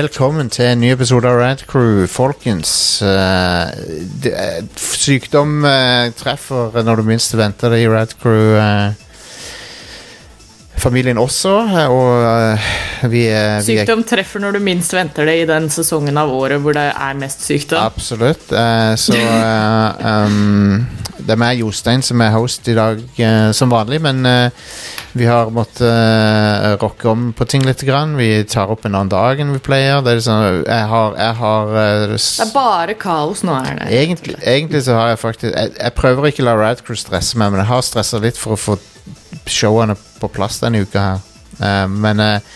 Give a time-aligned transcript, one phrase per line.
[0.00, 2.70] Velkommen til en ny episode av Rad Crew, folkens.
[3.04, 3.68] Uh,
[4.24, 4.30] det,
[4.80, 8.54] sykdom uh, treffer når du minst venter det i Rad Crew.
[8.56, 8.94] Uh,
[10.80, 11.52] familien også,
[11.92, 16.16] og vi, er- vi er Sykdom treffer når du minst venter det i den sesongen
[16.16, 17.84] av året hvor det er mest sykdom.
[17.84, 18.48] Absolutt.
[18.96, 19.20] så
[20.14, 20.86] um,
[21.30, 24.66] det er meg, Jostein, som er host i dag eh, som vanlig, men eh,
[25.12, 27.80] vi har måttet uh, rocke om på ting litt.
[27.86, 28.16] Grann.
[28.18, 30.02] Vi tar opp en annen dag enn vi pleier.
[30.04, 33.88] Det er liksom, jeg har, jeg har eh, Det er bare kaos nå, er det.
[34.02, 37.54] Egentlig, egentlig så har jeg faktisk jeg, jeg prøver ikke å la Radcrew stresse meg,
[37.54, 38.76] men jeg har stressa litt for å få
[39.50, 41.26] showene på plass denne uka her.
[41.58, 42.54] Eh, men eh,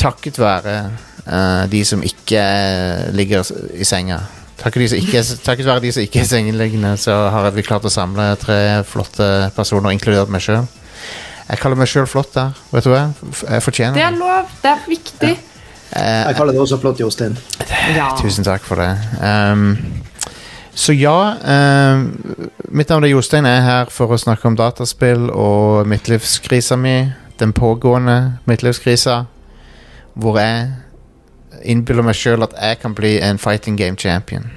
[0.00, 4.20] takket være eh, de som ikke eh, ligger i senga
[4.60, 8.28] Takket, ikke, takket være de som ikke er sengeliggende, så har vi klart å samle
[8.38, 10.66] tre flotte personer, inkludert meg sjøl.
[11.48, 12.52] Jeg kaller meg sjøl flott der.
[12.70, 13.00] Vet du hva?
[13.48, 15.32] Jeg fortjener Det er lov, det er viktig.
[15.92, 17.34] Eh, Jeg kaller det også flott, Jostein.
[17.96, 18.12] Ja.
[18.20, 18.92] Tusen takk for det.
[19.20, 19.74] Um,
[20.74, 21.16] så ja,
[21.92, 22.06] um,
[22.70, 23.44] mitt navn er Jostein.
[23.44, 26.96] Jeg er her for å snakke om dataspill og midtlivskrisa mi.
[27.42, 29.24] Den pågående midtlivskrisa.
[30.14, 30.70] Hvor jeg
[31.64, 34.50] innbiller meg sjøl at jeg kan bli en fighting game champion.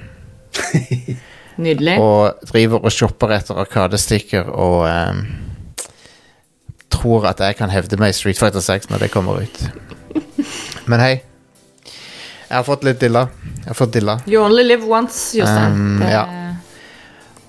[1.56, 1.98] Nydelig.
[2.00, 5.22] Og driver og shopper etter arkadestikker og um,
[6.92, 9.62] tror at jeg kan hevde meg i Street Fighter 6 når det kommer ut.
[10.90, 11.14] Men hei.
[12.46, 13.24] Jeg har fått litt dilla.
[13.64, 14.18] Jeg har fått dilla.
[14.30, 15.72] You only live once, Jostein.
[15.72, 16.26] Um, Det- ja.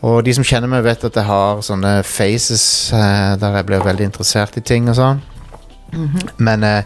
[0.07, 2.63] Og de som kjenner meg, vet at jeg har sånne faces
[2.93, 5.21] uh, der jeg blir veldig interessert i ting og sånn.
[6.37, 6.83] Men eh,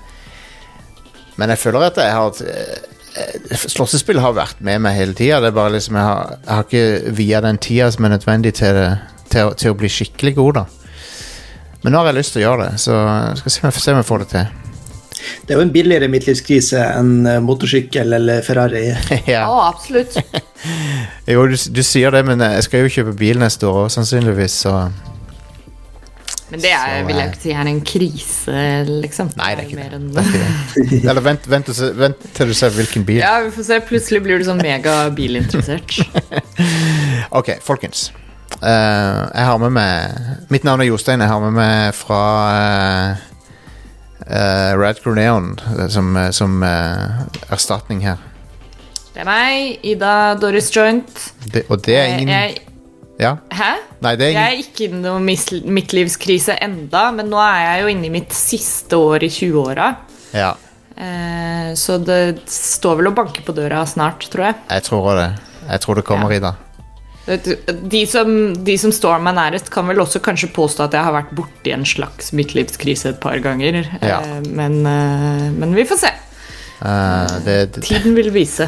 [1.42, 5.42] Men jeg føler at jeg har eh, Slåssespill har vært med meg hele tida.
[5.42, 8.54] Det er bare liksom jeg har, jeg har ikke via den tida som er nødvendig
[8.62, 8.92] til, det,
[9.34, 10.66] til, til å bli skikkelig god, da.
[11.82, 12.98] Men nå har jeg lyst til å gjøre det, så
[13.40, 14.58] skal se se om jeg får det til.
[15.46, 18.88] Det er jo en billigere midtlivskrise enn eh, motorsykkel eller Ferrari.
[19.34, 19.46] ja.
[19.50, 20.18] oh, absolutt.
[21.32, 24.60] Jo, du, du sier det, men jeg skal jo kjøpe bil neste år òg, sannsynligvis,
[24.66, 24.74] så
[26.52, 29.30] Men det er, Så, vil jeg eh, ikke si er en krise, liksom.
[29.40, 30.02] Nei, det er ikke det.
[30.12, 31.02] Det er ikke det.
[31.14, 33.22] Eller vent, vent, og se- vent til du ser hvilken bil.
[33.24, 33.80] Ja, vi får se.
[33.88, 36.00] Plutselig blir du sånn mega bilinteressert.
[37.32, 38.10] Ok, folkens.
[38.60, 41.22] Uh, jeg har med meg Mitt navn er Jostein.
[41.24, 42.20] Jeg har med meg fra
[42.52, 43.22] uh,
[44.28, 48.20] uh, Rad eh, som, eh, som eh, erstatning her.
[49.12, 51.10] Det er meg, Ida Doris Joint.
[51.54, 52.62] Det, og det er Eh, ingen Jeg,
[53.22, 53.36] Ja?
[53.54, 53.72] hæ?
[54.02, 55.28] Nei, det er Jeg er ikke i noen
[55.78, 59.94] midtlivskrise enda, men nå er jeg jo inne i mitt siste år i 20-åra.
[60.34, 60.56] Ja,
[61.02, 64.56] Eh, så det står vel og banker på døra snart, tror jeg.
[64.70, 65.30] jeg tror det.
[65.70, 66.38] Jeg tror det kommer Ja.
[66.38, 66.56] i dag.
[67.90, 71.14] De som, de som står meg nærest, kan vel også kanskje påstå at jeg har
[71.14, 73.88] vært borti en slags midtlivskrise et par ganger.
[74.02, 74.20] Ja.
[74.22, 76.12] Eh, men, eh, men vi får se.
[76.82, 78.68] Eh, det, det, Tiden vil vise.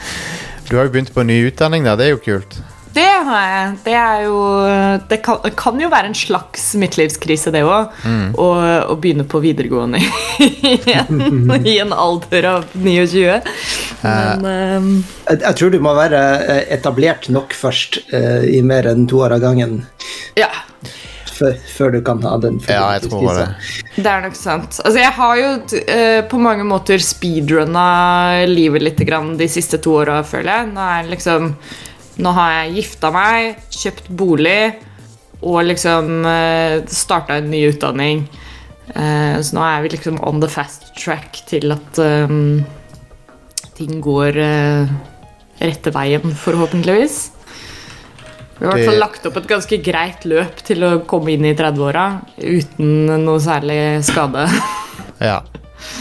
[0.68, 2.58] du har jo begynt på en ny utdanning der, det er jo kult.
[2.94, 3.70] Det har jeg.
[3.84, 4.38] Det er jo
[5.10, 7.94] Det kan, kan jo være en slags midtlivskrise, det òg.
[8.38, 8.48] Å,
[8.90, 10.00] å begynne på videregående
[10.38, 13.40] igjen i en alder av 29.
[14.04, 14.92] Men um...
[15.28, 19.22] Jeg, jeg tror du må være eh, etablert nok først uh, i mer enn to
[19.24, 19.78] år av gangen
[20.38, 20.50] ja.
[21.30, 22.60] før, før du kan ha den.
[22.68, 23.48] Ja, jeg tror det.
[23.96, 24.78] Det er nok sant.
[24.82, 27.88] Altså, jeg har jo uh, på mange måter speedrunna
[28.50, 30.70] livet litt grann de siste to åra, føler jeg.
[30.74, 31.54] Nå, er liksom,
[32.22, 34.74] nå har jeg gifta meg, kjøpt bolig
[35.44, 38.26] og liksom uh, starta en ny utdanning.
[38.92, 42.64] Eh, så nå er vi liksom on the fast track til at ehm,
[43.78, 44.92] ting går eh,
[45.62, 47.16] rette veien, forhåpentligvis.
[48.58, 51.46] Vi har i hvert fall lagt opp et ganske greit løp til å komme inn
[51.48, 52.04] i 30-åra
[52.38, 54.46] uten noe særlig skade,
[55.18, 55.40] Ja.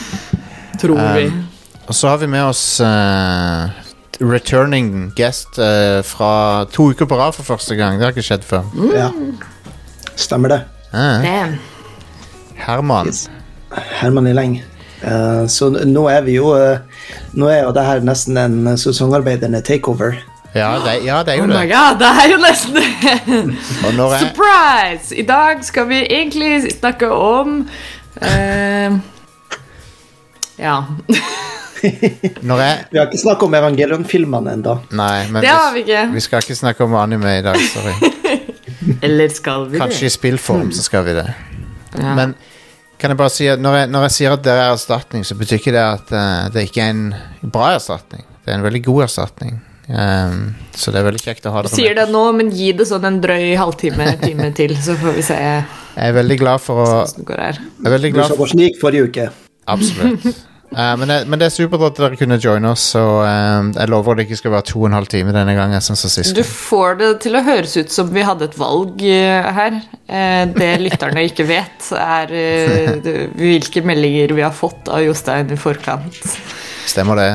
[0.81, 1.25] tror vi.
[1.31, 1.41] Um,
[1.87, 3.82] Og så har vi med oss eh,
[4.21, 7.97] returning guest eh, fra to uker på rad for første gang.
[7.99, 8.67] Det har ikke skjedd før.
[8.93, 9.09] Ja.
[10.15, 10.59] Stemmer det.
[10.93, 11.21] Ah.
[11.23, 11.55] Damn.
[12.55, 13.07] Herman.
[13.09, 13.29] Yes.
[14.01, 14.59] Herman i leng.
[15.03, 16.77] Eh, så nå er vi jo uh,
[17.35, 20.19] Nå er jo det her nesten en sesongarbeidende takeover.
[20.53, 21.71] Ja, det, ja, det er Oh jo my det.
[21.73, 23.55] god, det er jo nesten det!
[23.87, 25.15] Og når jeg, Surprise!
[25.17, 27.55] I dag skal vi egentlig snakke om
[28.21, 28.99] uh,
[30.61, 30.75] Ja.
[32.49, 34.77] når jeg Vi har ikke snakket om Evangelion-filmene ennå.
[34.95, 36.05] Nei, men Det har vi ikke.
[36.13, 37.59] vi skal ikke snakke om anime i dag.
[37.73, 37.93] Sorry.
[39.05, 41.27] Eller skal vi Kanskje i spillform så skal vi det.
[41.99, 42.15] Ja.
[42.17, 42.35] Men
[42.99, 45.35] kan jeg bare si at når jeg, når jeg sier at det er erstatning, så
[45.35, 47.05] betyr ikke det at eh, det ikke er en
[47.51, 48.23] bra erstatning.
[48.43, 49.57] Det er en veldig god erstatning.
[49.83, 52.85] Um, så det er veldig kjekt å ha dere Sier det nå, men gi det
[52.87, 56.79] sånn en drøy halvtime time til, så får vi se Jeg er veldig glad for
[56.79, 57.59] å hvordan det går her.
[57.59, 59.27] Jeg er veldig Du glad så for hvordan det gikk forrige uke.
[59.73, 60.43] Absolutt.
[60.73, 63.91] Eh, men, det, men det er supert at dere kunne joine oss, og eh, jeg
[63.93, 65.83] lover det ikke skal være to og en halv time denne gangen.
[65.85, 66.33] Sånn som sist.
[66.37, 69.79] Du får det til å høres ut som vi hadde et valg uh, her.
[70.09, 72.33] Uh, Det lytterne ikke vet, er
[73.37, 76.17] hvilke meldinger vi har fått av Jostein i forkant.
[76.89, 77.29] Stemmer det?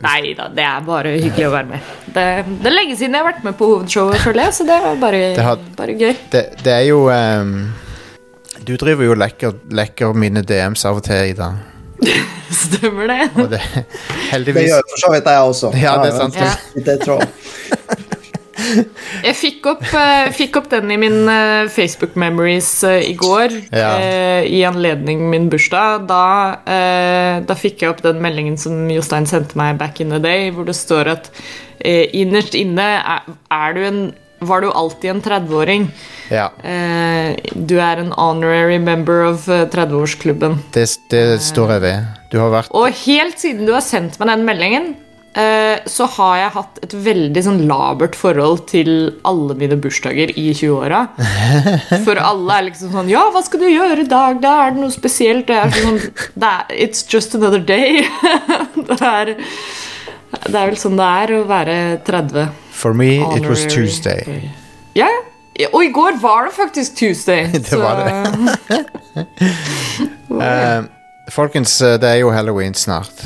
[0.00, 0.46] Nei da.
[0.48, 1.88] Det er bare hyggelig å være med.
[2.14, 2.22] Det,
[2.62, 5.00] det er lenge siden jeg har vært med på hovedshowet, føler jeg, så det er
[5.02, 6.14] bare, Det har- bare gøy.
[6.32, 7.50] Det, det er jo um,
[8.64, 11.50] Du driver jo lekker, lekker mine DMs av og til, Ida.
[12.64, 13.20] Stemmer det?
[13.36, 13.60] Og det
[14.46, 15.72] Det gjør for så vidt jeg også.
[15.78, 16.40] Ja, det er sant.
[16.40, 16.54] Ja.
[16.86, 17.26] Det tror.
[19.24, 23.56] Jeg fikk opp, eh, fikk opp den i min eh, Facebook memories eh, i går,
[23.72, 23.90] Ja.
[24.44, 26.06] i anledning min bursdag.
[26.10, 26.24] Da,
[27.46, 30.68] da fikk jeg opp den meldingen som Jostein sendte meg back in the day, hvor
[30.68, 31.30] det står at
[31.80, 34.00] innerst inne er, er du en
[34.40, 35.90] var du alltid en 30-åring.
[36.30, 40.58] Ja, Eh, du er en honorary member of eh, 30-årsklubben.
[40.72, 42.10] det, det står jeg ved.
[42.30, 44.86] Du har vært Og helt siden du har sendt meg den meldingen,
[45.34, 48.92] eh, så har jeg hatt et veldig sånn labert forhold til
[49.26, 51.02] alle mine bursdager i 20-åra.
[52.06, 54.38] For alle er liksom sånn Ja, hva skal du gjøre i dag?
[54.42, 55.50] Da er det noe spesielt.
[55.50, 55.98] Det er sånn
[56.38, 58.06] det er, It's just another day.
[58.88, 59.34] det, er,
[60.46, 62.50] det er vel sånn det er å være 30.
[62.80, 64.48] For me, it was Tuesday.
[64.96, 65.08] Ja,
[65.72, 67.44] og i går var det faktisk Tuesday.
[67.52, 68.00] Det var
[70.40, 70.84] Eh,
[71.28, 73.24] folkens, eh, det er jo halloween snart.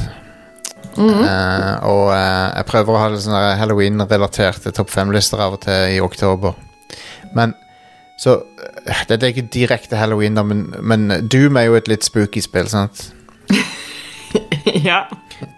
[0.98, 6.00] Eh, og uh, jeg prøver å ha sånne halloween-relaterte topp fem-lister av og til i
[6.02, 6.56] oktober.
[7.36, 7.54] Men
[8.18, 8.40] så
[9.08, 13.12] Det er ikke direkte halloween, men, men Doom er jo et litt spooky spill, sant?
[14.88, 15.04] ja.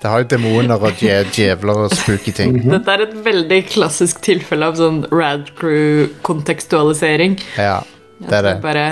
[0.07, 2.53] Det har jo demoner og dje djevler og spooky ting.
[2.63, 7.35] Dette er et veldig klassisk tilfelle av sånn Rad Crew-kontekstualisering.
[7.59, 7.81] Ja,
[8.23, 8.53] det er det.
[8.63, 8.85] Bare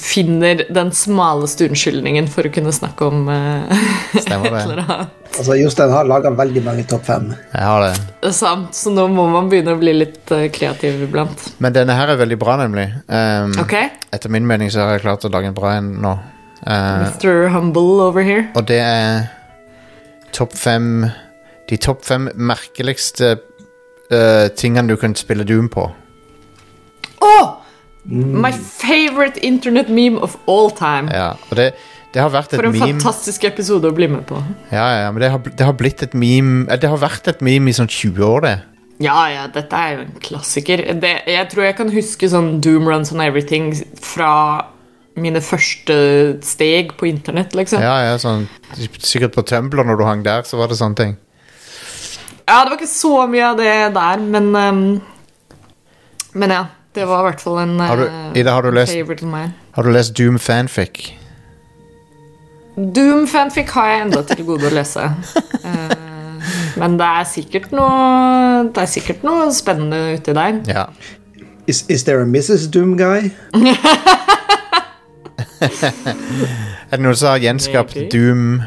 [0.00, 3.80] finner den smaleste unnskyldningen for å kunne snakke om uh,
[4.16, 4.84] Stemmer det.
[5.30, 7.28] Altså, Jostein har laga veldig mange topp fem.
[7.52, 7.90] Jeg har det.
[8.24, 11.44] Det er sant, så nå må man begynne å bli litt uh, kreativ iblant.
[11.62, 12.88] Men denne her er veldig bra, nemlig.
[13.06, 13.76] Um, Ok?
[14.10, 16.16] Etter min mening så har jeg klart å lage en bra en nå.
[16.64, 17.46] Uh, Mr.
[17.54, 18.48] Humble over here.
[18.58, 19.28] og det er
[20.36, 21.06] topp fem
[21.70, 23.36] De topp fem merkeligste
[24.10, 25.84] uh, tingene du kan spille Doom på.
[27.22, 27.50] Åh!
[28.10, 31.12] My favorite internet meme of all time.
[31.12, 31.74] Ja, og det,
[32.14, 34.40] det har vært et meme For en meme fantastisk episode å bli med på.
[34.72, 37.44] Ja, ja, men det har, det har blitt et meme eh, Det har vært et
[37.44, 38.56] meme i sånn 20 år, det.
[39.00, 40.82] Ja, ja, dette er jo en klassiker.
[41.00, 44.32] Det, jeg tror jeg kan huske sånn Doom Runs and Everything fra
[45.16, 45.96] mine første
[46.46, 47.82] steg på internett, liksom.
[47.82, 48.46] Ja, ja, sånn
[48.98, 51.16] Sikkert på Tumblr når du hang der, så var det sånne ting.
[52.46, 54.84] Ja, det var ikke så mye av det der, men um,
[56.34, 56.66] Men ja.
[56.94, 59.30] Det var i hvert fall en Har du- eh, Ida, har du lest- favorite of
[59.30, 59.52] mine.
[59.76, 61.12] Har du lest Doom fanfic?
[62.80, 65.02] Doom-fanfic har jeg enda til gode å lese.
[65.64, 65.94] uh,
[66.80, 70.60] men det er sikkert noe Det er sikkert noe spennende uti der.
[70.70, 70.86] Ja.
[71.66, 72.68] Is, is there a Mrs.
[72.72, 73.30] Doom guy?
[76.90, 78.10] Er det noen som har gjenskapt Maybe.
[78.10, 78.62] Doom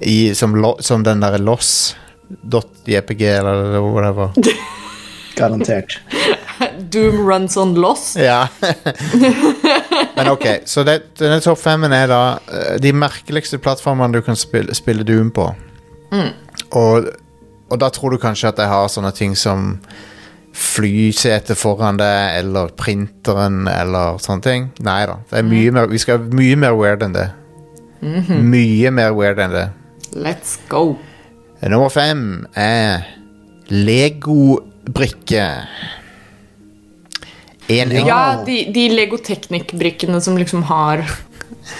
[0.00, 4.32] i, som, lo, som den derre loss.jpg eller whatever?
[5.36, 6.00] Garantert.
[6.92, 8.16] Doom runs on loss.
[8.20, 8.48] Ja.
[10.16, 12.22] Men ok, så det, denne topp femmen er da
[12.52, 15.46] eh, de merkeligste plattformene du kan spille, spille Doom på.
[16.76, 17.08] Og,
[17.72, 19.78] og da tror du kanskje at jeg har sånne ting som
[20.52, 24.66] flysete foran deg, eller printeren, eller sånne ting.
[24.84, 25.16] Nei da.
[25.42, 27.28] Mer, vi skal mye mer weird enn det.
[28.02, 29.66] Mye mer weird enn det.
[30.12, 30.98] Let's go.
[31.62, 33.06] Nummer fem er
[33.72, 35.46] Lego-brikke.
[37.70, 38.06] En Ja.
[38.06, 41.04] Ja, de, de Lego Technic-brikkene som liksom har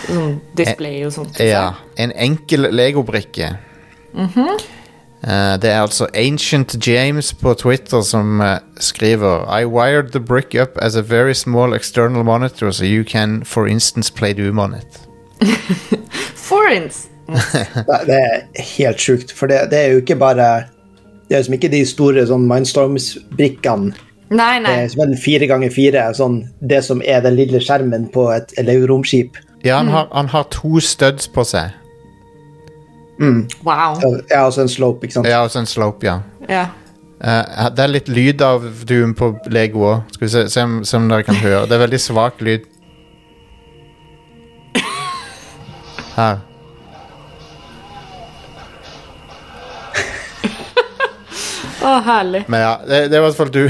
[0.07, 1.41] sånn display og sånt.
[1.43, 3.51] Ja, en enkel Lego-brikke.
[5.23, 8.47] Eh, det er altså Ancient James på Twitter som uh,
[8.81, 13.45] skriver I wired the brick up as a very small external monitor so you can
[13.45, 15.01] for instance play Doom on it.
[16.35, 17.09] For instance.
[18.07, 18.41] Det er
[18.77, 20.65] helt sjukt, for det, det er jo ikke bare
[21.29, 23.95] Det er liksom ikke de store sånn Mindstorms-brikkene.
[24.33, 28.09] Nei, Det er som en fire ganger fire, sånn det som er den lille skjermen
[28.13, 28.53] på et
[28.91, 29.39] romskip.
[29.65, 31.71] Ja, han har, han har to studs på seg.
[33.21, 33.99] Wow.
[34.31, 35.29] Ja, altså en slope, ikke sant.
[35.29, 36.21] Ja, og så en slope, ja.
[36.49, 36.67] Ja.
[37.23, 40.15] Uh, det er litt lyd av Doom på Lego òg.
[40.17, 41.67] Skal vi se, se, om, se om dere kan høre.
[41.71, 42.67] Det er veldig svak lyd.
[46.17, 46.43] Her.
[51.83, 52.45] Å, herlig.
[52.51, 53.63] Men ja, det, det er i hvert fall du,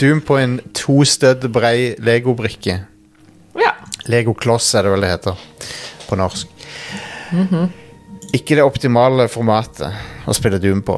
[0.00, 2.80] Doom på en to stødd brei Lego-brikke.
[3.60, 3.76] Ja.
[4.10, 5.46] Lego-kloss er det vel det heter
[6.08, 6.50] på norsk.
[8.34, 10.96] Ikke det optimale formatet å spille Doom på,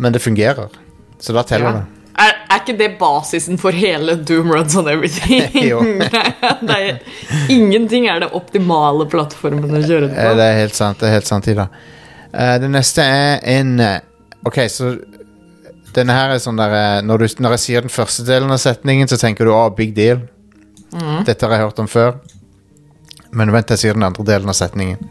[0.00, 0.72] men det fungerer.
[1.20, 1.84] Så da teller Ja.
[2.16, 5.50] Er, er ikke det basisen for hele Doom Runs on Everything?
[6.64, 7.02] Det er,
[7.52, 10.14] ingenting er det optimale plattformen å kjøre det.
[10.14, 10.38] det Eh, på.
[10.38, 11.66] Det er helt sant, det er helt sant, Ida.
[12.32, 13.98] Eh, det neste er en eh,
[14.46, 14.94] Ok, så
[15.96, 19.08] denne her er sånn der når, du, når jeg sier den første delen av setningen,
[19.10, 20.20] så tenker du å, big deal.
[21.26, 22.20] Dette har jeg hørt om før.
[23.36, 25.02] Men vent, jeg sier den andre delen av setningen.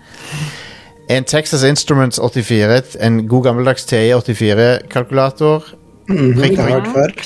[1.10, 5.64] En Texas Instruments 84, en god gammeldags TI 84-kalkulator.
[6.08, 7.24] Prikk, prikk, prikk,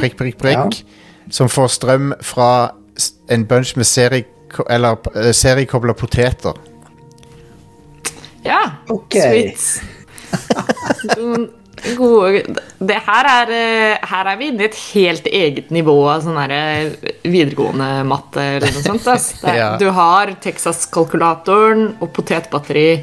[0.00, 0.82] prikk, prikk, prikk.
[1.30, 2.50] Som får strøm fra
[3.30, 4.24] en bunch med seri,
[4.70, 6.54] eller, eh, seriekobla poteter.
[8.44, 8.62] Ja.
[8.88, 9.14] Ok.
[9.14, 9.82] Sweet.
[11.96, 12.42] Gode
[12.78, 16.38] Det her er eh, Her er vi inne i et helt eget nivå av sånn
[16.44, 16.92] eh,
[17.24, 19.08] videregående matte eller noe sånt.
[19.08, 19.38] Altså.
[19.60, 19.74] Ja.
[19.80, 23.02] Du har Texas-kalkulatoren og potetbatteri.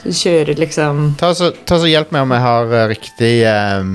[0.00, 3.34] Så du kjører liksom Ta så, ta så Hjelp meg om jeg har eh, riktig
[3.46, 3.92] um,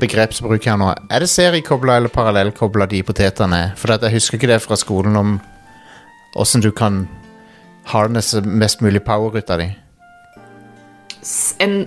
[0.00, 0.90] begrepsbruk her nå.
[1.10, 3.62] Er det seriekobla eller parallellkobla de potetene?
[3.80, 5.38] For jeg husker ikke det fra skolen om
[6.38, 7.04] åssen du kan
[7.90, 9.72] harnesse mest mulig power ut av de.
[11.58, 11.80] en.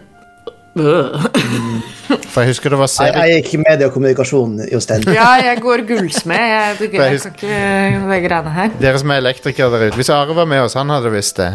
[0.74, 5.04] For jeg husker det var Jeg, jeg gikk i media og kommunikasjon, Jostein.
[5.20, 6.36] Ja, jeg går gullsmed.
[6.36, 8.74] Jeg, jeg, jeg jeg kan ikke det greiene her.
[8.82, 10.00] Dere som er elektrikere der ute.
[10.02, 11.52] Hvis Are var med oss, han hadde visst det.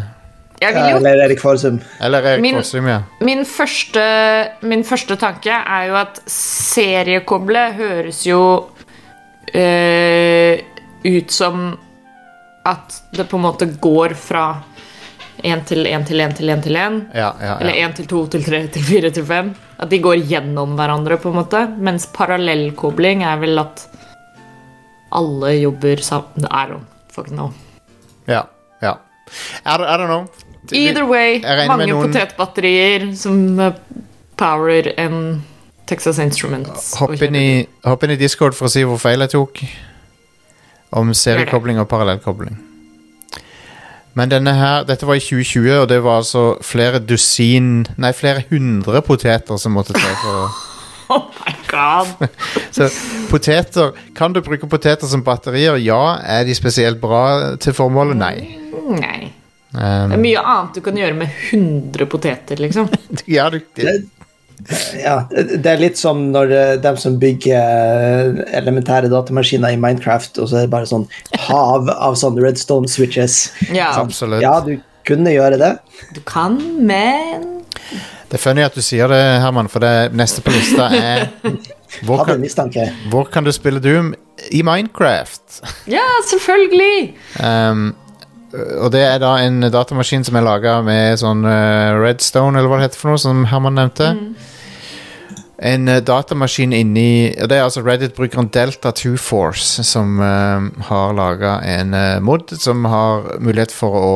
[0.61, 1.81] Jeg vil jo Eller Erik Farsum.
[2.03, 3.01] Eller Erik Min- Fossum, ja.
[3.23, 4.03] Min første,
[4.63, 8.41] min første tanke er jo at seriekoble høres jo
[9.55, 10.59] øh,
[11.07, 11.69] ut som
[12.67, 14.49] at det på en måte går fra
[15.45, 17.01] én til én til én til én til én.
[17.15, 17.89] Ja, ja, Eller ja.
[17.89, 19.55] én til to til tre til fire til fem.
[19.79, 21.61] At de går gjennom hverandre, på en måte.
[21.79, 23.87] Mens parallellkobling er vel at
[25.13, 27.53] alle jobber sammen I don't fucking know.
[28.29, 28.43] ja,
[28.83, 28.95] ja.
[29.65, 30.27] I, don't- I don't know.
[30.73, 33.73] Either way, mange noen- potetbatterier som power
[34.37, 35.43] powerer en
[35.87, 36.95] Texas Instruments.
[36.99, 39.63] Hopp inn, i, hopp inn i Discord for å si hvor feil jeg tok.
[40.93, 42.57] Om seriekobling og parallellkobling.
[44.19, 48.43] Men denne her, dette var i 2020, og det var altså flere dusin Nei, flere
[48.51, 50.49] hundre poteter som måtte til for å
[51.15, 52.27] Oh my god!
[52.77, 52.91] Så
[53.31, 55.79] poteter Kan du bruke poteter som batterier?
[55.81, 56.19] Ja.
[56.21, 58.19] Er de spesielt bra til formålet?
[58.21, 58.37] Nei.
[58.99, 59.21] Nei.
[59.29, 59.37] Det
[59.79, 62.87] Um, er mye annet du kan gjøre med 100 poteter, liksom.
[63.37, 63.93] ja, du, Det,
[64.99, 70.51] ja, det er litt som når de som bygger eh, elementære datamaskiner i Minecraft, og
[70.51, 71.07] så er det bare sånn
[71.47, 73.49] hav av sånne redstone switches.
[73.71, 74.43] Ja, absolutt.
[74.45, 74.77] Ja, du
[75.09, 75.73] kunne gjøre det.
[76.15, 77.47] du kan, men
[78.29, 81.29] Det er funny at du sier det, Herman, for det neste på lista er
[82.07, 82.91] hvor kan, mistanke.
[83.09, 84.13] hvor kan du spille Doom
[84.53, 85.63] i Minecraft?
[85.89, 87.15] Ja, selvfølgelig!
[87.41, 87.95] Um,
[88.55, 92.79] og det er da en datamaskin som er laga med sånn uh, Redstone, eller hva
[92.81, 94.13] det heter for noe, som Herman nevnte.
[95.69, 101.97] En uh, datamaskin inni og Det er altså Reddit-brukeren Delta2Force som uh, har laga en
[101.99, 104.13] eh, mod som har mulighet for å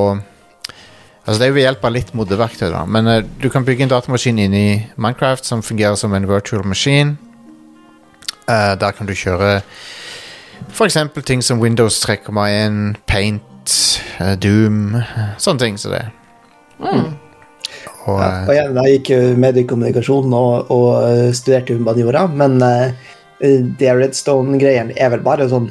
[1.22, 2.82] Altså Det er jo ved hjelp av litt moddeverktøy, da.
[2.82, 7.14] Men eh, du kan bygge en datamaskin inni Minecraft som fungerer som en virtual machine.
[8.50, 9.60] Eh, der kan du kjøre
[10.72, 10.98] f.eks.
[11.26, 13.42] ting som Windows 3,1, Paint,
[14.20, 14.96] eh, Doom,
[15.42, 16.04] sånne ting som det.
[16.82, 16.96] Og,
[18.02, 22.90] Ja, eh, og igjen, jeg gikk jo mediekommunikasjon og, og eh, studerte humaniora, men uh,
[23.42, 25.68] de redstone-greiene er vel bare sånn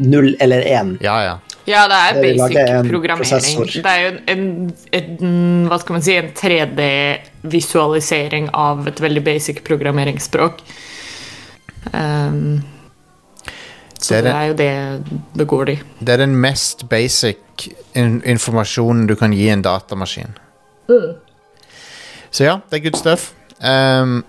[0.00, 0.98] null eller én.
[1.04, 1.36] ja, ja.
[1.68, 2.56] Ja, det er basic
[2.88, 3.20] programmering.
[3.20, 3.66] prosessor.
[3.84, 4.44] Det er jo en, en,
[4.96, 5.08] en
[5.68, 10.54] Hva skal man si En 3D-visualisering av et veldig basic programmeringsspråk.
[11.92, 12.64] Um,
[14.00, 15.78] så Det er det, er jo det det går i.
[16.00, 20.32] Det er den mest basic in informasjonen du kan gi en datamaskin.
[22.30, 23.32] Så ja, det er good stuff.
[23.60, 24.22] Um,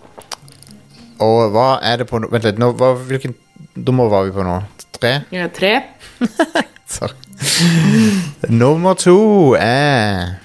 [1.21, 3.35] og hva er det på Vent litt, nå, hva, hvilken
[3.79, 4.57] nummer var vi på nå?
[4.97, 5.13] Tre?
[5.31, 5.77] Ja, tre.
[6.91, 7.15] Sorry.
[8.49, 10.35] Nummer to er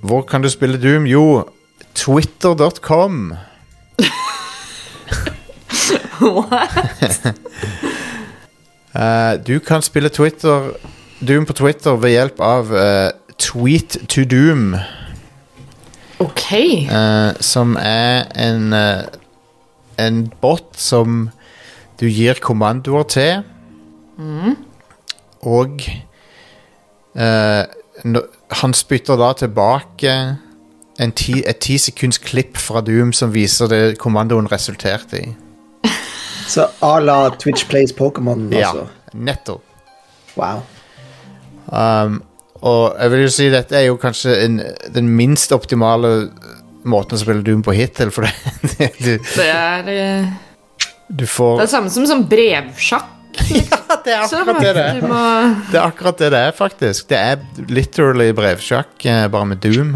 [0.00, 1.04] Hvor kan du spille Doom?
[1.10, 1.48] Jo,
[1.94, 3.34] twitter.com.
[8.96, 10.70] Eh, du kan spille Twitter
[11.28, 14.74] Doom på Twitter ved hjelp av uh, Tweet to Doom,
[16.18, 16.46] Ok.
[16.88, 18.72] Uh, som er en
[20.00, 21.28] En bot som
[22.00, 23.42] du gir kommandoer til.
[25.42, 25.80] Og
[27.16, 27.62] eh,
[28.04, 30.12] nå- han spytter da tilbake
[31.00, 35.34] en ti, et ti sekunds klipp fra Doom som viser det kommandoen resulterte i.
[36.46, 38.86] Så à la Twitch Plays Pokémon, altså?
[38.86, 39.62] Ja, nettopp.
[40.36, 40.62] Wow.
[41.66, 42.20] Um,
[42.64, 44.60] Og jeg vil jo si dette er jo kanskje en,
[44.94, 46.30] den minst optimale
[46.86, 48.26] måten å spille Doom på hittil, for
[48.76, 49.90] det, du, Det er
[51.06, 53.12] du får Det er samme som sånn brevsjakk.
[53.52, 55.02] Ja, det er akkurat det det er.
[55.04, 55.22] må
[55.68, 57.08] Det er akkurat det det er, faktisk.
[57.10, 59.90] Det er literally brevsjakk, eh, bare med Doom.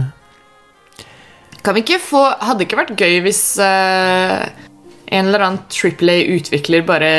[1.65, 4.45] Kan vi ikke få Hadde ikke vært gøy hvis eh,
[5.11, 7.13] en eller annen Triple A-utvikler bare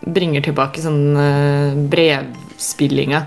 [0.00, 3.26] bringer tilbake sånn uh, brevspillinga?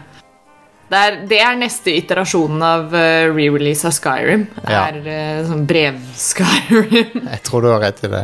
[0.93, 4.43] Det er, det er neste iterasjonen av eh, re-release av Skyrim.
[4.67, 4.81] Ja.
[4.91, 7.23] Er eh, sånn brev-Skyrim.
[7.23, 8.21] Jeg tror du har rett i det.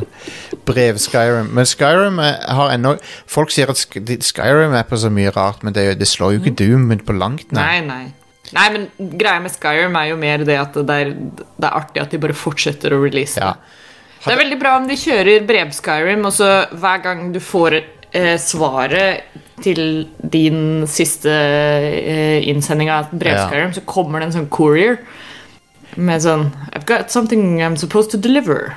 [0.68, 1.50] Brev-Skyrim.
[1.56, 2.94] Men Skyrim har ennå
[3.32, 6.58] Folk sier at Skyrim er på så mye rart, men det, det slår jo ikke
[6.62, 8.54] Doom på langt Nei, Nei, nei.
[8.54, 12.04] Nei, men greia med Skyrim er jo mer det at det er, det er artig
[12.04, 13.56] at de bare fortsetter å release Ja.
[14.26, 14.34] Det.
[14.34, 19.38] Er veldig bra om de kjører brev-Skyrim, og så hver gang du får eh, svaret
[19.64, 25.00] til din siste eh, innsending av brev-Skyrim, så kommer det en sånn courier
[26.00, 28.76] med sånn I've got something I'm supposed to deliver.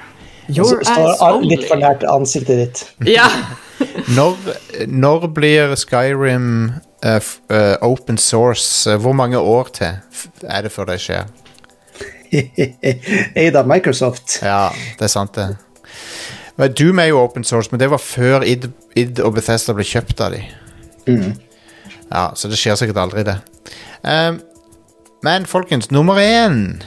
[0.49, 1.87] Så Your står eyes al- litt for only.
[1.87, 2.87] nært ansiktet ditt.
[3.17, 3.29] Ja.
[4.17, 4.37] Når,
[4.87, 6.45] når blir Skyrim
[7.03, 7.17] uh,
[7.51, 8.87] eh, open source?
[8.87, 9.97] Uh, Hvor mange år til
[10.47, 11.27] er det før det skjer?
[13.43, 14.39] Eid av Microsoft.
[14.43, 15.51] Ja, det er sant, det.
[16.61, 19.85] Men Doom er jo open source, men det var før id, id og Bethesda ble
[19.89, 20.43] kjøpt av de.
[22.13, 23.39] Ja, så det skjer sikkert aldri, det.
[24.05, 24.41] Um,
[25.23, 26.81] men folkens, nummer én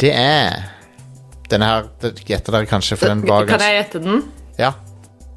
[0.00, 0.62] Det er
[1.52, 4.22] Denne her det gjetter dere kanskje, for den var Kan jeg gjette den?
[4.56, 4.72] Ja,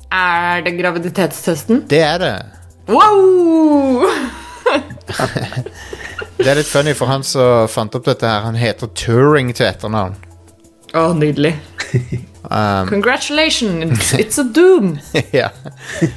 [0.08, 1.84] Er det graviditetstesten?
[1.92, 2.34] det er det.
[2.88, 4.08] Wow!
[6.42, 9.68] Det er litt funny, for han som fant opp dette her, han heter Turing til
[9.68, 10.16] etternavn.
[10.98, 11.54] Å, nydelig.
[12.50, 14.96] Um, Congratulations, it's a doom.
[15.38, 15.52] ja.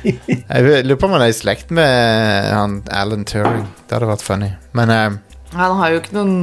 [0.03, 3.67] Jeg lurer på om han er i slekt med han Alan Turing.
[3.85, 4.49] Det hadde vært funny.
[4.73, 5.19] Men um,
[5.53, 6.39] Han har jo ikke noen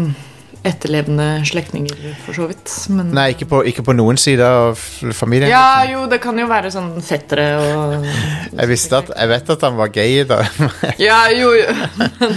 [0.64, 1.96] etterlevende slektninger,
[2.26, 2.70] for så vidt.
[2.94, 4.78] Men Nei, ikke på, ikke på noen side av
[5.18, 5.50] familien.
[5.50, 9.66] Ja, jo, det kan jo være sånn fettere og Jeg visste at, jeg vet at
[9.66, 10.44] han var gay, da.
[11.02, 12.30] Ja, jo, jo.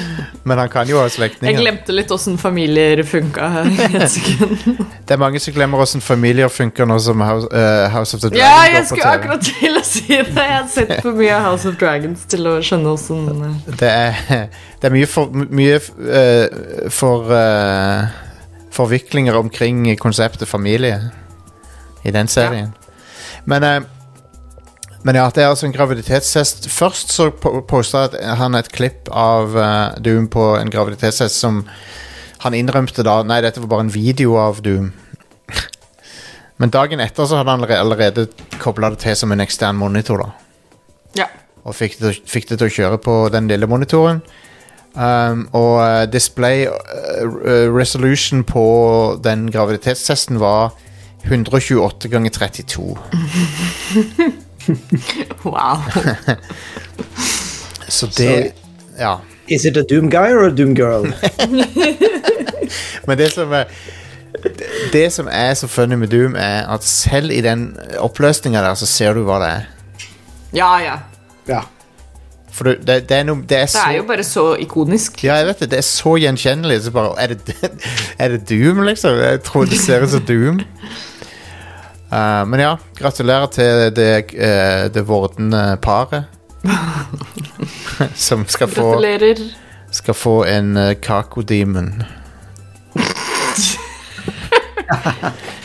[0.49, 3.51] men han kan jo ha Jeg glemte litt åssen familier funka.
[5.05, 8.31] Det er mange som glemmer hvordan familier funker nå som House, uh, House of the
[8.33, 10.25] Dragon Ja, jeg går på skulle akkurat til å si det.
[10.33, 14.49] Jeg har sett for mye av House of Dragons til å skjønne åssen Det er,
[14.85, 18.05] det er mye for Mye uh, for uh,
[18.75, 20.99] forviklinger omkring konseptet familie
[22.05, 22.75] i den serien.
[23.49, 23.79] Men uh,
[25.05, 26.69] Men ja, det er altså en graviditetstest.
[26.73, 28.07] Først så po- posta
[28.39, 29.53] han et klipp av
[30.01, 31.59] Doom på en graviditetstest som
[32.41, 34.93] han innrømte da Nei, dette var bare en video av Doom.
[36.61, 38.27] Men dagen etter så hadde han allerede
[38.63, 40.25] kobla det til som en ekstern monitor.
[40.25, 40.31] da
[41.21, 41.29] Ja.
[41.65, 44.23] og fikk det, fikk det til å kjøre på den lille monitoren.
[44.95, 48.65] Um, og eh, display eh, resolution på
[49.25, 50.71] den graviditetstesten var
[51.25, 52.99] 128 ganger 32.
[55.45, 55.77] Wow.
[57.89, 58.53] Så det
[58.99, 59.17] Ja.
[59.49, 61.05] Is it a Doom guy or a Doom girl?
[63.07, 63.65] Men det som er
[64.43, 68.75] det- Det som er så funny med Doom, er at selv i den oppløsninga der,
[68.75, 69.61] så ser du hva det er.
[70.55, 70.97] Ja, ja.
[71.49, 71.61] Ja.
[72.55, 75.25] For det, det, det er noe Det er Det er jo bare så ikonisk.
[75.27, 75.71] Ja, jeg vet det.
[75.73, 76.83] Det er så gjenkjennelig.
[76.85, 77.57] Så bare, er, det,
[78.23, 79.19] er det Doom, liksom?
[79.19, 80.61] Jeg tror det ser ut som Doom.
[82.13, 86.31] Uh, men ja, gratulerer til det, uh, det vordende paret.
[88.17, 89.41] Som skal få, Gratulerer.
[89.93, 92.03] skal få en uh, kakodemon.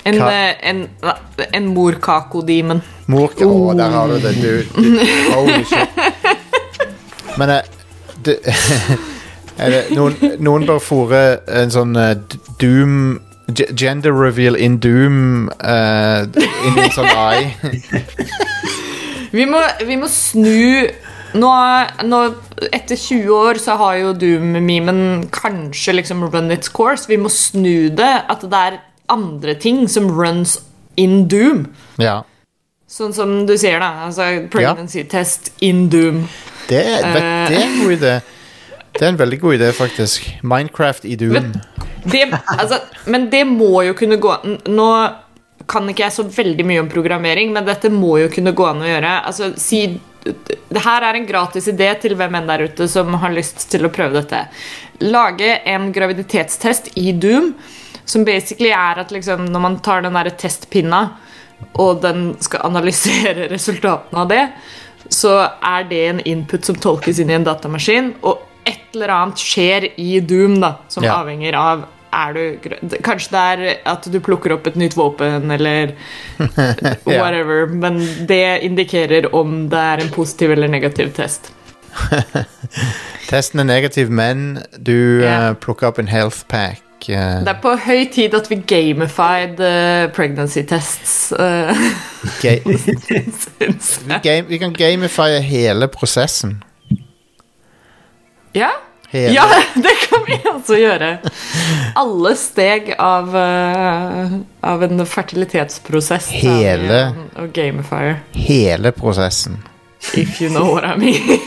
[0.03, 1.13] En, Ka- en, en,
[1.53, 2.81] en morkakodemon.
[3.09, 4.51] Mor Å, der har du det, du
[5.33, 5.99] holy shit.
[7.39, 7.61] Men uh,
[8.25, 8.37] det,
[9.57, 11.23] det, noen, noen bør fòre
[11.61, 12.13] en sånn uh,
[12.61, 17.53] Doom Gender reveal in Doom uh, inn i en sånn eye.
[19.29, 20.89] Vi må, vi må snu
[21.37, 21.49] nå,
[22.09, 22.19] nå,
[22.73, 27.05] Etter 20 år så har jo Doom-memen kanskje liksom run its course.
[27.09, 28.09] Vi må snu det.
[28.25, 28.79] At det er
[29.13, 30.57] andre ting som runs
[30.97, 31.67] in Doom.
[32.01, 32.23] Ja.
[32.89, 34.07] Sånn som du sier, da.
[34.07, 36.23] Altså pregnancy test in Doom.
[36.69, 38.13] Det, vet, det er en god idé.
[38.93, 40.27] Det er en veldig god idé, faktisk.
[40.41, 41.33] Minecraft i Doom.
[41.33, 41.51] Men
[42.03, 44.89] det, altså, men det må jo kunne gå an Nå
[45.69, 48.79] kan ikke jeg så veldig mye om programmering, men dette må jo kunne gå an
[48.81, 49.11] å gjøre.
[49.29, 49.83] Altså, si
[50.23, 53.85] det her er en gratis idé til hvem enn der ute som har lyst til
[53.85, 54.41] å prøve dette.
[55.05, 57.53] Lage en graviditetstest i Doom,
[58.09, 61.03] som basically er at liksom, når man tar den der testpinna,
[61.79, 64.43] og den skal analysere resultatene av det,
[65.09, 69.41] så er det en input som tolkes inn i en datamaskin, og et eller annet
[69.41, 71.19] skjer i Doom da, som Ja.
[71.23, 75.91] avhenger av er du, Kanskje det er at du plukker opp et nytt våpen, eller
[77.05, 77.67] whatever.
[77.69, 81.51] Men det indikerer om det er en positiv eller negativ test.
[83.29, 85.49] Testen er negativ, men du Ja.
[85.51, 86.81] uh, plukker opp en health pack.
[87.09, 91.31] Eh, Det er på høy tid at vi gamified uh, pregnancy tests.
[91.31, 91.71] Uh,
[92.35, 92.59] okay.
[92.65, 96.59] vi, game, vi kan gamify hele prosessen.
[98.55, 98.69] ja?
[99.11, 99.33] Hele.
[99.33, 99.43] ja,
[99.75, 101.07] det kan vi altså gjøre.
[101.97, 106.27] Alle steg av, eh, av en fertilitetsprosess.
[106.29, 106.99] er Hele.
[107.07, 108.19] en- Og gamifier.
[108.35, 109.63] Hele prosessen.
[110.13, 111.39] If you know what I mean.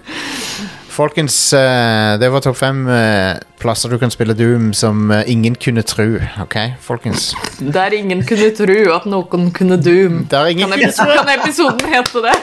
[0.90, 5.54] Folkens, eh, det var topp fem eh, plasser du kan spille Doom som eh, ingen
[5.54, 6.16] kunne tro.
[6.42, 7.28] Ok, folkens?
[7.60, 10.24] Der ingen kunne tro at noen kunne doom.
[10.30, 12.34] Det er ingen Kan, episoden, kan episoden hete det?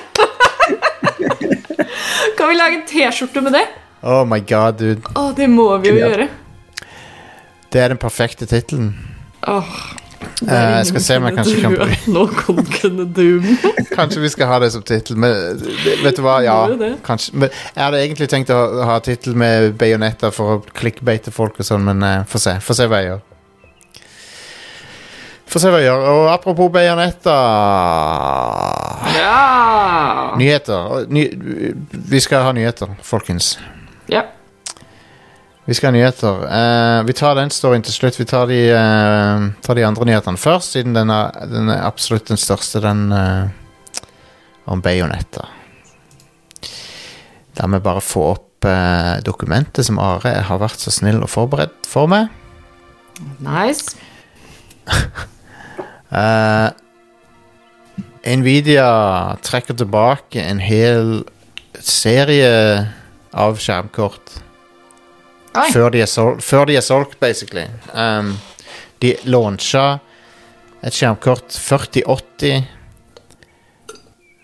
[2.39, 3.65] kan vi lage en T-skjorte med det?
[4.07, 5.01] Oh my god, dude.
[5.19, 6.07] Oh, det må vi jo Ja.
[6.13, 6.29] gjøre.
[7.73, 8.93] Det er den perfekte tittelen.
[9.43, 9.75] Åh,
[10.21, 13.45] Eh, jeg skal se om jeg kanskje kan doom.
[13.97, 15.61] Kanskje vi skal ha det som tittel, men
[16.03, 16.37] vet du hva?
[16.45, 16.57] Ja,
[17.05, 17.33] kanskje.
[17.37, 21.65] Men jeg hadde egentlig tenkt å ha tittel med bajonetter for å klikkbeite folk og
[21.67, 22.57] sånn, men uh, få se.
[22.61, 23.23] Få se hva jeg gjør.
[25.47, 26.05] Få se hva jeg gjør.
[26.13, 27.43] Og apropos bajonetter
[29.17, 30.33] Ja!
[30.37, 31.05] Nyheter.
[31.09, 31.27] Ny,
[32.13, 33.55] vi skal ha nyheter, folkens.
[34.11, 34.27] ja.
[35.67, 36.45] Vi skal ha nyheter.
[36.47, 38.15] Uh, vi tar den storyen til slutt.
[38.15, 42.29] Vi tar de, uh, tar de andre nyhetene først, siden den er, den er absolutt
[42.31, 43.51] den største, den uh,
[44.71, 45.43] om bajonetter.
[47.57, 48.43] Må vi bare få opp
[49.25, 52.27] dokumentet som Are har vært så snill og forberedt for meg.
[53.41, 53.97] Nice.
[58.37, 58.89] Nvidia
[59.45, 61.23] trekker tilbake en hel
[61.81, 62.51] serie
[63.33, 64.46] av skjermkort.
[65.73, 67.65] Før de, er sol før de er solgt, basically.
[67.93, 68.35] Um,
[69.01, 69.97] de launcha
[70.85, 72.63] et skjermkort 4080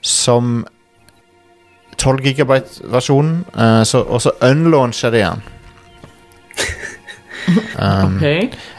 [0.04, 0.66] som
[1.98, 5.44] 12 gigabyte-versjonen, uh, og så unlauncha de den.
[7.76, 8.22] Um, Ok.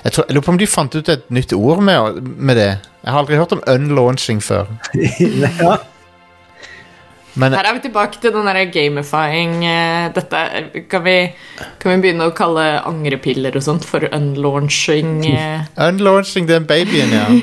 [0.04, 2.70] jeg, tror, jeg lurer på om de fant ut et nytt ord med, med det.
[3.04, 4.70] Jeg har aldri hørt om unlaunching før.
[5.20, 5.74] ja.
[7.36, 9.64] Men Her er vi tilbake til den der gamifying.
[9.66, 11.16] eh, Dette er- kan vi,
[11.80, 15.24] kan vi begynne å kalle angrepiller og sånt for unlaunching?
[15.34, 15.64] eh?
[15.88, 17.26] unlaunching den babyen, ja.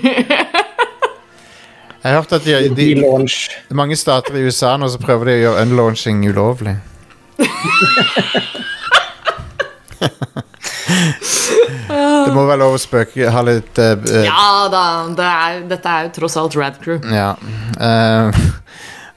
[2.01, 5.33] Jeg har hørt at de, de, de, mange stater i USA nå så prøver de
[5.35, 6.77] å gjøre unlaunching ulovlig.
[11.91, 14.83] det må være lov å spøke Ha litt eh, eh, Ja da,
[15.17, 16.99] det er, dette er jo tross alt Rad Crew.
[17.11, 17.33] ja.
[17.81, 18.41] Eh,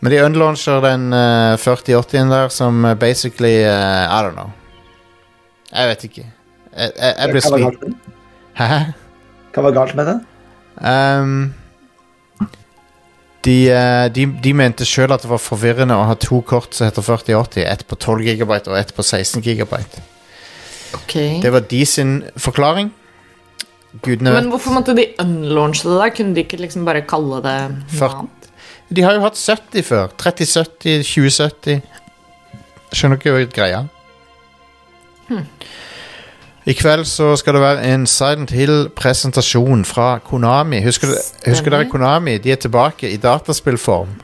[0.05, 4.51] men de unlauncher den uh, 4080-en der som eh, basically uh, I don't know.
[5.71, 6.25] Jeg vet ikke.
[6.77, 7.95] Jeg, jeg, jeg blir?
[8.61, 8.67] Hæ?
[9.55, 10.21] Hva var galt med den?
[10.77, 11.55] Um,
[13.49, 16.90] de, uh, de, de mente sjøl at det var forvirrende å ha to kort som
[16.90, 17.64] heter 4080.
[17.64, 19.75] Ett på 12 GB og ett på 16 GB.
[21.01, 21.40] Okay.
[21.40, 22.93] Det var de sin forklaring.
[24.05, 25.97] Gudene Men hvorfor måtte de unlaunche det?
[25.97, 26.12] da?
[26.12, 28.51] Kunne de ikke liksom bare kalle det noe annet?
[28.90, 30.09] De har jo hatt 70 før.
[30.20, 31.81] 3070, 2070.
[32.94, 33.85] Skjønner ikke greia.
[36.64, 40.81] I kveld så skal det være en Silent Hill-presentasjon fra Konami.
[40.85, 42.38] Husker, du- husker dere Konami?
[42.38, 44.14] De er tilbake i dataspillform.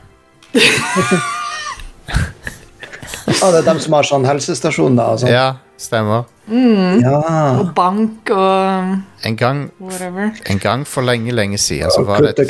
[3.41, 5.15] Ah, det er dem som har sånn helsestasjon, da.
[5.17, 5.29] sånn.
[5.31, 5.45] Ja,
[5.79, 6.25] stemmer.
[6.51, 7.59] Ja.
[7.61, 10.31] Og bank og En gang, whatever.
[10.49, 12.49] en gang for lenge, lenge siden så var det et,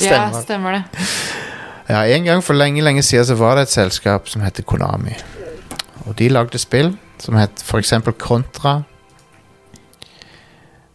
[0.00, 0.08] cryptocurrency.
[0.08, 0.42] Ja, Stemmer.
[0.42, 0.82] stemmer det.
[1.90, 5.14] Ja, en gang for lenge, lenge siden så var det et selskap som heter Konami.
[6.06, 8.82] Og de lagde spill som het for eksempel Contra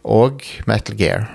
[0.04, 1.26] og Metal Gear.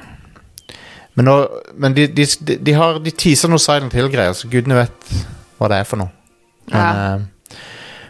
[1.15, 1.36] Men, nå,
[1.75, 5.10] men de, de, de, de har De teaser noe Silent Hill-greier, så gudene vet
[5.60, 6.12] hva det er for noe.
[6.71, 7.15] Men, Ja.
[7.15, 7.27] eh,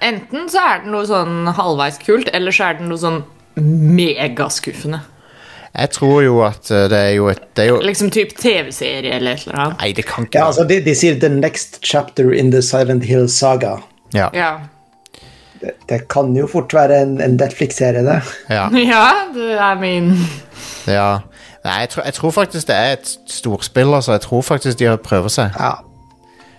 [0.01, 3.19] Enten så er det noe sånn halvveis kult, eller så er det noe sånn
[3.55, 5.01] megaskuffende.
[5.71, 9.15] Jeg tror jo at eh, det er jo et det er jo, Liksom typ TV-serie
[9.15, 9.79] eller et eller annet.
[9.79, 13.05] Nei, det kan ikke Ja, altså, de, de sier 'the next chapter in the Silent
[13.05, 13.81] Hill saga'.
[14.13, 14.53] ja, Ja.
[15.61, 18.21] Det, det kan jo fort være en, en Netflix-serie, det.
[18.49, 20.15] ja, ja, det er min
[20.87, 21.19] ja.
[21.63, 24.11] Nei, jeg tror, jeg tror faktisk det er et storspill, altså.
[24.11, 25.49] Jeg tror faktisk de har prøver seg.
[25.59, 25.71] Ja.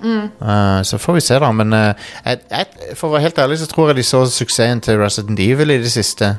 [0.04, 1.50] Eh, så får vi se, da.
[1.52, 1.92] Men uh,
[2.24, 5.40] jeg, jeg, for å være helt ærlig så tror jeg de så suksessen til Resident
[5.40, 6.36] Evil i det siste.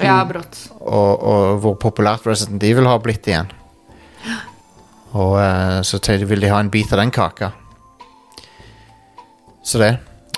[0.00, 0.56] Ja, brått.
[0.80, 3.50] Og, og hvor populært Resident Evil har blitt igjen.
[5.12, 7.52] Og uh, så vil de ha en bit av den kaka.
[9.62, 9.92] Så det.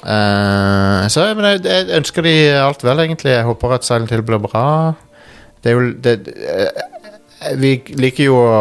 [0.04, 3.36] Uh, så men jeg, jeg ønsker de alt vel, egentlig.
[3.36, 4.66] Jeg håper at Silent Hill blir bra.
[5.62, 8.58] Det er jo det, uh, Vi liker jo å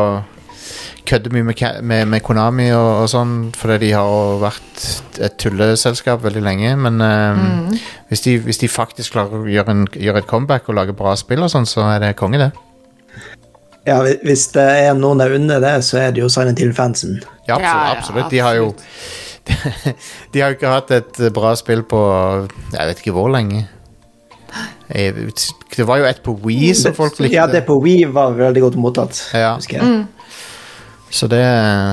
[1.08, 4.84] kødde mye med, med, med Konami og, og sånn, fordi de har vært
[5.24, 6.76] et tulleselskap veldig lenge.
[6.86, 10.80] Men eh, hvis, de, hvis de faktisk klarer å gjøre, en, gjøre et comeback og
[10.80, 12.52] lage bra spill, og sånn, så er det konge, det.
[13.84, 17.18] Ja, Hvis det er noen der under det, så er det jo Silent Hill-fansen.
[17.50, 17.68] Ja, absolutt.
[17.68, 18.30] Ja, ja, absolutt.
[18.32, 18.74] De har jo
[20.32, 22.00] De har jo ikke hatt et bra spill på
[22.72, 23.66] jeg vet ikke hvor lenge.
[24.88, 27.36] Det var jo et på Wii som folk likte.
[27.36, 29.20] Ja, det på Wii var veldig godt mottatt.
[29.34, 29.56] Ja.
[29.58, 30.06] husker jeg.
[31.14, 31.44] Så det,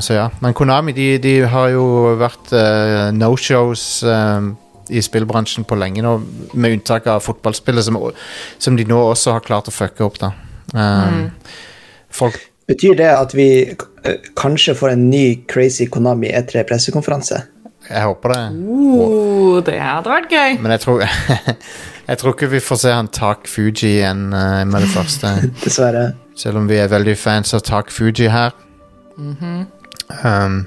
[0.02, 0.26] så ja.
[0.40, 1.84] Men Konami de, de har jo
[2.20, 4.46] vært uh, no-shows uh,
[4.88, 6.14] i spillbransjen på lenge nå,
[6.56, 7.98] med unntak av fotballspillet, som,
[8.58, 10.16] som de nå også har klart å fucke opp.
[10.22, 10.32] da.
[10.72, 11.28] Um,
[12.10, 12.38] Folk
[12.70, 13.48] Betyr det at vi
[14.38, 17.40] kanskje får en ny Crazy Konami E3 pressekonferanse?
[17.90, 18.42] Jeg håper det.
[18.54, 20.58] Uh, det hadde vært gøy.
[20.62, 21.02] Men jeg tror
[22.10, 25.34] Jeg tror ikke vi får se han Tak Fuji igjen uh, med det første.
[25.64, 26.12] Dessverre.
[26.38, 28.54] Selv om vi er veldig fans av Tak Fuji her.
[30.24, 30.66] Um,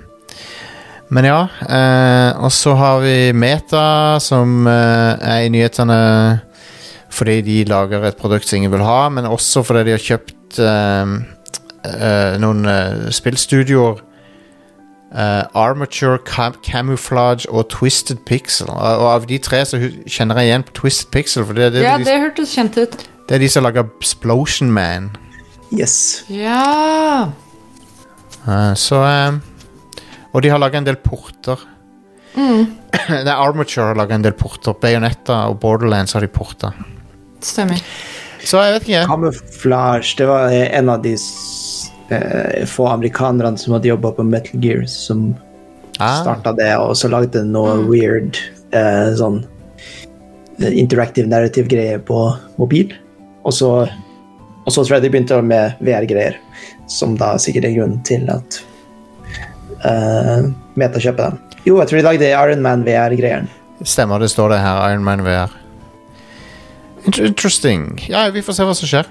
[1.13, 1.41] men ja.
[1.61, 5.99] Uh, og så har vi Meta, som uh, er i nyhetene
[7.13, 10.57] fordi de lager et produkt som ingen vil ha, men også fordi de har kjøpt
[10.65, 11.19] uh,
[11.85, 12.65] eh, noen
[13.13, 14.01] spillstudioer.
[15.13, 18.69] eh, Armature, Cam Camouflage og Twisted Pixel.
[18.69, 21.83] Og, og av de tre så kjenner jeg igjen på Twisted Pixel, for det, det,
[21.85, 22.97] Ja, de, det hørtes kjent ut.
[23.29, 25.11] det er de som lager Explosion Man.
[25.73, 26.25] Yes.
[26.29, 27.29] Ja.
[28.47, 29.37] Eh, så eh,
[30.33, 31.59] Og de har laga en del porter.
[32.35, 34.75] Nei, Armature har laga en del porter.
[34.81, 36.73] Bayonetta og Borderlands har de porter.
[37.43, 37.81] Stemmer.
[38.43, 39.05] Så jeg vet ikke.
[39.07, 44.85] Camouflage, det var en av de eh, få amerikanerne som hadde jobba på Metal Gear,
[44.89, 45.31] som
[46.01, 48.39] Ah, starta det, og så lagde noe weird
[48.73, 49.43] eh, sånn
[50.57, 52.17] eh, interactive narrative-greier på
[52.57, 52.95] mobil.
[53.45, 56.39] Og så, og så tror jeg de begynte med VR-greier,
[56.87, 58.59] som da sikkert er grunnen til at
[59.85, 60.47] uh,
[60.79, 61.39] Meta kjøper dem.
[61.65, 63.45] Jo, jeg tror de lagde Iron Man VR-greier.
[63.83, 64.89] stemmer, det står det her.
[64.91, 65.51] Iron Man VR.
[67.05, 67.99] Interesting.
[68.09, 69.07] Ja, vi får se hva som skjer.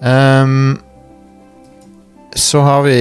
[0.00, 0.80] Um,
[2.34, 2.96] så har vi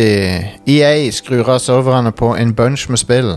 [0.67, 3.31] EA skrur av serverne på en bunch med spill.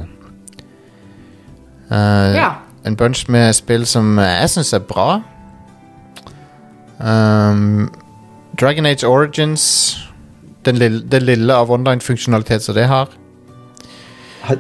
[1.92, 2.50] Uh, Ja.
[2.84, 5.20] En bunch med spill som jeg syns er bra.
[6.98, 7.90] Um,
[8.60, 9.96] Dragon Age Origins
[10.64, 13.08] den lille, Det lille av online-funksjonalitet som det har.
[14.42, 14.58] Har-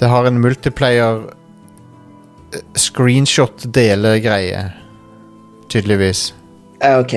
[0.00, 1.22] Det har en multiplayer
[2.76, 4.72] screenshot-dele-greie.
[5.68, 6.34] tydeligvis.
[6.84, 7.14] Eh, ok.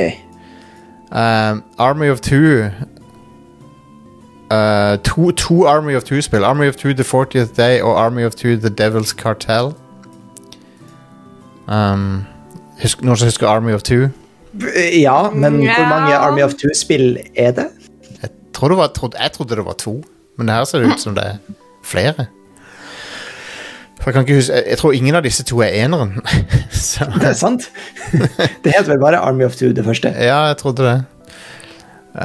[1.11, 2.69] Um, Army of Two
[4.51, 6.43] uh, to, to Army of Two-spill.
[6.45, 9.73] Army of Two The 40th Day og Army of Two The Devil's Cartel.
[11.67, 12.23] Um,
[12.81, 14.07] husk, noen som husker Army of Two?
[14.59, 15.75] B- Ja, men Ja.
[15.75, 17.67] hvor mange Army of Two-spill er det?
[18.21, 20.03] Jeg, tror det var, trodde, jeg trodde det var to,
[20.37, 21.37] men her ser det ut som det er
[21.83, 22.25] flere.
[24.01, 26.21] For jeg, kan ikke huske, jeg, tror ingen av disse to er eneren.
[26.71, 27.69] Så, Det er sant?
[28.63, 30.07] Det heter vel bare Army of Two, det første.
[30.29, 31.03] ja, jeg trodde det.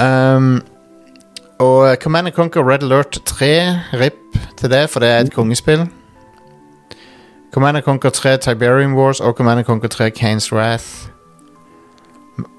[0.00, 0.62] Um,
[1.58, 4.14] og Command and Conquer Red Alert 3, RIP
[4.56, 5.88] til det, for det er et kongespill.
[7.52, 10.86] Command and Conquer 3 Tiberium Wars og Command and Conquer 3 Kane's Wrath.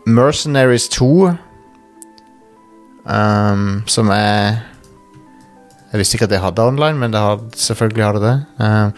[0.06, 1.08] Mercenaries 2,
[3.06, 4.62] um, som er
[5.92, 8.46] Jeg visste ikke at det hadde online, men det har, selvfølgelig har det det.
[8.60, 8.94] Um,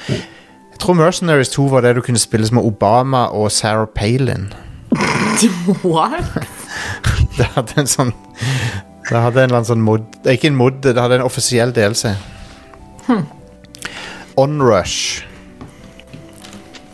[0.72, 4.54] jeg tror Mercenaries 2 var det du kunne spille som Obama og Sarah Palin.
[5.84, 6.24] What?
[7.38, 8.12] Det hadde en sånn
[9.10, 12.12] Det hadde en eller annen sånn mod Ikke en mod, det hadde en offisiell DLC.
[14.38, 15.24] Onrush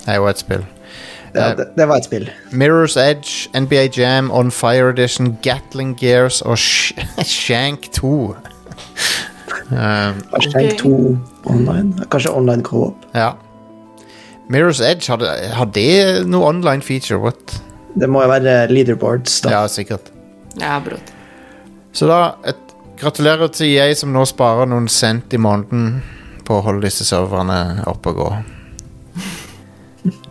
[0.07, 0.63] er jo et spill.
[1.35, 2.29] Ja, det, det var et spill.
[2.51, 6.93] Mirror's Edge, NBA Jam, On Fire Edition, Gatling Gears og Sh
[7.25, 8.07] Shank 2.
[9.71, 10.77] um, Ok.
[10.79, 12.05] 2 online.
[12.11, 12.95] Kanskje online co-op.
[13.15, 13.31] ja.
[14.49, 17.19] Mirror's Edge, hadde, har det noe online feature?
[17.21, 17.61] What?
[17.93, 19.51] Det må jo være leaderboards, da.
[19.53, 20.09] Ja, sikkert.
[20.57, 21.11] Ja, brått.
[21.93, 22.57] Så da, et,
[22.97, 25.99] gratulerer til jeg som nå sparer noen cent i måneden
[26.47, 28.29] på å holde disse serverne oppe og gå.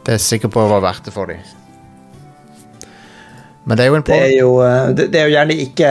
[0.08, 1.42] Det er jeg sikker på var verdt det for dem.
[3.68, 5.90] Men det er jo en Det er jo, eh, det, det er jo gjerne ikke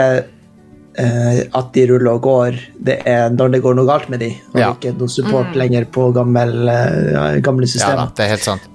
[0.98, 4.32] uh, at de ruller og går, det er når det går noe galt med de,
[4.56, 4.72] og Ja.
[4.74, 8.66] ikke noe support lenger på gammel, uh, gamle Ja da, det er helt sant.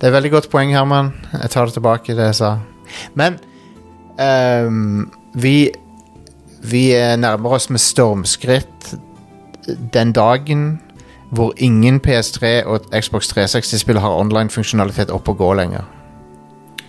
[0.00, 1.12] Det er et veldig godt poeng, Herman.
[1.38, 2.58] Jeg tar det tilbake, det jeg sa.
[3.14, 3.38] Men
[4.18, 5.06] um,
[5.38, 5.70] vi
[6.60, 8.90] Vi nærmer oss med stormskritt
[9.94, 10.80] den dagen
[11.30, 15.86] hvor ingen PS3 og Xbox 360-spill har online-funksjonalitet opp og gå lenger.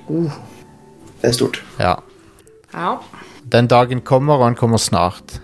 [0.09, 1.61] Det er stort.
[1.79, 1.93] Ja.
[2.73, 2.95] Ja.
[3.51, 5.41] Den dagen kommer, og den kommer snart.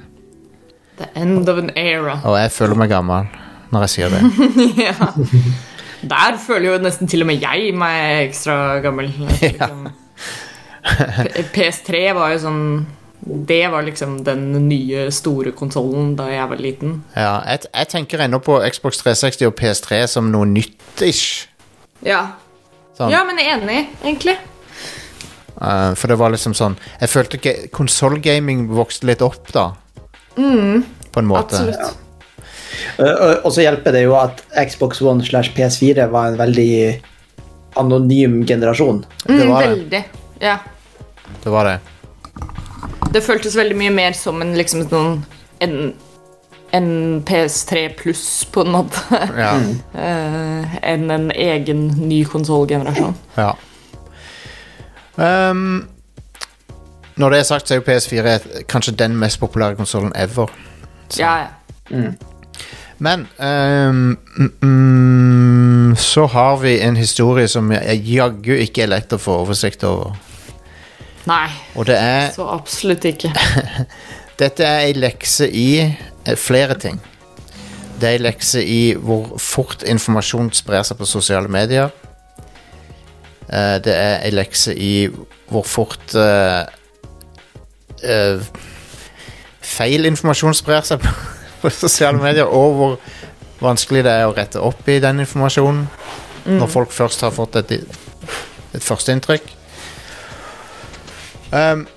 [0.97, 2.19] The end of an era.
[2.23, 3.27] Og jeg føler meg gammel
[3.71, 4.21] når jeg sier det.
[4.87, 4.95] ja.
[6.07, 9.11] Der føler jo nesten til og med jeg meg ekstra gammel.
[9.59, 9.69] Ja.
[11.51, 12.61] PS3 var jo sånn
[13.27, 17.03] Det var liksom den nye, store konsollen da jeg var liten.
[17.15, 21.47] Ja, jeg, jeg tenker ennå på Xbox 360 og PS3 som noe nytt-ish.
[22.05, 22.21] Ja.
[22.97, 23.11] Sånn.
[23.13, 24.37] ja, men enig, egentlig.
[25.57, 29.71] Uh, for det var liksom sånn Jeg følte ikke konsollgaming vokste litt opp da.
[30.37, 31.57] På en måte.
[31.57, 31.97] Absolutt.
[32.99, 37.01] Uh, og- Og så hjelper det jo at Xbox One slash PS4 var en veldig
[37.77, 39.03] anonym generasjon.
[39.25, 39.69] Det Mm, var det.
[39.69, 40.03] veldig.
[40.41, 40.57] Ja.
[41.43, 41.79] Det var det.
[43.13, 45.25] Det føltes veldig mye mer som en liksom noen,
[45.63, 45.75] en,
[46.75, 46.89] en
[47.27, 49.03] PS3 pluss, på en måte,
[49.37, 49.53] Ja.
[49.95, 53.15] uh, enn en egen ny konsollgenerasjon.
[53.37, 53.53] ja.
[55.17, 55.87] Um,
[57.17, 60.51] når det er sagt, så er jo PS4 kanskje den mest populære konsollen ever.
[61.17, 61.47] Ja,
[61.89, 62.11] ja.
[62.99, 69.13] Men um, mm, mm, så har vi en historie som jeg jaggu ikke er lett
[69.13, 70.13] å få oversikt over.
[71.27, 73.33] Nei, Og det er så absolutt ikke.
[74.41, 76.99] Dette er ei lekse i eh, flere ting.
[77.99, 81.89] Det er ei lekse i hvor fort informasjon sprer seg på sosiale medier.
[83.49, 85.09] Eh, det er ei lekse i
[85.47, 86.67] hvor fort uh,
[88.03, 88.47] uh,
[89.63, 91.13] feil informasjon sprer seg på,
[91.63, 92.97] på sosiale medier, og hvor
[93.63, 95.87] vanskelig det er å rette opp i den informasjonen
[96.47, 97.71] når folk først har fått et,
[98.75, 99.56] et førsteinntrykk.
[101.51, 101.87] Um,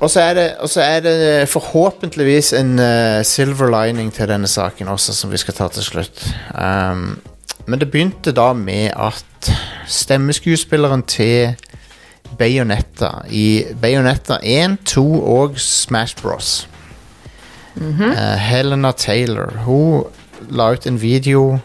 [0.00, 4.48] og så er det, og så er det forhåpentligvis en uh, silver lining til denne
[4.48, 6.24] saken også, som vi skal ta til slutt.
[6.54, 7.20] Um,
[7.66, 9.50] men det begynte da med at
[9.86, 11.56] stemmeskuespilleren til
[12.38, 16.68] Bayonetta i Bayonetta 1, 2 og Smash Bros.
[17.80, 20.04] Eh, Helena Taylor Hun
[20.50, 21.58] la ut en video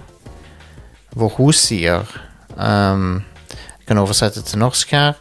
[1.15, 2.05] hvor hun sier
[2.55, 5.13] um, Jeg kan oversette til norsk her.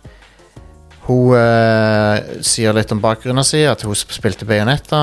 [1.05, 5.03] Hun uh, sier litt om bakgrunnen sin, at hun spilte Bayonetta.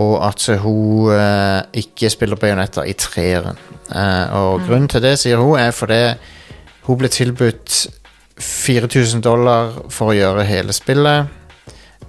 [0.00, 3.58] Og at hun uh, ikke spiller Bayonetta i treeren.
[3.86, 6.00] Eh, og grunnen til det, sier hun, er fordi
[6.88, 7.84] hun ble tilbudt
[8.42, 11.30] 4000 dollar for å gjøre hele spillet.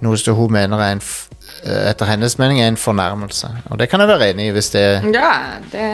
[0.02, 1.04] Noe som hun mener er en
[1.58, 3.48] etter hennes mening er en fornærmelse.
[3.70, 4.84] Og det kan jeg være enig i hvis det,
[5.14, 5.30] Ja,
[5.72, 5.86] det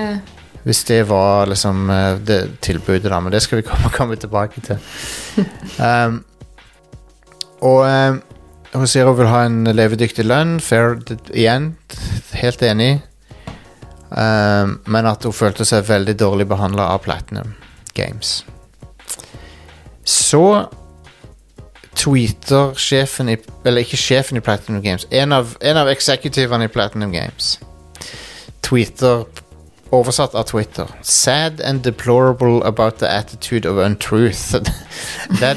[0.64, 1.90] hvis det var liksom
[2.24, 3.20] det tilbudet, da.
[3.20, 4.80] Men det skal vi komme, komme tilbake til.
[5.74, 6.22] Um,
[7.64, 8.20] og eh,
[8.74, 10.58] hun vil ha en levedyktig lønn.
[10.60, 10.98] Fair
[11.32, 11.74] igjen.
[12.34, 13.02] Helt enig.
[14.10, 17.54] Um, men at hun følte seg veldig dårlig behandla av Platinum
[17.94, 18.44] Games.
[20.04, 20.66] Så
[21.94, 25.06] tweeter sjefen i Eller ikke sjefen i Platinum Games.
[25.10, 27.56] En av, en av eksekutivene i Platinum Games
[28.64, 29.24] tweeter
[29.94, 30.86] Oversatt av Twitter.
[31.02, 34.50] Sad and deplorable about the attitude of untruth.
[35.40, 35.56] that,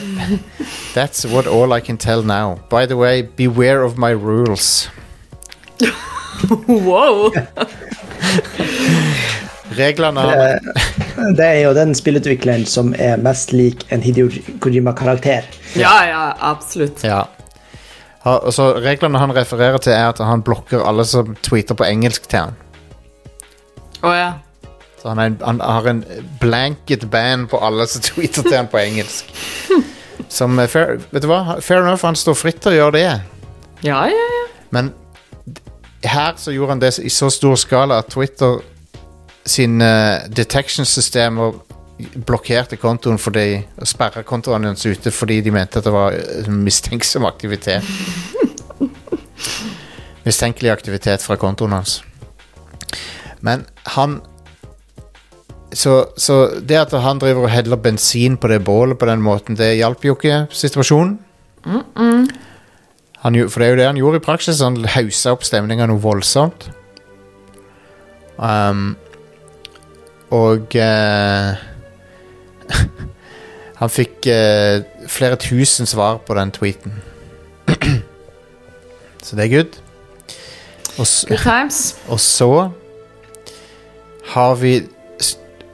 [0.93, 2.59] that's what all I can tell now.
[2.69, 4.89] By the way, beware of my rules.
[6.67, 7.31] Wow!
[9.77, 10.59] Reglene har
[11.37, 14.29] Det er jo den spillutvikleren som er mest lik en Hideo
[14.61, 15.49] Kojima-karakter.
[15.73, 17.01] Ja, ja, absolutt.
[17.03, 17.23] Ja.
[18.21, 18.37] Ha,
[18.85, 22.57] Reglene han refererer til, er at han blokker alle som tweeter på engelsk til han.
[24.05, 24.29] Å ja.
[25.01, 26.03] Så han, en, han har en
[26.41, 29.33] blanket ban på alle som tweeter til han på engelsk.
[30.29, 31.59] Som eh, fair, Vet du hva?
[31.61, 33.05] Fair enough, han står fritt til å gjøre det.
[33.85, 34.47] Ja, ja, ja.
[34.73, 34.91] Men
[36.03, 38.59] her så gjorde han det i så stor skala at Twitter
[39.47, 39.89] sine
[40.27, 41.55] detection-systemer
[42.27, 47.25] blokkerte kontoen fordi sperra kontoen hans ute fordi de mente at det var eh, mistenksom
[47.25, 47.85] aktivitet.
[50.27, 52.01] Mistenkelig aktivitet fra kontoen hans.
[53.41, 53.65] Men
[53.95, 54.21] han
[55.73, 59.57] så, så det at han driver og heller bensin på det bålet på den måten,
[59.59, 61.17] det hjalp jo ikke situasjonen.
[63.23, 64.61] Han, for det er jo det han gjorde i praksis.
[64.63, 66.69] Han haussa opp stemninga noe voldsomt.
[68.37, 68.95] Um,
[70.31, 71.57] og uh,
[73.79, 77.01] Han fikk uh, flere tusen svar på den tweeten.
[79.25, 79.79] Så det er good.
[80.97, 81.97] Og, Good times.
[82.07, 82.69] og så
[84.37, 84.81] har vi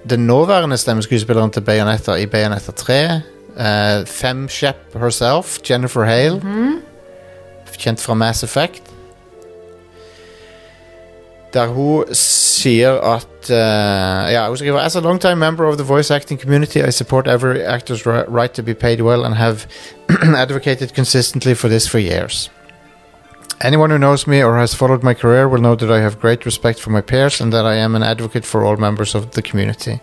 [0.10, 3.22] den nåværende stemmeskuespilleren til Bayonetta i Bayonetta 3.
[3.56, 6.42] Uh, Fem Shep herself, Jennifer Hale.
[7.78, 8.84] Kjent fra Mass Effect.
[11.54, 15.88] Der hun sier at uh, Ja, hun skriver As a long time member of the
[15.88, 19.58] voice acting community, I support every actor's ri- right to be paid well and have
[20.38, 22.52] advocated consistently for this for years.
[23.62, 26.46] Anyone who knows me or has followed my career will know that I have great
[26.46, 29.42] respect for my peers and that I am an advocate for all members of the
[29.42, 30.02] community.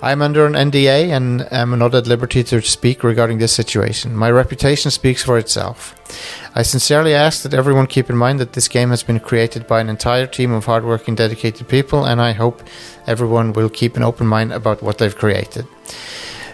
[0.00, 4.16] I am under an NDA and am not at liberty to speak regarding this situation.
[4.16, 5.94] My reputation speaks for itself.
[6.56, 9.80] I sincerely ask that everyone keep in mind that this game has been created by
[9.80, 12.62] an entire team of hardworking, dedicated people, and I hope
[13.06, 15.66] everyone will keep an open mind about what they've created.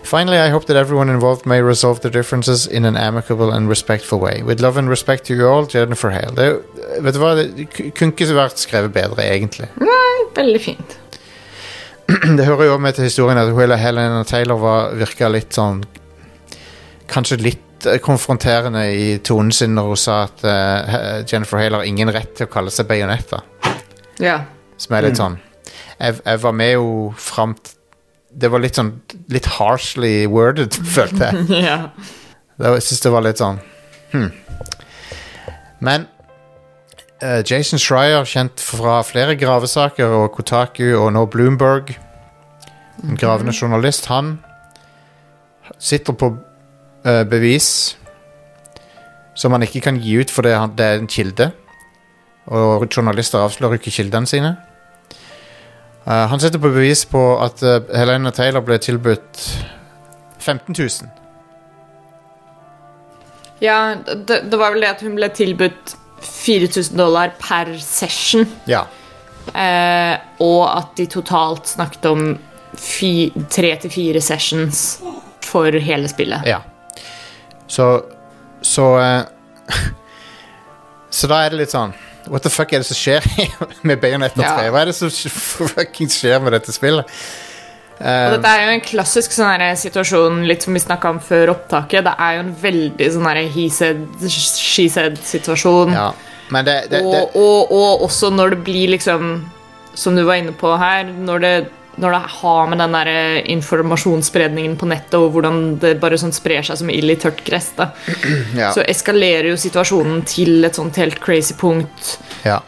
[0.09, 4.19] Finally, I hope that everyone involved may resolve their differences in an amicable and respectful
[4.19, 4.43] way.
[4.43, 6.33] With love and respect to you all, Jennifer Hale.
[6.35, 6.47] Det,
[7.05, 9.69] vet du hva, det kunne ikke vært skrevet bedre, egentlig.
[9.77, 10.97] Nei, veldig fint.
[12.39, 15.83] Det hører jo med til historien at hun, Helena Taylor var, virka litt sånn
[17.13, 21.89] Kanskje litt eh, konfronterende i tonen sin når hun sa at uh, Jennifer Hale har
[21.89, 23.43] ingen rett til å kalle seg Bayonetta.
[24.25, 24.39] Ja.
[24.81, 25.37] Som er litt sånn
[25.99, 27.59] Jeg, jeg var med henne fram
[28.31, 28.93] Det var litt sånn
[29.33, 31.47] Litt harshly worded, følte jeg.
[31.71, 31.79] ja.
[32.59, 33.61] Det var- Jeg syns det var litt sånn
[34.13, 34.31] hmm.
[35.81, 36.09] Men
[37.23, 41.93] uh, Jason Schreier, kjent fra flere gravesaker, og Kotaku og nå Bloomberg,
[43.05, 44.41] en gravende journalist, han
[45.79, 47.95] sitter på uh, bevis
[49.39, 51.51] som han ikke kan gi ut fordi det, det er en kilde.
[52.51, 54.57] Og journalister avslører ikke kildene sine.
[56.09, 59.43] Eh, han sitter på bevis på at eh, Helena Taylor ble tilbudt
[60.39, 61.11] 15 000.
[63.61, 68.47] ja det, det var vel det at hun ble tilbudt 4000 dollar per session.
[68.71, 68.87] Ja.
[69.53, 72.25] Eh, og at de totalt snakket om
[72.79, 74.83] fi, tre til fire sessions
[75.45, 76.47] for hele spillet.
[76.49, 76.63] Ja.
[77.67, 78.03] Så
[78.63, 79.23] Så eh,
[81.11, 81.93] Så da er det litt sånn
[82.29, 83.25] What the fuck er det som skjer
[83.89, 84.49] med Bayonetta 3?
[84.67, 84.73] Ja.
[84.75, 85.13] Hva er det som
[85.75, 87.19] fucking skjer med dette spillet?
[87.99, 91.51] Og Eh, dette er jo en klassisk sånn situasjon, litt som vi snakka om før
[91.57, 92.05] opptaket.
[92.07, 95.97] Det er jo en veldig sånn he said, she said-situasjon.
[95.97, 96.13] ja.
[96.49, 99.51] Men det, det, det og, og, og også når det blir liksom
[99.93, 101.51] Som du var inne på her Når det,
[102.01, 103.11] når det har med den der
[103.55, 107.71] informasjonsspredningen på nettet Og hvordan det bare sånn sprer seg som ild i tørt gress
[107.79, 107.91] da.
[108.61, 112.61] ja, Så eskalerer jo situasjonen til et sånt helt crazy punkt ja.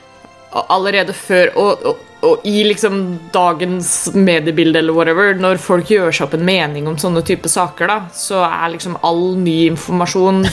[0.66, 3.02] Allerede før Og, og, og i liksom
[3.34, 7.92] dagens mediebilde eller whatever Når folk gjør seg opp en mening om sånne type saker
[7.92, 10.44] da Så er liksom all ny informasjon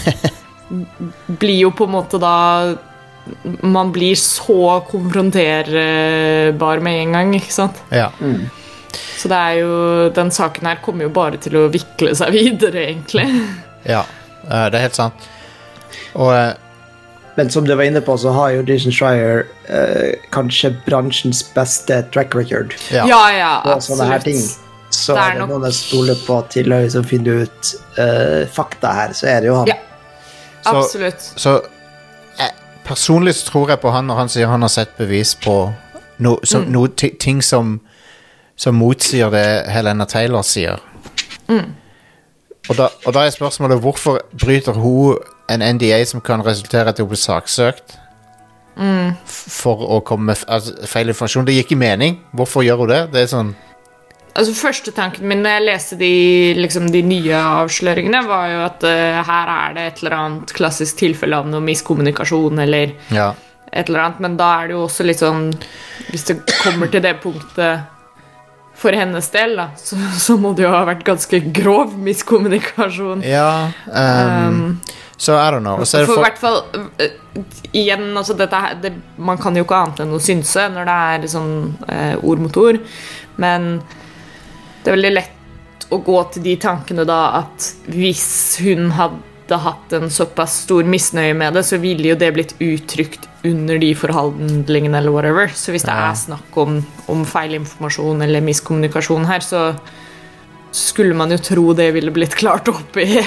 [1.42, 2.36] Blir jo på en måte da
[3.60, 7.82] man blir så konfronterbar med en gang, ikke sant?
[7.92, 8.08] ja.
[9.18, 12.86] Så det er jo, den saken her kommer jo bare til å vikle seg videre,
[12.92, 13.26] egentlig.
[13.86, 14.04] ja.
[14.48, 15.14] Eh, det er helt sant.
[16.16, 16.54] Og eh,
[17.38, 22.00] Men som du var inne på, så har jo Dishon Schreier eh, kanskje bransjens beste
[22.14, 23.04] track record ja.
[23.06, 24.56] Ja, ja, absolutt.
[24.90, 27.74] Så Det er er det nok- noen jeg stoler på til å liksom finne ut
[28.00, 29.68] eh, fakta her, så er det jo han.
[29.68, 29.76] Ja.
[30.64, 31.22] Så- Absolutt.
[31.36, 31.56] Så
[32.40, 32.50] eh,
[32.88, 35.74] personlig så tror jeg på han når han sier han har sett bevis på
[36.20, 36.72] no, som, Mm.
[36.72, 37.80] no, ting som,
[38.58, 40.82] som motsier det Helena Taylor sier.
[41.48, 41.76] Mm.
[42.68, 46.92] Og, da, og da er spørsmålet hvorfor bryter hun en NDA som kan resultere i
[46.92, 47.96] at hun blir saksøkt?
[48.78, 49.16] Mm.
[49.26, 51.48] For å komme med altså, feil informasjon.
[51.48, 52.20] Det gir ikke mening.
[52.36, 53.02] Hvorfor gjør hun det?
[53.16, 53.56] Det er sånn
[54.38, 56.10] Altså Første tanken min når jeg leste de,
[56.60, 61.00] liksom, de nye avsløringene, var jo at uh, her er det et eller annet klassisk
[61.00, 63.32] tilfelle av noe miskommunikasjon eller Ja.
[63.72, 65.48] et eller annet, men da er det jo også litt sånn
[66.12, 67.97] Hvis det kommer til det punktet
[68.78, 73.24] for hennes del, da, så, så må det jo ha vært ganske grov miskommunikasjon.
[73.26, 74.78] ja um,
[75.18, 75.82] så I don't know.
[75.82, 77.08] For for, hvert fall uh,
[77.74, 80.98] Igjen, altså dette her det, Man kan jo ikke annet enn å synse når det
[81.08, 81.56] er sånn
[81.90, 82.78] uh, ord mot ord.
[83.42, 83.80] Men
[84.84, 88.28] det er veldig lett å gå til de tankene da at hvis
[88.62, 93.28] hun hadde hatt en såpass stor misnøye med det, så ville jo det blitt uttrykt
[93.48, 95.48] under de forhandlingene eller whatever.
[95.56, 99.70] Så hvis det er snakk om, om feilinformasjon eller miskommunikasjon her, så
[100.76, 103.24] skulle man jo tro det ville blitt klart opp i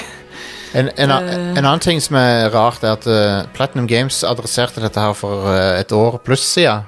[0.70, 1.58] En, en, Eh.
[1.58, 5.48] en annen ting som er rart, er at uh, Platinum Games adresserte dette her for
[5.50, 6.84] uh, et år pluss siden.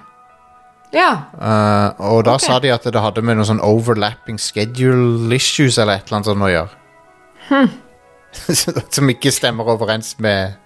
[0.94, 1.32] Ja.
[1.34, 2.46] Uh, og da okay.
[2.46, 6.30] sa de at det hadde med noen sånn overlapping schedule issues eller et eller annet
[6.30, 6.78] sånt å gjøre.
[7.48, 7.72] Hm.
[8.94, 10.56] som ikke stemmer overens med,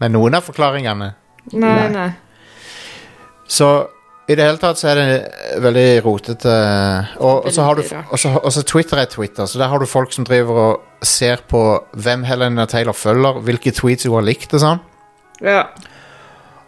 [0.00, 1.12] med noen av forklaringene.
[1.52, 1.88] Nei, Nei.
[1.94, 2.08] nei.
[3.48, 3.68] Så
[4.28, 6.54] i det hele tatt så er det veldig rotete.
[7.16, 9.80] Og, og, så har du, og, så, og så Twitter er Twitter, så der har
[9.80, 11.62] du folk som driver og ser på
[11.96, 14.82] hvem Helena Taylor følger, hvilke tweets hun har likt og sånn.
[15.40, 15.62] Ja.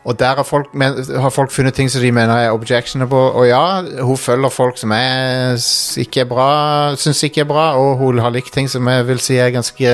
[0.05, 3.19] Og der har folk, men, har folk funnet ting som de mener er objectionable.
[3.37, 5.61] Og ja, hun følger folk som er,
[6.01, 6.53] ikke er bra,
[6.97, 9.93] syns ikke er bra, og hun har likt ting som jeg vil si er ganske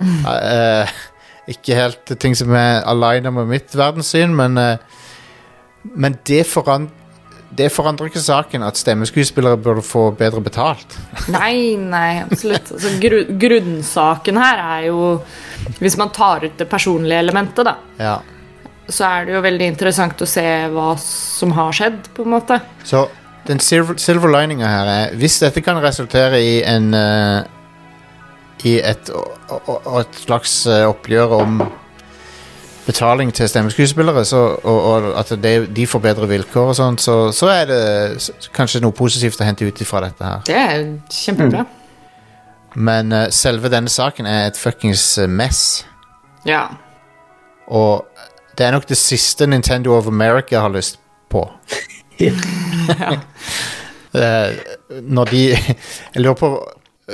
[0.00, 0.94] eh,
[1.50, 4.76] Ikke helt ting som er aligna med mitt verdenssyn, men uh,
[5.82, 6.90] Men det, foran,
[7.56, 10.98] det forandrer ikke saken at stemmeskuespillere burde få bedre betalt.
[11.32, 12.68] Nei, nei, absolutt.
[12.76, 14.98] Altså, gru, grunnsaken her er jo
[15.80, 18.18] Hvis man tar ut det personlige elementet, da, Ja.
[18.92, 22.60] Så er det jo veldig interessant å se hva som har skjedd, på en måte.
[22.84, 23.06] Så
[23.48, 27.40] den silver, silver lininga her er Hvis dette kan resultere i en uh,
[28.68, 29.08] I et,
[29.48, 31.62] og et slags eh, oppgjør om
[32.84, 37.14] betaling til stemmeskuespillere, så, og, og at det, de får bedre vilkår og sånn, så,
[37.32, 37.80] så er det
[38.56, 40.42] kanskje noe positivt å hente ut ifra dette her.
[40.44, 41.64] Det er kjempebra.
[42.76, 45.62] Men uh, selve denne saken er et fuckings mess.
[46.44, 46.66] Ja.
[47.70, 48.04] Og
[48.60, 51.00] det er nok det siste Nintendo of America har lyst
[51.32, 51.48] på.
[54.10, 54.56] Eh,
[55.06, 56.48] når de Jeg lurer på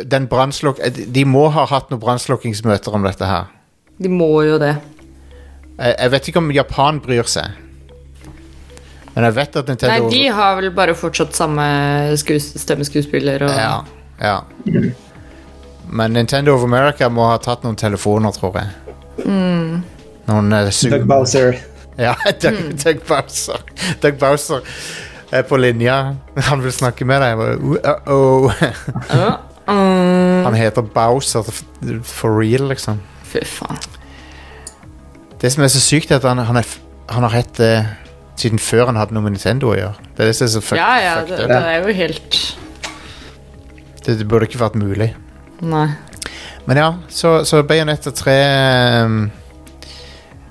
[0.08, 0.78] den brannslukk...
[1.12, 3.50] De må ha hatt noen brannslukkingsmøter om dette her.
[4.00, 4.70] De må jo det.
[5.76, 7.52] Jeg, vet ikke om Japan bryr seg.
[9.12, 11.66] Men jeg vet at Nintendo Nei, de har vel bare fortsatt samme
[12.16, 13.76] skues stemmeskuespiller og Ja,
[14.16, 14.38] ja.
[15.86, 18.72] Men Nintendo of America må ha tatt noen telefoner, tror jeg.
[20.26, 21.58] Noen uh, Doug Bowser.
[21.96, 23.60] Ja, Doug, Doug Bowser.
[24.02, 24.64] Doug Bowser
[25.32, 26.14] er på linja.
[26.50, 27.38] Han vil snakke med deg.
[27.38, 28.50] Uh -oh.
[28.50, 28.50] Uh
[29.08, 29.36] -oh.
[29.66, 31.42] Mm, Han heter Bowser
[32.02, 33.00] for real, liksom.
[33.22, 33.78] Fy faen.
[35.40, 36.66] Det som er så sykt, er at han, han, er,
[37.08, 37.86] han har hett det
[38.36, 40.06] siden før han hadde noe med Nintendo å gjøre.
[40.14, 42.38] Det er det som er så fuck, Ja, ja, fuck det, det er jo helt
[44.04, 45.10] Det, det burde ikke vært mulig.
[45.66, 45.88] Nei.
[46.66, 48.36] Men ja, så, så Bayonetta 3
[49.06, 49.45] um, eh,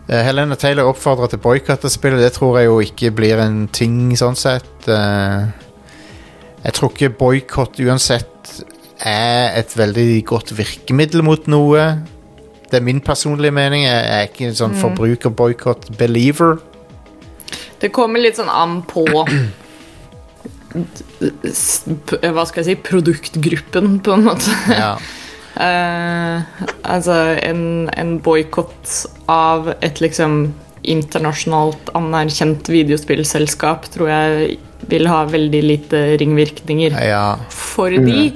[0.07, 2.21] Helena Taylor oppfordrer til boikott av spillet.
[2.21, 4.87] Det tror jeg jo ikke blir en ting, sånn sett.
[4.91, 5.47] Eh,
[6.65, 8.51] jeg tror ikke boikott uansett
[9.05, 11.87] er et veldig godt virkemiddel mot noe.
[12.69, 13.85] Det er min personlige mening.
[13.85, 16.57] Jeg er ikke en sånn forbrukerboikott-believer.
[17.81, 19.05] Det kommer litt sånn an på
[22.25, 24.53] Hva skal jeg si Produktgruppen, på en måte.
[24.69, 24.95] Ja.
[25.55, 28.91] Eh, altså en, en boikott
[29.31, 30.53] av et liksom
[30.85, 34.57] internasjonalt anerkjent videospillselskap tror jeg
[34.91, 37.27] vil ha veldig lite ringvirkninger ja.
[37.49, 38.33] for de.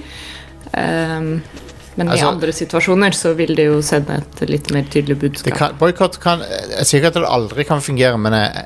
[0.74, 1.42] Um,
[2.00, 5.52] men Altså- i andre situasjoner så vil det jo sende et litt mer tydelig budskap.
[5.52, 8.64] Boikott boykott kan Jeg sier ikke at det aldri kan fungere, men jeg,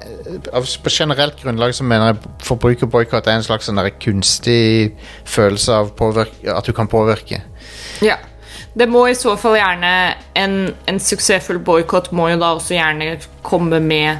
[0.53, 4.93] av, på generelt grunnlag så mener jeg forbrukerboikott er en slags en kunstig
[5.25, 7.41] følelse av påvirk, at du kan påvirke.
[8.01, 8.17] Ja.
[8.75, 9.89] Det må i så fall gjerne
[10.39, 10.53] En,
[10.89, 13.11] en suksessfull boikott må jo da også gjerne
[13.45, 14.17] komme med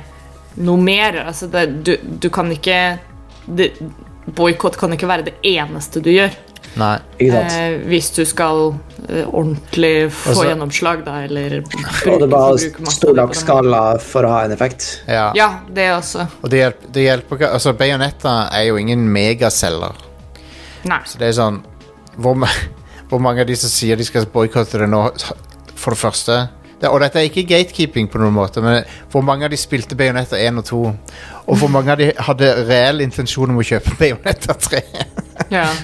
[0.61, 1.17] noe mer.
[1.25, 2.77] Altså det, du, du kan ikke
[4.37, 6.35] Boikott kan ikke være det eneste du gjør.
[6.79, 6.93] Nei.
[7.21, 7.55] Ikke sant?
[7.59, 8.61] Eh, hvis du skal
[9.09, 14.25] eh, ordentlig få Altså- gjennomslag, da, eller Og det er bare stor nok skala for
[14.25, 14.87] å ha en effekt.
[15.07, 15.27] Ja.
[15.37, 16.25] Ja, det også.
[16.41, 19.99] Og det hjelper, det hjelper ikke Altså, Bayonetta er jo ingen megaceller.
[20.87, 21.01] Nei.
[21.05, 21.61] Så det er sånn
[22.17, 22.49] Hvor, ma-
[23.13, 25.05] hvor mange av de som sier de skal boikotte det nå,
[25.77, 26.37] for det første
[26.81, 28.81] det, Og dette er ikke gatekeeping på noen måte, men
[29.13, 30.79] hvor mange av de spilte Bayonetta 1 og 2?
[31.45, 34.81] Og hvor mange av de hadde reell intensjon om å kjøpe Bayonetta 3?
[35.53, 35.67] Ja.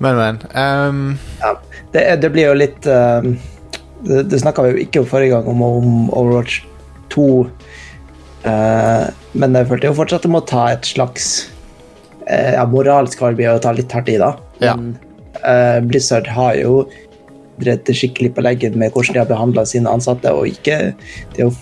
[0.00, 0.36] Men, men.
[0.56, 1.00] Um,
[1.42, 1.50] Ja.
[1.92, 3.26] Det, det blir jo litt eh,
[4.00, 6.62] Det, det snakka vi jo ikke om forrige gang, om, om Overwatch
[7.12, 7.26] 2.
[8.46, 11.26] Uh, men jeg følte jo fortsatt det må ta et slags
[12.24, 14.30] uh, Ja, moralsk arbeid og ta litt hardt i, da.
[14.64, 14.72] Ja.
[15.44, 16.84] Eh, Blizzard har jo
[17.60, 20.94] drevet skikkelig på leggen med hvordan de har behandla sine ansatte, og ikke
[21.36, 21.56] Det har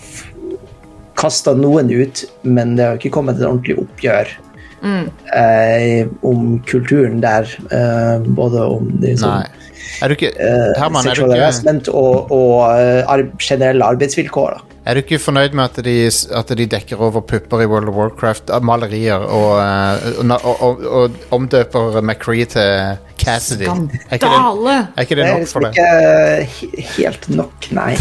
[1.19, 4.31] kasta noen ut, men det har ikke kommet et ordentlig oppgjør
[5.35, 7.49] eh, om kulturen der.
[7.67, 9.47] Uh, både om de som nei.
[9.99, 14.55] Er du ikke eh, Herman, er du ikke, harassment og, og ar generelle arbeidsvilkår.
[14.55, 14.68] Da.
[14.85, 15.95] Er du ikke fornøyd med at de,
[16.39, 18.49] at de dekker over pupper i World of Warcraft?
[18.55, 23.67] av Malerier og, eh, og, og, og, og omdøper McCree til Cassidy?
[23.67, 24.77] Er ikke det, Skandale!
[24.95, 25.75] er ikke Det det er nok liksom for deg?
[26.55, 27.91] ikke helt nok, nei.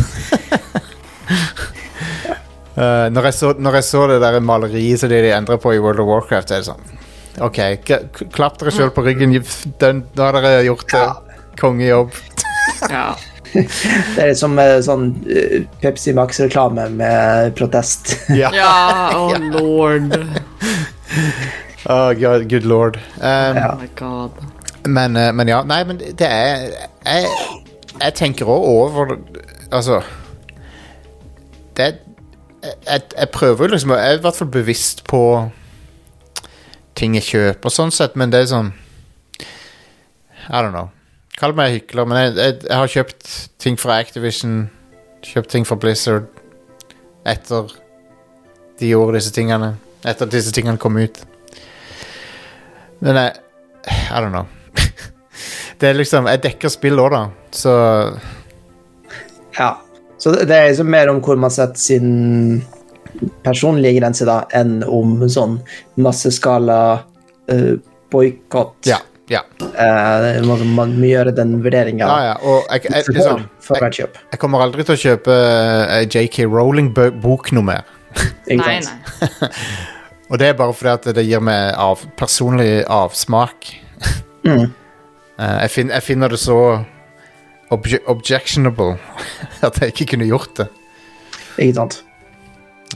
[2.78, 5.82] Uh, når, jeg så, når jeg så det der maleriet som de endrer på i
[5.82, 6.94] World of Warcraft, er det sånn
[7.44, 7.58] OK,
[8.34, 9.30] klapp dere sjøl på ryggen.
[9.78, 11.04] Den, nå har dere gjort det.
[11.60, 12.16] Kongejobb.
[12.90, 13.12] Ja.
[14.16, 18.14] Det er som eh, sånn eh, Pepsi Max-reklame med protest.
[18.34, 18.50] Ja.
[18.54, 18.72] ja,
[19.16, 20.12] oh lord.
[21.88, 22.98] Oh, God, good lord.
[23.16, 23.68] Um, Ja.
[23.72, 24.30] Oh my god.
[24.84, 25.62] men, eh, men ja.
[25.64, 26.66] Nei, men det er
[27.06, 27.30] Jeg,
[28.02, 29.14] jeg tenker òg over
[29.70, 30.00] Altså
[31.78, 35.22] Det jeg, jeg prøver jo liksom Jeg er i hvert fall bevisst på
[36.98, 38.72] ting jeg kjøper, sånn sett, men det er sånn
[40.50, 40.90] I don't know.
[41.38, 43.28] Kall meg hykler, men jeg, jeg, jeg har kjøpt
[43.62, 44.64] ting fra Activision,
[45.22, 46.26] kjøpt ting fra Blizzard
[47.28, 47.70] etter
[48.78, 49.72] de gjorde disse tingene.
[50.06, 51.20] Etter at disse tingene kom ut.
[53.02, 53.36] Men jeg
[54.10, 54.46] I don't know.
[55.80, 57.22] Det er liksom Jeg dekker spill òg, da,
[57.54, 57.74] så
[59.58, 59.76] Ja.
[60.18, 62.64] Så det, er liksom mer om hvor man setter sin
[63.44, 65.60] personlige grense, da, enn om sånn
[66.02, 66.78] masseskala
[67.52, 67.74] uh,
[68.10, 68.80] boikott.
[68.90, 68.98] Ja.
[69.28, 69.42] Ja.
[69.60, 72.36] Uh, man, man må gjøre den vurderinga ja, ja.
[72.48, 74.16] Og jeg, jeg, liksom, jeg, hvert kjøp.
[74.32, 77.94] jeg kommer aldri til å kjøpe uh, JK Rowling-bok noe mer.
[78.48, 78.80] Nei, nei.
[80.28, 83.70] Og det er bare fordi at det gir meg av, personlig avsmak.
[84.44, 84.68] Mm.
[84.68, 86.58] uh, jeg, fin, jeg finner det så
[87.70, 88.96] obje, objectionable
[89.66, 90.68] at jeg ikke kunne gjort det.
[91.58, 92.02] Ikke sant?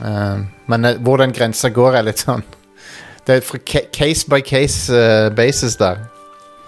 [0.01, 2.41] Uh, men eh, hvor den grensa går, er litt sånn
[3.27, 3.59] Det er
[3.93, 6.01] case by case eh, basis der.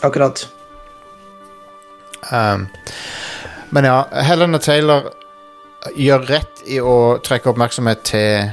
[0.02, 0.48] Akkurat.
[2.32, 2.68] Um,
[3.70, 5.12] men ja, Helena Taylor
[5.96, 8.50] gjør rett i å trekke oppmerksomhet til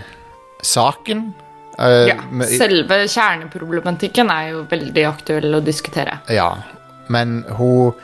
[0.62, 1.30] saken.
[1.78, 2.18] Uh, Ja,
[2.52, 6.18] selve kjerneproblematikken er jo veldig aktuell å diskutere.
[6.28, 6.50] Ja,
[7.08, 7.94] men hun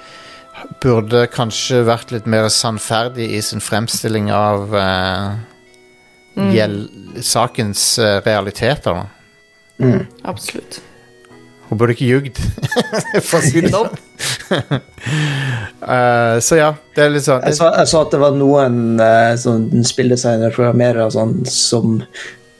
[0.82, 5.36] burde kanskje vært litt mer sannferdig i sin fremstilling av eh,
[6.57, 9.05] gjeld- sakens uh, realiteter.
[9.78, 10.03] Mm.
[10.26, 10.80] Absolutt.
[11.69, 12.39] Hun burde ikke ljugd,
[13.29, 13.91] for å si det sånn.
[15.83, 18.79] uh, så ja, det er litt sånn Jeg så, jeg så at det var noen
[19.03, 22.01] uh, sånn spilldesignere og programmerere sånn, som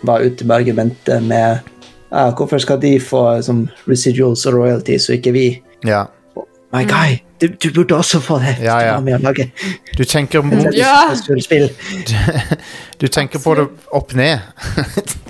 [0.07, 1.65] var ute med argumentet med
[2.13, 5.49] uh, Hvorfor skal de få sånn, residuals og royalties, og ikke vi?
[5.89, 6.05] ja.
[6.69, 8.59] My guy, du, du burde også få det.
[8.61, 8.97] Ja, ja.
[9.01, 9.47] Du med lage
[9.97, 10.45] Du tenker,
[10.77, 11.15] Ja.
[11.17, 11.69] du,
[13.01, 13.65] du tenker på det
[13.97, 14.45] opp ned.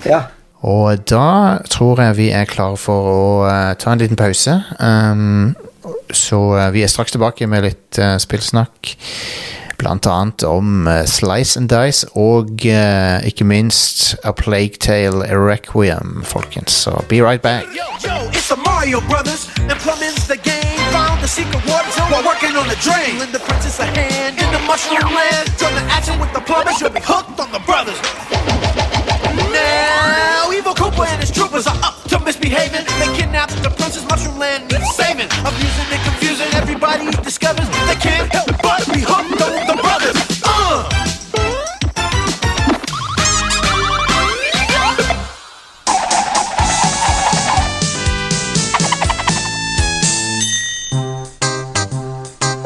[0.03, 0.25] Ja.
[0.61, 4.57] Og da tror jeg vi er klare for å uh, ta en liten pause.
[4.79, 5.55] Um,
[6.11, 8.93] så uh, vi er straks tilbake med litt uh, spillsnakk.
[9.79, 16.75] Blant annet om Slice and Dice og ikke minst A Plague Tale Requiem, folkens.
[16.83, 17.63] Så be right back.
[17.71, 18.19] Yo, yo.
[29.79, 32.85] Now, Evil Koopa and his troopers are up to misbehaving.
[32.99, 35.29] They kidnapped the princess mushroom land, needs saving.
[35.49, 40.17] Abusing and confusing, everybody discovers they can't help but be hooked on the brothers.
[40.43, 40.83] Uh!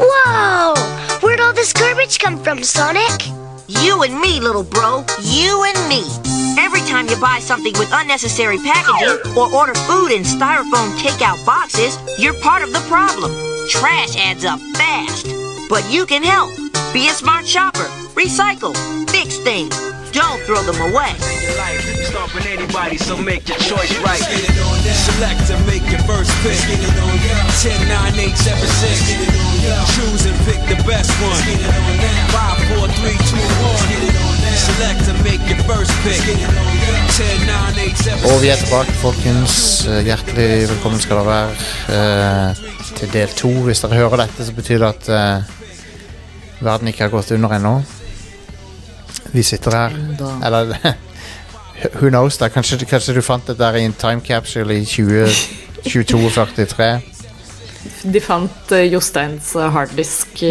[0.01, 0.73] Whoa!
[1.21, 3.27] Where'd all this garbage come from, Sonic?
[3.67, 5.05] You and me, little bro.
[5.21, 6.32] You and me.
[6.57, 11.97] Every time you buy something with unnecessary packaging or order food in styrofoam takeout boxes,
[12.19, 13.31] you're part of the problem.
[13.69, 15.27] Trash adds up fast.
[15.69, 16.51] But you can help.
[16.93, 17.87] Be a smart shopper.
[18.13, 18.75] Recycle.
[19.09, 19.73] Fix things.
[20.11, 21.13] Don't throw them away.
[22.45, 24.21] anybody, so make your choice right.
[24.93, 26.59] Select to make your first pick.
[27.61, 29.53] 10, 9, 8, 7, 6.
[29.95, 31.41] Choose and pick the best one.
[32.29, 33.37] 5, 4, 3, 2,
[34.09, 34.12] 1.
[38.31, 39.55] Og vi er tilbake, folkens.
[39.87, 41.51] Eh, Hjertelig velkommen skal dere være
[41.97, 42.61] eh,
[42.97, 43.51] til del to.
[43.67, 45.51] Hvis dere hører dette, så betyr det at eh,
[46.63, 47.73] verden ikke har gått under ennå.
[49.33, 49.97] Vi sitter her.
[50.45, 50.73] Eller
[51.99, 52.37] who knows?
[52.37, 55.27] da Kanskje, kanskje du fant det der i en time capsule i 20,
[55.83, 57.12] 2243.
[58.13, 60.41] De fant eh, Josteins eh, harddisk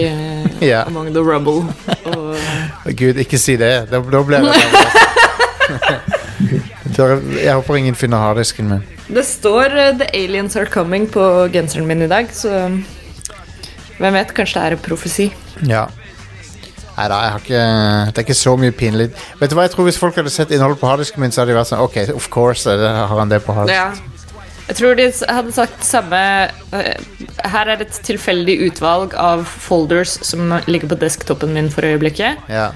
[0.61, 0.83] Ja.
[0.87, 1.65] among the rubble.
[2.13, 2.37] Og
[3.01, 3.73] Gud, ikke si det.
[3.91, 4.63] Da, da blir nervøs.
[7.43, 8.83] Jeg håper ingen finner harddisken min.
[9.09, 12.69] det står eh, 'The aliens are coming' på genseren min i dag, så
[13.99, 14.33] hvem vet?
[14.35, 15.33] Kanskje det er en profesi.
[15.69, 15.87] Ja.
[16.97, 17.61] Nei da, jeg har ikke
[18.13, 19.07] Det er ikke så mye pinlig.
[19.41, 21.53] Vet du hva, jeg tror Hvis folk hadde sett innholdet på harddisken min, så hadde
[21.55, 23.97] de vært sånn OK, of course har han det på harddisken.
[23.97, 24.12] Ja.
[24.69, 26.19] Jeg tror de hadde sagt samme
[26.73, 26.95] eh,
[27.51, 32.39] Her er et tilfeldig utvalg av folders som ligger på desktopen min for øyeblikket.
[32.49, 32.71] Ja.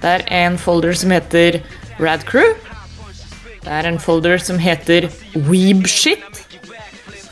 [0.00, 1.60] Det er en folder som heter
[2.00, 2.54] Radcrew.
[3.64, 6.42] Det er en folder som heter Weebshit.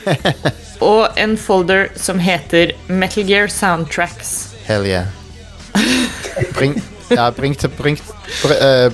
[0.84, 4.54] Og en folder som heter Metal Gear Soundtracks.
[4.66, 5.06] Hell yeah.
[6.54, 6.76] Bring,
[7.10, 7.98] ja, bring, til, bring,
[8.42, 8.90] br, eh,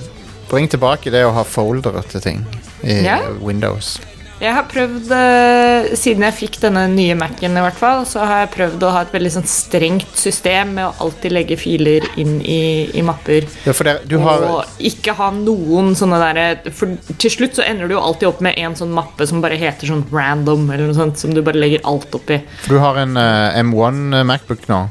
[0.49, 2.45] bring tilbake det å ha foldere til ting
[2.83, 3.19] i Ja.
[3.41, 3.99] Windows.
[4.41, 8.39] Jeg har prøvd, eh, siden jeg fikk denne nye Mac-en i hvert fall, så har
[8.41, 12.39] jeg prøvd å ha et veldig sånn strengt system med å alltid legge filer inn
[12.41, 13.45] i, i mapper.
[13.67, 17.67] Ja, for det, du har Og ikke ha noen sånne derre For til slutt så
[17.67, 20.89] ender du jo alltid opp med en sånn mappe som bare heter sånn random, eller
[20.89, 22.41] noe sånt, som du bare legger alt oppi.
[22.65, 24.87] For du har en uh, M1 Macbook nå.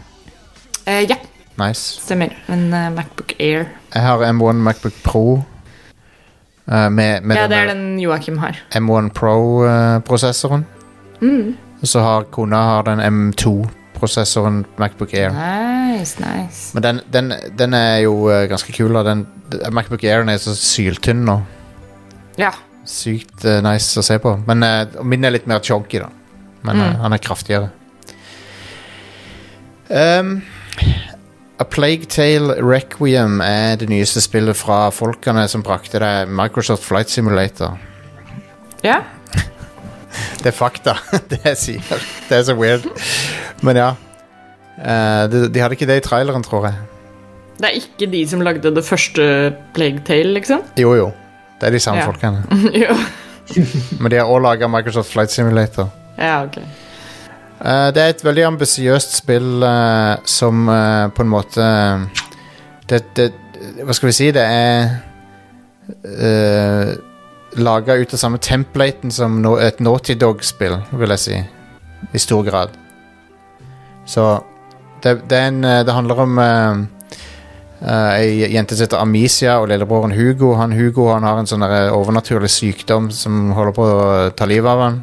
[0.86, 1.18] Eh, ja,
[1.58, 1.98] Nice.
[2.06, 2.38] stemmer.
[2.46, 3.66] En uh, Macbook Air.
[3.90, 5.24] Jeg har M1 Macbook Pro.
[6.66, 8.58] Eh, med med Ja, det er den Joakim har.
[8.74, 10.66] M1 Pro-prosessoren.
[11.80, 15.32] Og så har kona har den M2-prosessoren Macbook Air.
[15.32, 16.74] Nice, nice.
[16.74, 18.92] Men den, den, den er jo eh, ganske kul.
[18.94, 19.02] da.
[19.02, 19.26] Den,
[19.72, 21.40] Macbook Airen er så syltynn nå.
[22.38, 22.52] Ja.
[22.86, 24.36] Sykt uh, nice å se på.
[24.46, 26.08] Men uh, og min er litt mer chonky, da.
[26.66, 27.70] Men eh, han er kraftigere.
[29.88, 30.40] Um,
[31.60, 37.10] A Plague Tale Requiem er det nyeste spillet fra folkene som brakte deg Microsoft Flight
[37.12, 37.76] Simulator.
[38.84, 39.02] ja.
[40.42, 40.94] Det er fakta,
[41.30, 42.00] det jeg sier.
[42.28, 42.86] Det er så weird.
[43.62, 43.90] Men ja.
[44.80, 46.74] Eh, de, de hadde ikke det i traileren, tror jeg.
[47.60, 49.26] Det er ikke de som lagde det første
[49.76, 50.64] Plague Tale, liksom?
[50.80, 51.10] Jo, jo.
[51.60, 52.08] Det er de samme Ja.
[52.08, 52.42] folkene.
[54.00, 55.90] Men de har også laga Microsoft Flight Simulator.
[56.18, 56.56] Ja, ok.
[57.60, 61.64] Eh, det er et veldig ambisiøst spill uh, som uh, på en måte
[62.88, 63.26] det, det,
[63.84, 64.28] Hva skal vi si?
[64.32, 64.94] Det er
[66.08, 66.94] uh,
[67.60, 71.40] laga ut av samme templaten som no, et Naughty Dog-spill, vil jeg si.
[72.16, 72.72] I stor grad.
[74.08, 74.24] Så
[75.04, 76.86] det, det, en, det handler om uh,
[78.16, 80.54] ei jente som heter Amicia og lillebroren Hugo.
[80.56, 84.86] Han Hugo han har en sånn overnaturlig sykdom som holder på å ta livet av
[84.86, 85.02] han.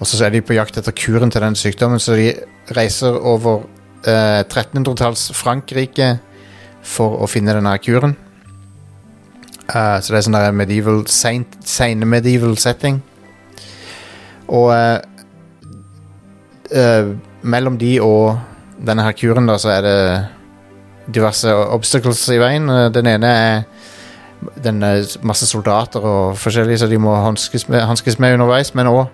[0.00, 2.32] Og så er de på jakt etter kuren til den sykdommen, så de
[2.76, 3.66] reiser over
[4.08, 6.14] eh, 1300-talls Frankrike
[6.80, 8.16] for å finne denne kuren.
[9.70, 12.98] Uh, så det er sånn der medieval, sene medieval setting.
[14.50, 14.98] Og uh,
[16.74, 17.12] uh,
[17.46, 18.40] mellom de og
[18.82, 20.00] denne her kuren da, så er det
[21.14, 22.66] diverse obstacles i veien.
[22.94, 23.62] Den ene er
[24.64, 24.80] den
[25.26, 29.04] masse soldater og forskjellig, så de må hanskes med, hanskes med underveis, men òg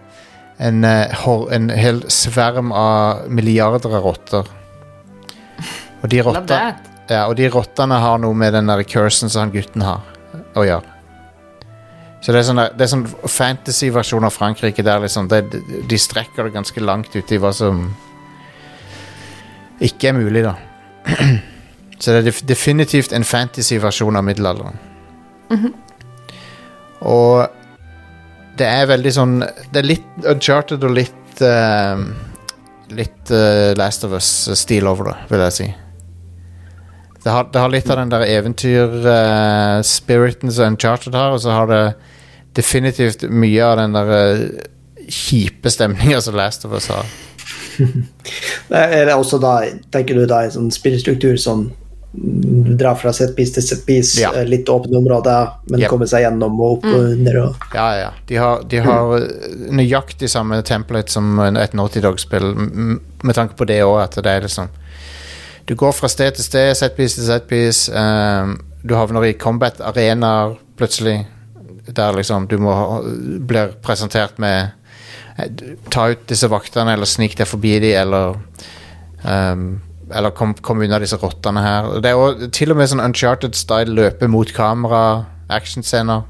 [0.58, 4.52] en, eh, en hel sverm av milliarder av rotter.
[6.02, 6.60] Og de, Love
[7.08, 10.02] ja, og de rottene har noe med den der cursen som han gutten har,
[10.56, 10.94] å gjøre.
[12.20, 15.44] Så det er sånn, det sånn fantasy-versjon av Frankrike der liksom, det,
[15.86, 17.84] de strekker det ganske langt ut i hva som
[19.84, 20.56] ikke er mulig, da.
[22.00, 24.80] Så det er definitivt en fantasy-versjon av middelalderen.
[27.06, 27.55] Og
[28.58, 31.96] det er veldig sånn Det er litt Uncharted og litt uh,
[32.96, 35.66] Litt uh, Last of Us-stil over det, vil jeg si.
[37.26, 41.66] Det har, det har litt av den der eventyr-spiriten som Uncharted har, og så har
[41.66, 41.98] det
[42.54, 44.46] definitivt mye av den der eh,
[45.10, 47.06] kjipe stemninga som Last of Us har.
[48.70, 51.72] Er det også da, tenker du da en sånn spillstruktur som
[52.16, 54.32] mm, drar fra setpiece til setpiece, Ja.
[54.34, 55.90] eh, litt åpne områder, men Yep.
[55.90, 58.10] kommer seg gjennom og opp og under og Ja, ja.
[58.26, 59.76] De har, de har mm.
[59.76, 62.54] nøyaktig samme template som et Naughty Dog-spill,
[63.22, 64.68] med tanke på det òg, at det er liksom
[65.66, 67.90] Du går fra sted til sted, setpiece til setpiece.
[67.90, 71.26] Um, du havner i combat-arenaer plutselig,
[71.96, 73.02] der liksom du må
[73.48, 74.70] blir presentert med
[75.38, 75.48] eh,
[75.90, 78.36] Ta ut disse vaktene, eller snik deg forbi de, eller
[79.24, 79.80] um,
[80.14, 81.88] Eller kom, kom unna disse rottene her.
[82.02, 85.00] Det er også, til og med sånn Uncharted-style løpe mot kamera,
[85.50, 86.26] actionscener.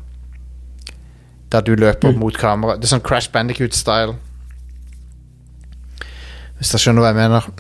[1.53, 2.79] Der du løper mot kamera.
[2.81, 4.17] Det er sånn Crash Bandicoot-style.
[6.57, 7.51] Hvis dere skjønner hva jeg mener.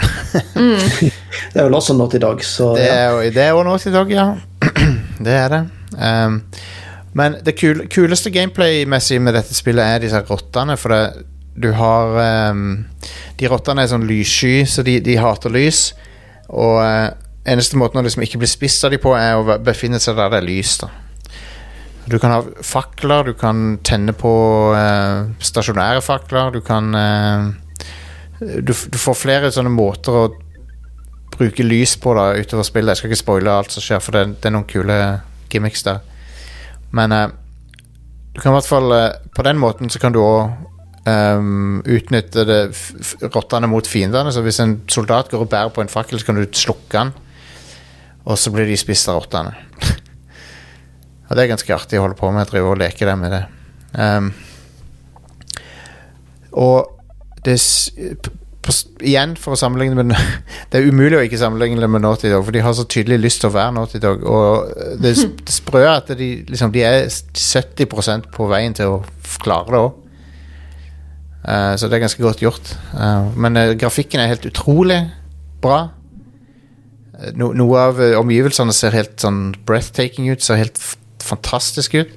[1.52, 4.26] Det er vel også Naughty Dog, så Det er jo det jo Naughty Dog, ja.
[5.26, 5.62] det er det.
[6.00, 6.40] Um,
[7.16, 12.16] men det kul, kuleste gameplay-messig med dette spillet er disse rottene, for det, du har
[12.50, 12.84] um,
[13.40, 15.90] De rottene er sånn lyssky, så de, de hater lys.
[16.52, 17.10] Og uh,
[17.46, 20.32] eneste måten å liksom ikke bli spist av de på, er å befinne seg der
[20.32, 20.78] det er lys.
[20.82, 20.90] da
[22.06, 24.32] Du kan ha fakler, du kan tenne på
[24.74, 27.54] uh, stasjonære fakler, du kan uh,
[28.40, 30.26] du, du får flere sånne måter å
[31.36, 32.92] bruke lys på da utover spillet.
[32.92, 34.96] Jeg skal ikke spoile alt som skjer, for det, det er noen kule
[35.52, 36.00] gimmicks der.
[36.96, 37.28] Men eh,
[38.34, 40.52] du kan i hvert fall eh, På den måten så kan du òg
[41.06, 44.32] utnytte det f f rottene mot fiendene.
[44.34, 47.12] Så hvis en soldat går og bærer på en fakkel, så kan du slukke den.
[48.26, 49.54] Og så blir de spist av rottene.
[51.28, 52.42] og det er ganske artig å holde på med.
[52.42, 53.44] Jeg driver og leker der med det.
[53.96, 54.32] Um,
[56.56, 56.90] og
[57.46, 57.54] det,
[58.66, 58.74] på,
[59.06, 60.16] igjen, for å sammenligne med
[60.72, 63.20] Det er umulig å ikke sammenligne det med Naughty Dog, for de har så tydelig
[63.22, 64.24] lyst til å være Naughty Dog.
[64.26, 65.14] Og det,
[65.46, 68.98] det sprø er at de, liksom, de er 70% på veien til å
[69.44, 70.02] klare det òg.
[71.78, 72.72] Så det er ganske godt gjort.
[72.90, 75.04] Uh, men uh, grafikken er helt utrolig
[75.62, 75.88] bra.
[77.16, 81.96] Eh, No, noe av eh, omgivelsene ser helt sånn breathtaking ut, ser helt f fantastisk
[81.98, 82.10] ut.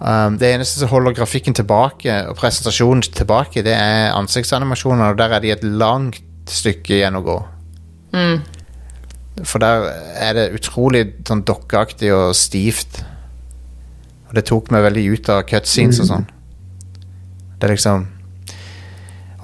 [0.00, 5.36] Um, det eneste som holder grafikken tilbake, og presentasjonen tilbake, det er ansiktsanimasjoner, og der
[5.36, 7.36] er de et langt stykke igjen å gå.
[9.46, 9.86] For der
[10.26, 12.98] er det utrolig sånn dokkeaktig og stivt.
[14.26, 16.26] Og det tok meg veldig ut av cutscenes og sånn.
[17.58, 18.06] Det er liksom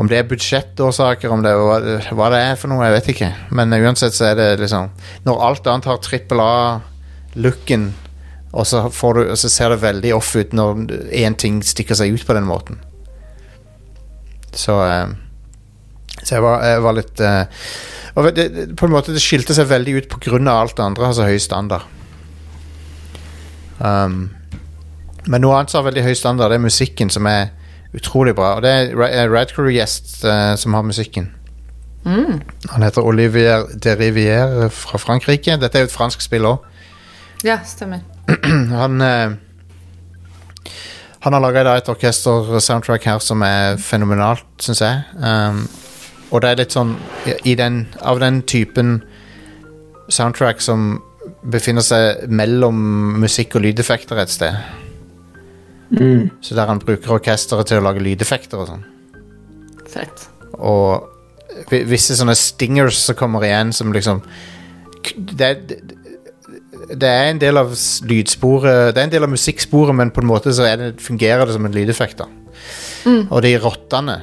[0.00, 3.30] Om det er budsjettårsaker, om det er hva, det er for noe, jeg vet ikke.
[3.52, 4.88] Men uansett så er det liksom
[5.26, 7.90] Når alt annet har trippel A-looken,
[8.50, 12.24] og så, du, så ser det veldig off ut når én ting stikker seg ut
[12.26, 12.80] på den måten.
[14.50, 15.12] Så eh,
[16.24, 17.44] Så jeg var, jeg var litt eh,
[18.18, 20.40] og det, På en måte Det skilte seg veldig ut pga.
[20.50, 21.86] alt det andre har så høy standard.
[23.78, 24.30] Um,
[25.26, 27.48] men noe annet som har veldig høy standard, det er musikken, som er
[27.97, 28.55] utrolig bra.
[28.57, 31.30] Og det er Ra- eh, Radcrew-gjest uh, som har musikken.
[32.05, 35.59] Han heter Olivier de Rivière fra Frankrike.
[35.61, 36.64] Dette er jo et fransk spill òg.
[37.45, 38.01] Ja, stemmer.
[38.80, 39.34] Han uh,
[41.20, 45.03] Han har laga et orkester-soundtrack her som er fenomenalt, syns jeg.
[45.20, 45.66] Um,
[46.30, 46.95] og det er litt sånn
[47.45, 49.03] den, av den typen
[50.09, 51.03] soundtrack som
[51.45, 52.78] befinner seg mellom
[53.20, 54.57] musikk og lydeffekter et sted.
[56.41, 58.84] Så der han bruker orkesteret til å lage lydeffekter og sånn.
[59.91, 60.28] Fett.
[60.59, 61.09] Og
[61.91, 64.20] visse sånne stingers som kommer igjen, som liksom
[65.16, 65.78] det, er- det,
[67.01, 67.70] det er en del av
[68.07, 71.47] lydsporet Det er en del av musikksporet, men på en måte så er det, fungerer
[71.49, 72.18] det som en lydeffekt.
[72.22, 72.28] da
[73.30, 74.20] Og de rottene,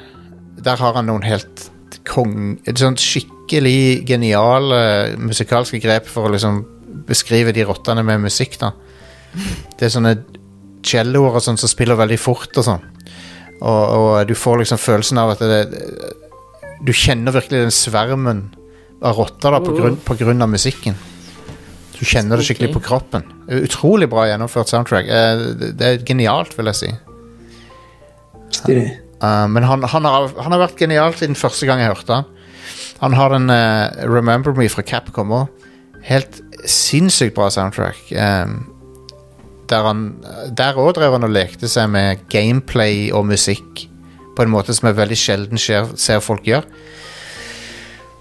[0.63, 1.67] der har han noen helt
[2.07, 6.63] kong Et sånt skikkelig geniale musikalske grep for å liksom
[7.07, 8.57] beskrive de rottene med musikk.
[8.59, 8.71] da
[9.77, 10.15] Det er sånne
[10.87, 12.85] celloer og sånn som spiller veldig fort og sånn.
[13.57, 15.61] Og, og du får liksom følelsen av at det,
[16.85, 18.43] du kjenner virkelig den svermen
[19.01, 20.97] av rotter da, på, grunn, på grunn av musikken.
[21.97, 23.25] Du kjenner det skikkelig på kroppen.
[23.49, 25.09] Utrolig bra gjennomført soundtrack.
[25.09, 26.91] Eh, Det er genialt, vil jeg si.
[28.53, 28.89] Stilig.
[29.17, 32.33] Eh, men han, han, har, han har vært genial siden første gang jeg hørte han.
[33.01, 35.65] Han har den uh, Remember Me fra Capcom òg.
[36.07, 37.99] Helt sinnssykt bra soundtrack.
[38.13, 38.45] Eh,
[39.69, 40.03] der han
[40.57, 43.87] Der òg drev han og lekte seg med gameplay og musikk
[44.37, 46.67] på en måte som jeg veldig sjelden ser, ser folk gjøre.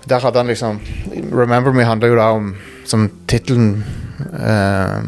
[0.09, 0.81] Der hadde han liksom
[1.33, 2.55] Remember Me handler jo da om
[2.87, 3.85] Som tittelen
[4.33, 5.03] uh,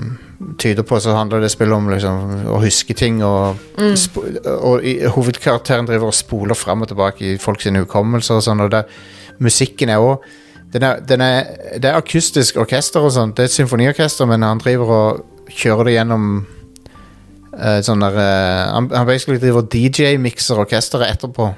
[0.59, 3.23] tyder på, så handler det spillet om liksom, å huske ting.
[3.27, 3.59] Og,
[3.99, 4.19] sp
[4.59, 8.39] og i, hovedkarakteren driver og spoler fram og tilbake i folks hukommelser.
[8.39, 8.85] Og sånn, og det,
[9.43, 10.27] musikken er òg
[10.73, 11.45] den er, den er,
[11.79, 13.37] Det er akustisk orkester og sånt.
[13.37, 16.29] Det er et symfoniorkester, men han driver og kjører det gjennom
[17.55, 21.53] uh, sånn der uh, Han, han basically driver DJ-mikser orkesteret etterpå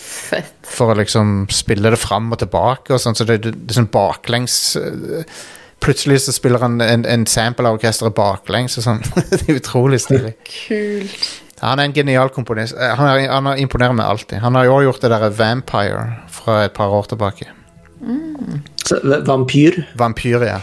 [0.00, 0.52] Fett.
[0.66, 3.82] for å liksom spille det fram og tilbake og sånn, så det, det, det er
[3.82, 5.24] sånn baklengs uh,
[5.80, 8.98] Plutselig så spiller han en, en sample av orkesteret baklengs og sånn.
[9.30, 10.34] det er utrolig stilig.
[10.44, 11.30] Kult.
[11.62, 12.76] Han er en genial komponist.
[12.76, 14.42] Han, er, han er imponerer meg alltid.
[14.44, 16.04] Han har jo også gjort det der Vampire
[16.36, 17.48] fra et par år tilbake.
[18.84, 19.82] Så, vampyr.
[19.96, 20.60] Vampyr, ja.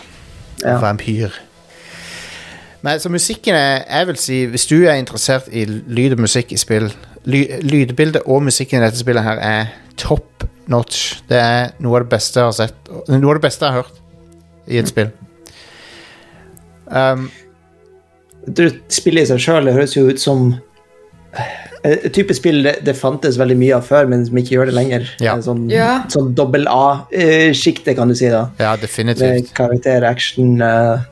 [0.63, 0.77] Ja.
[0.81, 1.33] Vampyr.
[2.85, 6.51] Men så musikken er Jeg vil si, hvis du er interessert i lyd og musikk
[6.53, 6.89] i spill
[7.25, 11.21] ly, Lydbildet og musikken i dette spillet her er top notch.
[11.29, 12.91] Det er noe av det beste jeg har sett.
[13.09, 14.01] Noe av det beste jeg har hørt
[14.67, 15.09] i et spill.
[16.87, 17.29] Um,
[18.47, 20.53] du, Spillet i seg sjøl høres jo ut som
[21.35, 24.69] eh, et type spill det, det fantes veldig mye av før, men som ikke gjør
[24.71, 25.09] det lenger.
[25.23, 25.35] Ja.
[25.35, 25.89] Eh, Sånn, Ja.
[26.13, 28.29] sånn dobbel A-sjiktet, kan du si.
[28.31, 28.45] da.
[28.59, 29.27] ja, definitivt.
[29.27, 31.05] Med karakter-action eh,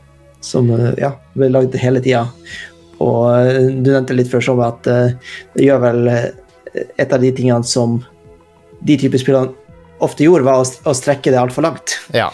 [0.45, 2.25] som eh, ja, ble lagd hele tida.
[3.03, 5.13] Og eh, du nevnte litt før sånn at eh,
[5.55, 8.01] det gjør vel et av de tingene som
[8.85, 9.53] de typer spillene
[10.03, 11.95] ofte gjorde, var å strekke det altfor langt.
[12.13, 12.29] Ja.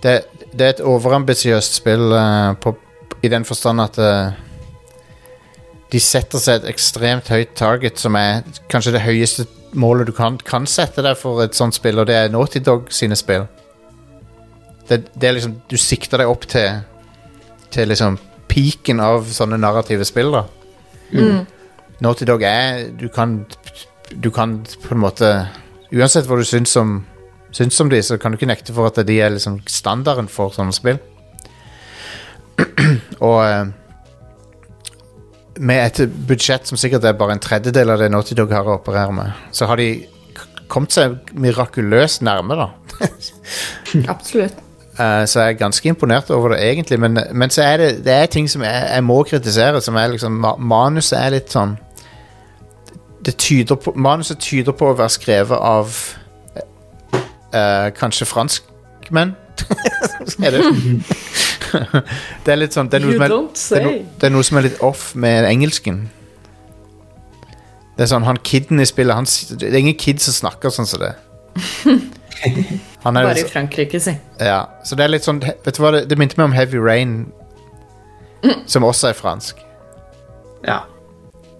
[0.00, 0.14] Det,
[0.56, 2.72] det er et overambisiøst spill uh, på,
[3.20, 4.32] i den forstand at uh,
[5.92, 8.40] de setter seg et ekstremt høyt target, som er
[8.72, 9.44] kanskje det høyeste
[9.76, 12.88] målet du kan, kan sette deg for et sånt spill, og det er Naughty Dog
[12.94, 13.44] sine spill.
[14.88, 16.80] Det, det er liksom Du sikter deg opp til
[17.74, 20.44] Til liksom peaken av sånne narrative spill, da.
[22.02, 23.46] Naughty Dog er Du kan
[24.10, 25.28] Du kan på en måte
[25.94, 27.04] Uansett hva du syns om
[27.56, 30.52] Syns om de, så kan du ikke nekte for at de er liksom standarden for
[30.52, 30.98] sånne spill.
[33.24, 33.70] Og eh,
[35.64, 38.76] med et budsjett som sikkert er bare en tredjedel av det Naughty Dog har å
[38.76, 39.88] operere med, så har de
[40.68, 42.68] kommet seg mirakuløst nærme, da.
[44.14, 44.65] Absolutt.
[44.96, 47.00] Eh, så jeg er ganske imponert over det, egentlig.
[47.00, 49.80] Men, men så er det, det er ting som jeg, jeg må kritisere.
[49.80, 51.76] Som er liksom Manuset er litt sånn
[53.26, 55.94] det tyder på, Manuset tyder på å være skrevet av
[57.50, 59.34] uh, kanskje franskmenn.
[60.46, 60.60] er det?
[62.44, 64.46] det er litt sånn det er, noe som er, det, er no, det er noe
[64.46, 66.04] som er litt off med engelsken.
[67.96, 69.26] Det er sånn, han kiden i spillet han,
[69.56, 71.14] Det er ingen kid som snakker sånn som det.
[73.14, 74.16] Bare litt i Frankrike, si.
[74.40, 76.78] ja, så det er litt sånn Vet du hva, det, det minte meg om Heavy
[76.82, 77.32] Rain
[78.66, 79.62] Som også er fransk.
[80.66, 80.80] Ja.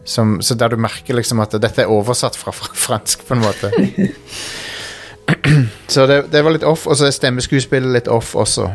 [0.05, 3.45] som, Så der du merker liksom at dette er oversatt fra, fra fransk på en
[3.45, 3.71] måte.
[5.89, 8.69] Så det, det var litt off Og så er stemmeskuespillet litt off også.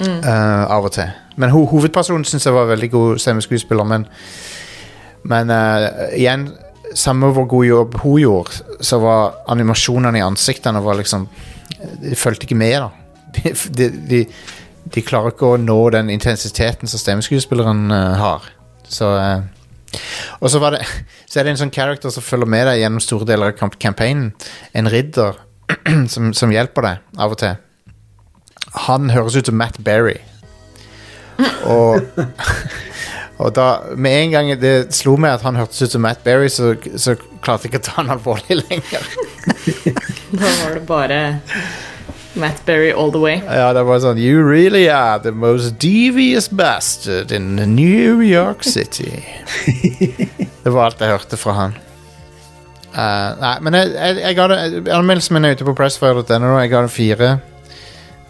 [0.00, 1.10] Eh, Av og til.
[1.36, 4.06] Men ho hovedpersonen synes jeg var veldig god stemmeskuespiller Men,
[5.22, 6.48] men uh, igjen
[6.94, 11.28] Samme hvor god jobb hun gjorde Så var animasjonene i ansiktene var liksom
[12.02, 12.92] De følte ikke med da
[13.42, 14.20] de, de,
[14.94, 18.48] de, klarer ikke å nå den intensiteten som stemmeskuespilleren uh, har.
[18.88, 19.42] Så uh,
[20.40, 20.82] Og så, det,
[21.26, 23.78] så er det en sånn character som følger med deg gjennom store deler av kamp-
[23.82, 24.32] campaignen.
[24.74, 25.38] En ridder
[26.12, 27.58] som, som hjelper deg av og til.
[28.88, 30.18] Han høres ut som Matt Berry.
[31.66, 32.02] Og,
[33.38, 36.48] og da Med en gang det slo meg at han hørtes ut som Matt Berry,
[36.48, 39.10] så, så klarte jeg ikke å ta han alvorlig lenger.
[40.34, 41.18] Da var det bare
[42.34, 43.36] Matt Berry all the way.
[43.46, 49.22] Ja, det var sånn You really are the most devious bastard in New York City.
[50.64, 51.76] det var alt jeg hørte fra han.
[52.94, 54.58] Uh, nei, men jeg, jeg, jeg ga det
[54.94, 56.56] Anmeldelsen min er ute på pressfire.no.
[56.62, 57.30] Jeg ga det fire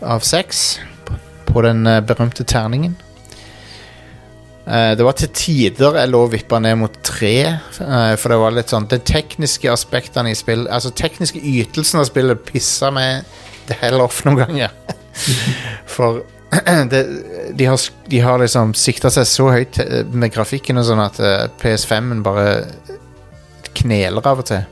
[0.05, 0.65] av seks
[1.09, 1.17] på,
[1.49, 2.97] på den eh, berømte terningen.
[4.65, 7.37] Eh, det var til tider jeg lå og vippa ned mot tre,
[7.83, 12.07] uh, for det var litt sånn De tekniske aspektene i spill Altså tekniske ytelsen av
[12.09, 13.27] spillet pissa meg
[13.69, 14.73] det hell off noen ganger.
[15.95, 16.23] For
[16.93, 17.01] det,
[17.57, 17.81] de, har,
[18.12, 22.21] de har liksom sikta seg så høyt eh, med grafikken og sånn at uh, PS5-en
[22.25, 22.51] bare
[23.75, 24.65] kneler av og til.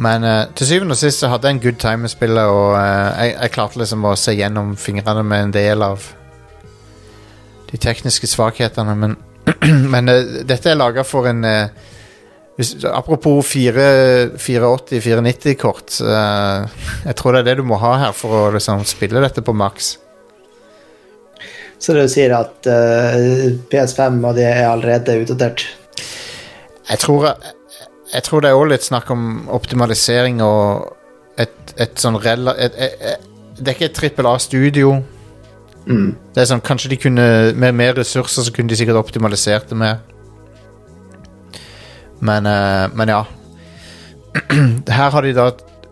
[0.00, 2.72] Men eh, til syvende og sist så hadde jeg en good time med spillet, og
[2.78, 6.08] jeg, jeg klarte liksom å se gjennom fingrene med en del av
[7.72, 9.16] de tekniske svakhetene, men,
[9.94, 10.16] men uh,
[10.48, 11.66] dette er laga for en uh,
[12.58, 15.90] hvis, Apropos 480-490-kort.
[16.04, 19.56] jeg tror det er det du må ha her for å liksom, spille dette på
[19.56, 19.96] maks.
[21.82, 25.64] Så du sier at eh, PS5 og det er allerede utdatert?
[26.86, 27.32] Jeg tror,
[28.12, 30.92] jeg tror det er også litt snakk om optimalisering og
[31.42, 32.54] et, et sånn rela...
[32.54, 33.26] Et, et, et,
[33.58, 34.94] det er ikke et trippel A-studio.
[35.86, 37.26] Det er sånn, Kanskje de kunne
[37.58, 40.00] med mer ressurser så kunne de sikkert optimalisert det mer.
[42.22, 43.24] Men, uh, men ja.
[44.98, 45.50] Her har de da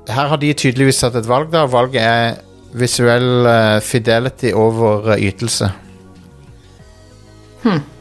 [0.08, 1.66] Her har de tydeligvis tatt et valg, da.
[1.70, 2.38] Valget er
[2.78, 5.72] visuell uh, fidelity over uh, ytelse.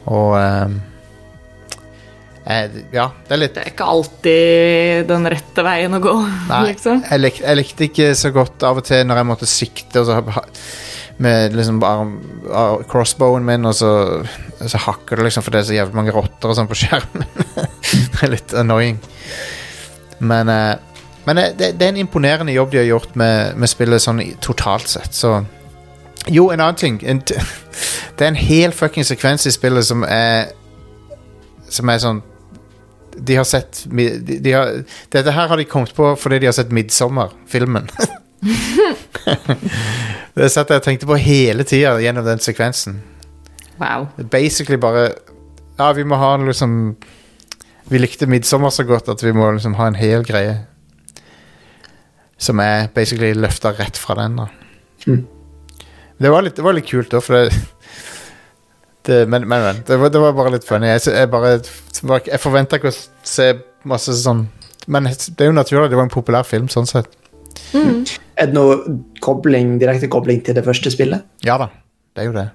[0.10, 0.78] Og eh,
[2.46, 6.16] eh, Ja, det er litt Det er ikke alltid den rette veien å gå,
[6.50, 7.04] Nei, liksom.
[7.06, 10.10] jeg, lik, jeg likte ikke så godt av og til når jeg måtte sikte og
[10.10, 10.22] så,
[11.20, 11.82] med liksom
[12.88, 13.92] crossbowen min, og så,
[14.60, 17.26] så hakker det liksom for det er så jævlig mange rotter og sånn på skjermen.
[18.14, 19.02] det er litt annoying.
[20.20, 23.72] Men, uh, men eh, det, det er en imponerende jobb de har gjort med, med
[23.72, 25.42] spillet sånn totalt sett, så
[26.28, 27.00] Jo, en annen ting.
[27.04, 27.22] En,
[28.16, 30.52] det er en hel fucking sekvens i spillet som er
[31.70, 32.24] Som er sånn
[33.20, 34.06] de har sett de,
[34.40, 37.90] de har, Dette her har de kommet på fordi de har sett Midsommar-filmen.
[40.36, 43.02] det satt jeg og tenkte på hele tida gjennom den sekvensen.
[43.80, 44.08] Wow.
[44.32, 45.14] Basically bare
[45.80, 46.74] Ja, vi må ha en liksom
[47.88, 50.58] Vi likte Midsommar så godt at vi må liksom ha en hel greie.
[52.38, 54.48] Som er basically løfta rett fra den, da.
[56.20, 57.50] Det, var litt, det var litt kult, da, for det,
[59.08, 60.88] det Men, men, men det, var, det var bare litt funny.
[60.88, 61.58] Jeg, jeg, bare,
[62.28, 63.50] jeg forventa ikke å se
[63.88, 64.46] masse sånn
[64.88, 67.19] Men det er jo naturlig, det var en populær film sånn sett.
[68.40, 68.78] Er det noe
[69.22, 71.26] kobling, direkte kobling til det første spillet?
[71.46, 71.68] Ja da,
[72.16, 72.48] det er jo det.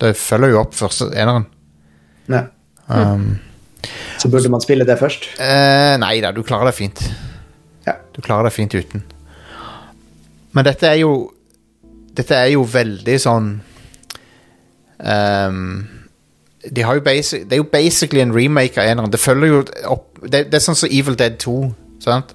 [0.00, 1.44] Det følger jo opp første eneren.
[2.30, 2.44] Ja.
[2.88, 3.38] Um,
[4.18, 5.26] Så burde man spille det først?
[5.40, 7.02] eh, nei da, du klarer det fint.
[7.86, 7.98] Ja.
[8.16, 9.02] Du klarer det fint uten.
[10.52, 11.30] Men dette er jo
[12.14, 13.46] Dette er jo veldig sånn
[15.02, 15.88] um,
[16.70, 19.10] de har jo basic, Det er jo basically en remake av eneren.
[19.12, 21.56] Det følger jo opp Det, det er sånn som Evil Dead 2,
[22.00, 22.30] sant?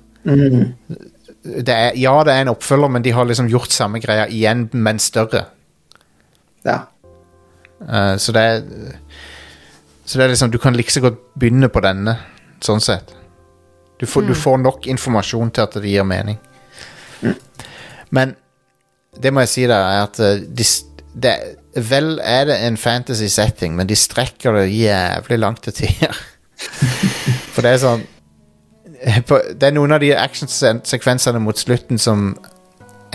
[1.44, 4.68] Det er, ja, det er en oppfølger, men de har liksom gjort samme greia igjen,
[4.74, 5.46] men større.
[6.66, 6.82] Ja.
[7.80, 8.64] Uh, så det er
[10.04, 12.18] Så det er liksom Du kan like så godt begynne på denne,
[12.62, 13.14] sånn sett.
[14.00, 16.38] Du får, du får nok informasjon til at det gir mening.
[18.16, 18.36] Men
[19.22, 20.66] det må jeg si, da, er at eh, de,
[21.20, 21.34] det,
[21.90, 26.16] Vel er det en fantasy setting, men de strekker det jævlig langt til tider.
[27.54, 28.08] For det er sånn
[29.00, 32.34] Det er noen av de actionsekvensene mot slutten som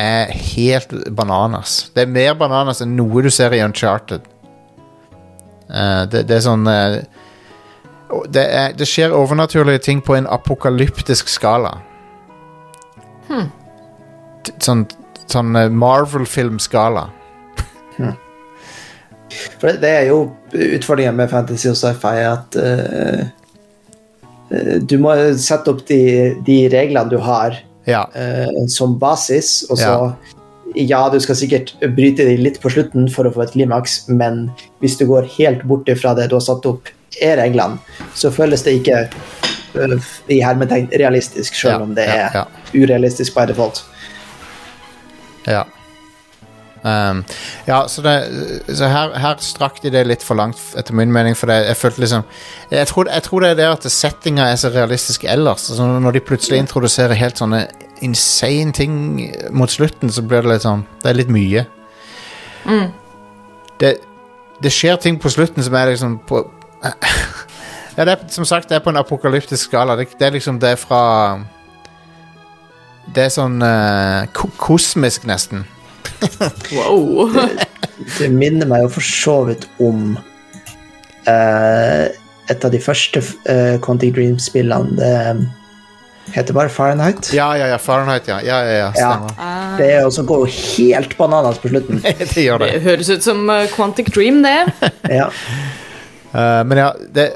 [0.00, 1.90] er helt bananas.
[1.94, 4.24] Det er mer bananas enn noe du ser i Uncharted.
[5.68, 6.98] Uh, det, det er sånn uh,
[8.28, 11.76] det, er, det skjer overnaturlige ting på en apokalyptisk skala.
[13.28, 13.48] Hmm.
[14.60, 14.84] Sånn,
[15.32, 17.06] sånn eh, Marvel-filmskala.
[19.58, 20.18] For det- det er jo
[20.52, 23.24] utfordringen med fantasy og sci-fi at eh,
[24.80, 26.00] du må sette opp de,
[26.46, 28.06] de reglene du har Ja.
[28.16, 29.92] uh, som basis, og så
[30.74, 31.02] ja.
[31.12, 34.46] du skal sikkert bryte de litt på slutten for å få et klimaks, men
[34.80, 36.88] hvis du går helt bort fra det du har satt opp,
[37.22, 37.78] er reglene,
[38.18, 39.04] så føles det ikke
[39.76, 42.46] uh, i hermetegn realistisk, selv Ja, om det ja, er ja.
[42.74, 43.84] urealistisk by default.
[45.46, 45.64] Ja.
[46.84, 47.22] Um,
[47.64, 48.14] ja, så, det,
[48.76, 51.36] så her, her strakk de det litt for langt, etter min mening.
[51.38, 52.26] For det, jeg følte liksom
[52.70, 55.70] Jeg tror, jeg tror det er det at settinga er så realistisk ellers.
[55.70, 57.64] Altså, når de plutselig introduserer helt sånne
[58.04, 58.98] insane ting
[59.50, 61.64] mot slutten, så blir det litt sånn Det er litt mye.
[63.80, 63.96] Det,
[64.62, 66.44] det skjer ting på slutten som er liksom på
[67.96, 69.94] Ja, det er, som sagt, det er på en apokalyptisk skala.
[69.96, 71.38] Det, det er liksom Det fra
[73.14, 75.64] Det er sånn uh, ko kosmisk, nesten.
[76.74, 77.30] Wow.
[78.18, 80.16] Det minner meg jo for så vidt om
[81.28, 82.04] uh,
[82.50, 84.96] et av de første uh, Quantic Dream-spillene.
[86.24, 87.30] Det heter bare Fahrenheit.
[87.36, 88.40] Ja, ja, ja, Fahrenheit, ja.
[88.42, 89.34] Ja, ja, ja, stemmer.
[89.78, 92.00] Det er også går jo helt bananas på slutten.
[92.34, 92.70] det gjør det.
[92.72, 94.60] Det høres ut som uh, Quantic Dream, det.
[95.20, 95.28] Ja.
[96.34, 97.28] Uh, men ja, det,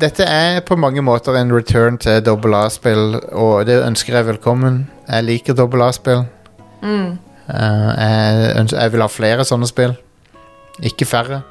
[0.00, 4.84] dette er på mange måter en return til dobbel A-spill, og det ønsker jeg velkommen.
[5.08, 6.22] Jeg liker dobbel A-spill.
[6.86, 7.08] Eh,
[7.48, 9.94] jeg, jeg vil ha flere sånne spill,
[10.84, 11.42] ikke færre.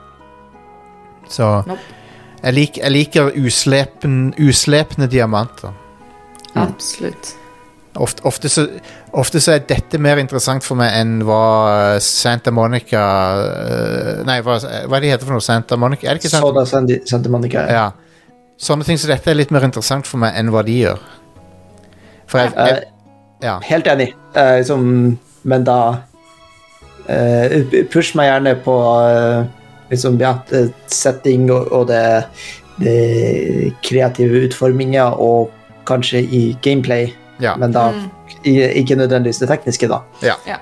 [1.29, 1.81] Så Nope.
[2.43, 5.73] jeg, lik, jeg liker uslepen, uslepne diamanter.
[6.55, 7.33] Absolutt.
[7.97, 8.67] Ofte, ofte, så,
[9.17, 13.01] ofte så er dette mer interessant for meg enn hva eh, Santa Monica
[13.41, 15.41] eh, Nei, hva, hva er det heter for noe?
[15.41, 16.05] Santa Monica?
[16.05, 17.63] Er det ikke Santa Soda Sandy, Santa Monica.
[17.73, 17.87] Ja.
[18.61, 21.01] Sånne ting som dette er litt mer interessant for meg enn hva de gjør.
[22.29, 22.85] For jeg, jeg
[23.47, 23.57] Ja.
[23.65, 24.11] Helt enig.
[24.37, 24.85] Uh, som,
[25.47, 25.79] men da
[27.07, 27.55] uh,
[27.93, 29.47] Push meg gjerne på uh,
[29.91, 30.35] liksom, ja,
[30.91, 32.03] setting og, og det,
[32.83, 35.53] det kreative utforminga, og
[35.87, 37.53] kanskje i gameplay, Ja.
[37.55, 37.91] men da
[38.43, 40.01] i, ikke nødvendigvis det tekniske, da.
[40.25, 40.35] ja.
[40.49, 40.57] Ja.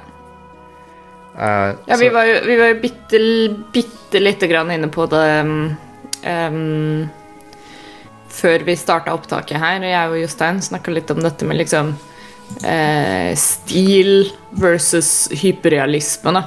[1.36, 3.20] Uh, Ja, vi var jo, vi var jo bitte,
[3.74, 5.76] bitte lite grann inne på det um,
[6.24, 7.08] um,
[8.36, 11.96] før vi starta opptaket her, og jeg og Jostein snakka litt om dette med liksom
[12.64, 16.44] eh, stil versus hyperrealisme, da.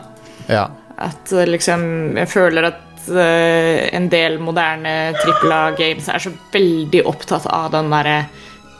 [0.46, 0.66] ja.
[0.98, 7.04] At eh, liksom Jeg føler at eh, en del moderne trippel A-games er så veldig
[7.06, 8.18] opptatt av den derre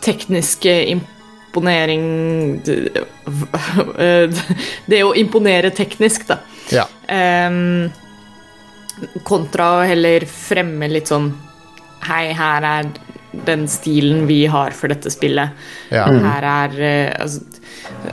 [0.03, 2.05] tekniske imponering
[4.91, 6.41] Det å imponere teknisk, da.
[6.75, 6.85] ja.
[7.09, 7.89] Um,
[9.23, 11.31] kontra å heller fremme litt sånn
[12.09, 12.89] Hei, her er
[13.47, 15.57] den stilen vi har for dette spillet.
[15.95, 16.07] Ja.
[16.09, 17.45] Her er eh, altså,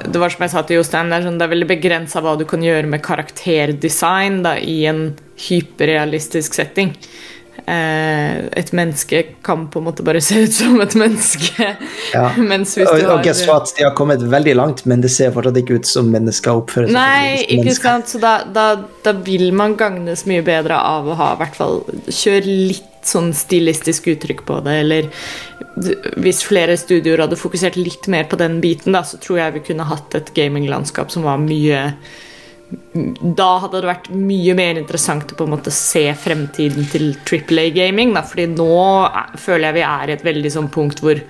[0.05, 2.35] Det var som jeg sa til Jostein, det er, sånn, det er veldig begrensa hva
[2.39, 5.07] du kan gjøre med karakterdesign da, i en
[5.47, 6.93] hyperrealistisk setting.
[7.65, 11.69] Eh, et menneske kan på en måte bare se ut som et menneske.
[12.13, 12.27] Ja.
[12.51, 13.71] Mens hvis Og, du og har guess what?
[13.77, 16.97] De har kommet veldig langt, men det ser fortsatt ikke ut som mennesker oppfører seg
[16.97, 17.87] Nei, som ikke mennesker.
[17.89, 18.67] sant, så da, da,
[19.05, 23.31] da vil man gagnes mye bedre av å ha i hvert fall Kjør litt sånn
[23.37, 25.09] stilistisk uttrykk på det, eller
[26.21, 29.65] hvis flere studioer hadde fokusert litt mer på den biten, da, så tror jeg vi
[29.67, 31.83] kunne hatt et gaminglandskap som var mye
[32.95, 37.67] Da hadde det vært mye mer interessant å på en måte se fremtiden til Triple
[37.69, 38.69] A-gaming, fordi nå
[39.05, 41.21] er- føler jeg vi er i et veldig sånn punkt hvor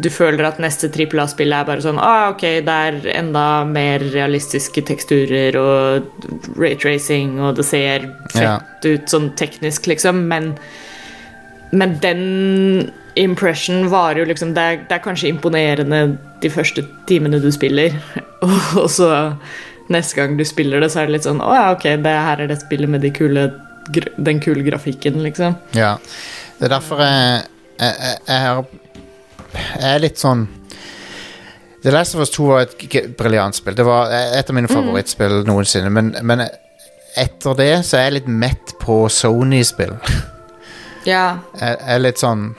[0.00, 3.98] du føler at neste Triple A-spill er bare sånn ah, ok, det er enda mer
[4.12, 6.04] realistiske teksturer og
[6.56, 8.60] raytracing, og det ser fett Ja.
[8.84, 10.54] ut sånn teknisk, liksom, men
[11.72, 17.40] men den impression varer jo liksom det er, det er kanskje imponerende de første timene
[17.40, 17.92] du spiller,
[18.42, 19.10] og så
[19.92, 22.44] neste gang du spiller det, så er det litt sånn Å ja, ok, det her
[22.44, 23.48] er det spillet med de kule,
[24.16, 25.58] den kule grafikken, liksom.
[25.76, 25.96] ja.
[26.58, 27.46] Det er derfor jeg,
[27.80, 28.82] jeg, jeg,
[29.56, 30.44] jeg, er litt sånn
[31.82, 33.74] The Last of Us 2 var et briljant spill.
[33.74, 35.90] Det var et av mine favorittspill noensinne.
[35.90, 36.44] Men, men
[37.18, 39.96] etter det så er jeg litt mett på Sony-spill.
[41.02, 41.40] Ja.
[41.58, 42.52] Jeg er litt sånn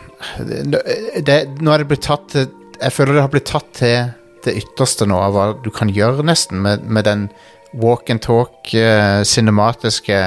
[0.44, 0.82] det,
[1.24, 2.50] det, Nå er det blitt tatt til
[2.84, 4.10] jeg føler det har blitt tatt til
[4.45, 7.28] det ytterste nå av hva du kan gjøre, nesten, med, med den
[7.74, 10.18] walk and talk, eh, cinematiske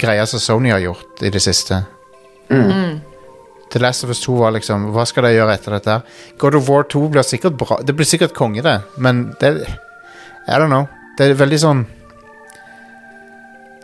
[0.00, 1.82] greia som Sony har gjort i det siste.
[2.48, 5.94] The Last of Us 2 var liksom Hva skal de gjøre etter dette?
[6.38, 7.80] God of War 2 blir sikkert bra.
[7.82, 9.50] Det blir sikkert konge, det, men det
[10.46, 10.86] I don't know.
[11.18, 11.82] Det er veldig sånn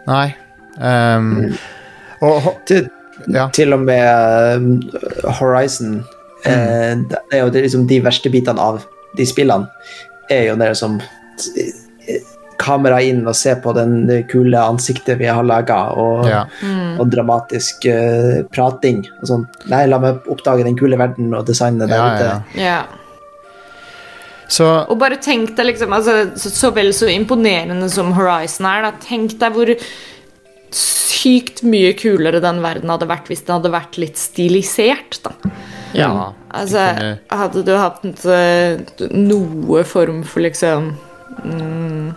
[0.07, 0.29] Nei.
[0.81, 1.53] Um,
[2.23, 2.89] og ho- Til,
[3.29, 3.49] Ja.
[3.53, 4.69] til og med um,
[5.41, 6.05] Horizon
[6.45, 8.83] eh, Det er jo det, liksom de verste bitene av
[9.17, 9.69] de spillene.
[10.31, 12.21] Er jo det som eh,
[12.61, 16.43] Kamera inn og se på den kule ansiktet vi har laga, og, Ja.
[17.01, 18.99] og dramatisk uh, prating.
[19.23, 19.47] Og sånn.
[19.73, 22.61] Nei, la meg oppdage den kule verden og designet der Ja, ute.
[22.61, 22.61] ja.
[22.61, 22.83] Ja.
[24.51, 28.83] Så Og bare tenk deg liksom altså, så, så vel så imponerende som Horizon er,
[28.83, 28.93] da.
[29.09, 29.71] Tenk deg hvor
[30.77, 35.35] sykt mye kulere den verden hadde vært hvis den hadde vært litt stilisert, da.
[35.97, 36.11] Ja.
[36.55, 36.85] Altså,
[37.31, 38.79] hadde du hatt eh,
[39.11, 40.93] noe form for liksom
[41.43, 42.13] mm,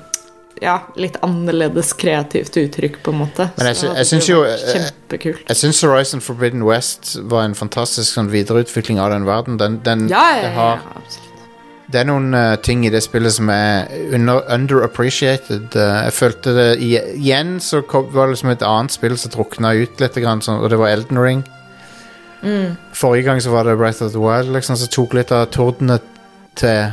[0.61, 3.49] Ja, litt annerledes kreativt uttrykk, på en måte.
[3.57, 5.43] Men jeg jeg, jeg syns jo, eh, Kjempekult.
[5.49, 9.59] Jeg syns Horizon Forbidden West var en fantastisk sånn, videreutvikling av den verden.
[9.61, 11.22] Den, den, Ja, ja, ja, har, ja, absolutt.
[11.93, 15.75] Det er noen uh, ting i det spillet som er under, underappreciated.
[15.77, 19.33] Uh, jeg følte det i, Igjen så kom, var det liksom et annet spill som
[19.33, 21.43] drukna ut litt, grann, sånn, og det var Elden Ring.
[22.97, 25.99] Forrige gang så var det Breath of the Wild, liksom, som tok litt av tordene
[26.59, 26.89] til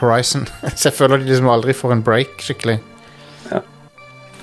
[0.00, 0.48] Horizon.
[0.76, 2.78] så jeg føler de liksom aldri får en break, skikkelig.
[3.52, 3.60] Ja.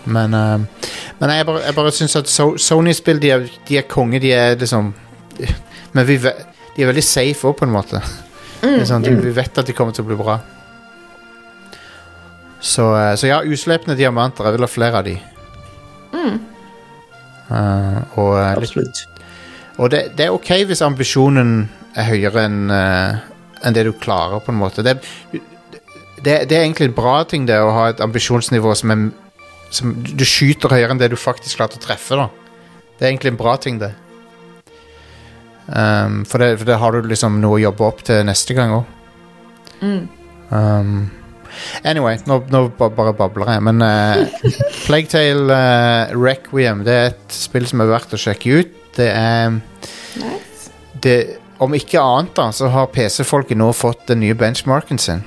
[0.06, 3.90] Men, uh, men jeg bare, jeg bare syns at so Sony-spill, de, er- de er
[3.90, 4.94] konge, de er liksom
[5.96, 8.04] Men vi, de er veldig safe òg, på en måte.
[8.66, 10.40] Det er sånn, de, vi vet at de kommer til å bli bra.
[12.60, 14.48] Så, eh, så ja, uslepne diamanter.
[14.48, 15.16] Jeg vil ha flere av de.
[17.46, 19.04] Eh, og eh, litt Absolutt.
[19.78, 23.20] og det, det er ok hvis ambisjonen er høyere enn eh,
[23.66, 24.84] enn det du klarer, på en måte.
[24.86, 24.98] Det,
[25.32, 29.06] det, det er egentlig en bra ting, det, å ha et ambisjonsnivå som er
[29.74, 32.28] som Du skyter høyere enn det du faktisk klarte å treffe, da.
[32.96, 33.90] Det er egentlig en bra ting, det.
[35.66, 38.74] Um, for, det for det har du liksom noe å jobbe opp til neste gang
[38.76, 38.92] òg.
[40.50, 41.10] Um,
[41.84, 44.46] anyway, nå, nå bare babler jeg, men uh,
[44.86, 48.78] Plague Tale eh, Requiem det er et spill som er verdt å sjekke ut.
[48.96, 49.58] Det er
[50.16, 50.70] Nice.
[51.04, 51.18] det,
[51.60, 55.24] Om ikke annet, da, så har PC-folket nå fått den nye benchmarken sin.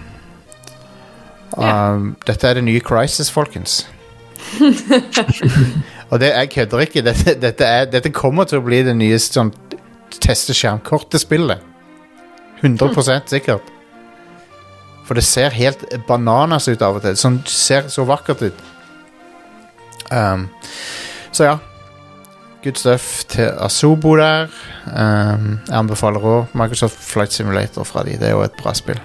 [1.56, 2.00] Um, yeah.
[2.28, 3.82] dette er det nye Crisis, folkens.
[6.10, 7.02] Og det, jeg kødder ikke.
[7.04, 9.50] Dette, dette, er, dette kommer til å bli det nye sånn,
[10.22, 11.64] teste skjermkortet-spillet.
[12.62, 13.74] 100% sikkert.
[15.06, 17.16] For det ser helt bananas ut av og til.
[17.16, 18.64] Sånn ser så vakkert ut.
[20.12, 20.48] Um,
[21.32, 21.56] så ja.
[22.64, 24.50] Good stuff til Asobo der.
[24.90, 28.18] Um, jeg anbefaler òg Microsoft Flight Simulator fra de.
[28.18, 28.98] Det er jo et bra spill.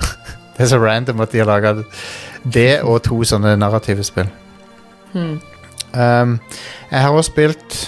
[0.56, 1.76] det er så random at de har laga
[2.44, 4.28] det og to sånne narrative spill.
[5.16, 6.36] Um,
[6.90, 7.78] jeg har også spilt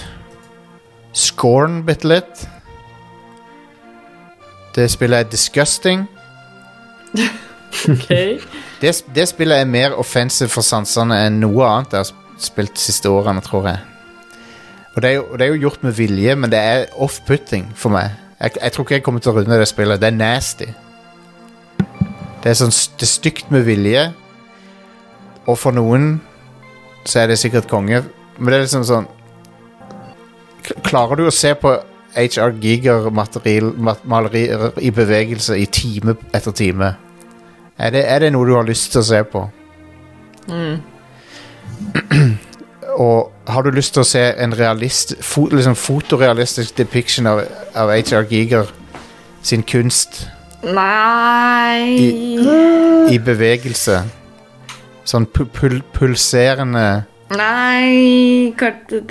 [1.19, 2.45] Scorn bitte litt.
[4.75, 6.07] Det spillet er disgusting.
[7.69, 8.09] Ok.
[8.81, 12.81] Det, det spillet er mer offensive for sansene enn noe annet jeg har spilt de
[12.81, 13.83] siste årene, tror jeg.
[14.95, 17.93] Og det er jo, det er jo gjort med vilje, men det er off-putting for
[17.93, 18.17] meg.
[18.39, 20.01] Jeg, jeg tror ikke jeg kommer til å runde det spillet.
[20.01, 20.67] Det er nasty.
[22.41, 24.07] Det er sånn det er stygt med vilje,
[25.45, 26.15] og for noen
[27.05, 28.01] så er det sikkert konge,
[28.37, 29.07] men det er liksom sånn
[30.85, 31.71] Klarer du å se på
[32.15, 36.95] HR Giger material- ma- malerier i bevegelse i time etter time?
[37.79, 39.45] Er det, er det noe du har lyst til å se på?
[42.99, 47.43] Og har du lyst til å se en realist, fo, liksom fotorealistisk depiction av,
[47.77, 48.67] av HR Giger
[49.45, 50.25] sin kunst
[50.65, 52.09] Nei
[53.13, 54.01] i bevegelse?
[55.07, 59.09] Sånn pu pul pulserende Nei det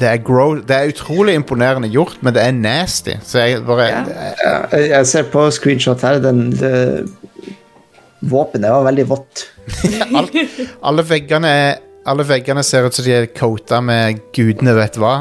[0.00, 3.14] det er, gro det er utrolig imponerende gjort, men det er nasty.
[3.22, 4.02] Så jeg bare Ja.
[4.72, 7.06] Jeg, jeg ser på screenshot her, den det,
[8.22, 9.46] Våpenet var veldig vått.
[10.18, 10.36] alt,
[10.82, 11.54] alle, veggene
[12.06, 15.14] alle veggene ser ut som de er coata med gudene vet hva.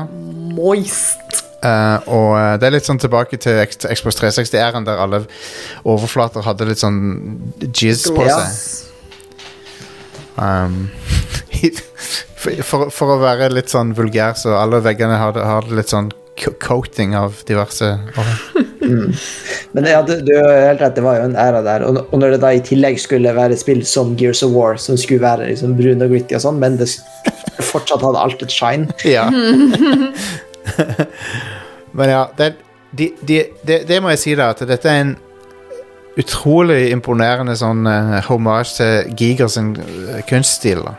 [0.53, 1.41] Moist.
[1.61, 5.19] Uh, og eh, det er litt sånn tilbake til Xbox 360-æren, der alle
[5.85, 6.97] overflater hadde litt sånn
[7.69, 8.89] jizz på seg.
[10.41, 10.87] Um,
[12.41, 16.11] for, for, for å være litt sånn vulgær, så alle veggene hadde, har litt sånn
[16.63, 17.85] coating av diverse
[19.75, 21.83] Men ja, du, du har helt rett, det var jo en æra der.
[21.85, 24.97] Og, og når det da i tillegg skulle være spill som Gears of War, som
[24.99, 26.89] skulle være liksom brun og gritty og sånn, men det
[27.61, 28.89] fortsatt hadde alt et shine.
[29.07, 29.27] Ja.
[31.91, 32.53] Men ja, det,
[32.91, 35.13] de, de, de, det må jeg si, da, at dette er en
[36.19, 40.83] utrolig imponerende sånn uh, hommage til Giger sin eh, kunststil.
[40.83, 40.97] da.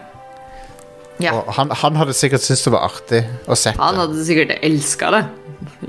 [1.22, 1.32] Ja.
[1.38, 3.80] Og han, han hadde sikkert syntes det var artig å sette.
[3.82, 5.22] Han hadde sikkert elska det.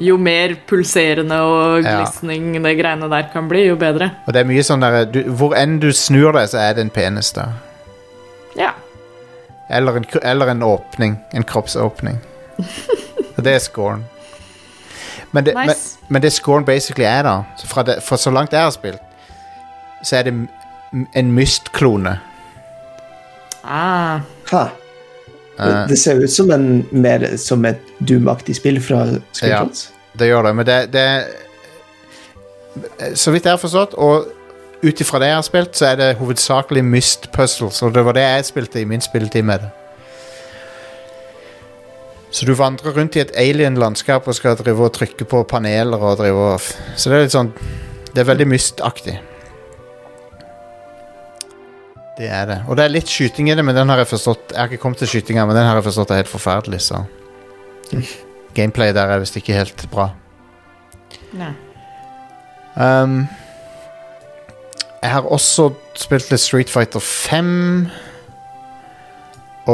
[0.06, 2.04] Jo mer pulserende og Ja.
[2.06, 4.12] det greiene der kan bli, jo bedre.
[4.28, 6.86] Og det er mye sånn der, du, Hvor enn du snur deg, så er det
[6.86, 7.48] en penis da.
[8.56, 8.72] Ja.
[9.70, 11.18] Eller en, eller en åpning.
[11.34, 12.20] En kroppsåpning.
[13.38, 14.04] Og det er scoren.
[15.34, 15.98] Men det, Nice.
[16.04, 18.72] men, men det scoren basically er, da så fra det, For så langt jeg har
[18.76, 19.02] spilt,
[20.06, 20.34] så er det
[21.18, 22.20] en Myst-klone.
[23.64, 24.20] Ah.
[24.52, 24.68] Ha.
[25.60, 25.88] Eh.
[25.88, 29.92] Det, ser ut som, en, mer, som et Doom-aktig spill fra screenshots.
[30.18, 31.26] Det gjør det, men det, det
[33.18, 34.26] Så vidt jeg har forstått, og
[34.84, 38.14] ut ifra det jeg har spilt, så er det hovedsakelig Myst puzzles, og det var
[38.18, 39.70] det jeg spilte i min spilletid med det.
[42.34, 46.18] Så du vandrer rundt i et alien-landskap og skal drive og trykke på paneler og
[46.18, 46.62] drive og
[46.98, 47.52] Så det er litt sånn
[48.10, 49.20] Det er veldig Myst-aktig.
[52.18, 52.60] Det er det.
[52.70, 54.82] Og det er litt skyting i det, men den har jeg forstått Jeg har ikke
[54.84, 57.04] kommet til skytinga, men den har jeg forstått er helt forferdelig, så
[58.58, 60.12] Gameplay der er visst ikke helt bra.
[61.34, 61.54] Nei.
[62.78, 63.24] Um,
[65.02, 67.88] jeg har også spilt litt Street Fighter 5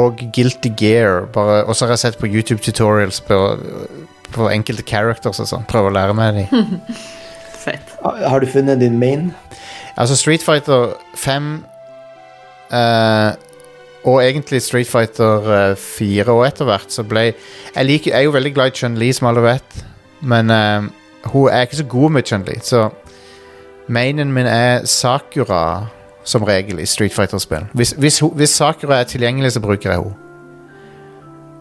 [0.00, 1.26] og Guilty Gear.
[1.32, 3.38] Bare, og så har jeg sett på YouTube tutorials på,
[4.32, 5.68] på enkelte characters og sånn.
[5.68, 6.80] Prøve å lære meg dem.
[7.64, 7.94] Fett.
[8.00, 9.30] Har har du funnet din main?
[10.00, 11.58] Altså Street Fighter 5
[12.72, 13.30] eh,
[14.08, 18.28] og egentlig Street Fighter eh, 4 og etter hvert så ble Jeg, liker, jeg er
[18.28, 19.84] jo veldig glad i Chun-Li, som alle vet,
[20.20, 20.88] men uh,
[21.30, 22.88] hun er ikke så god med Chun-Li, så
[23.88, 25.86] mainen min er Sakura
[26.24, 27.68] som regel i Street Fighter-spill.
[27.72, 30.16] Hvis, hvis, hvis Sakura er tilgjengelig, så bruker jeg henne.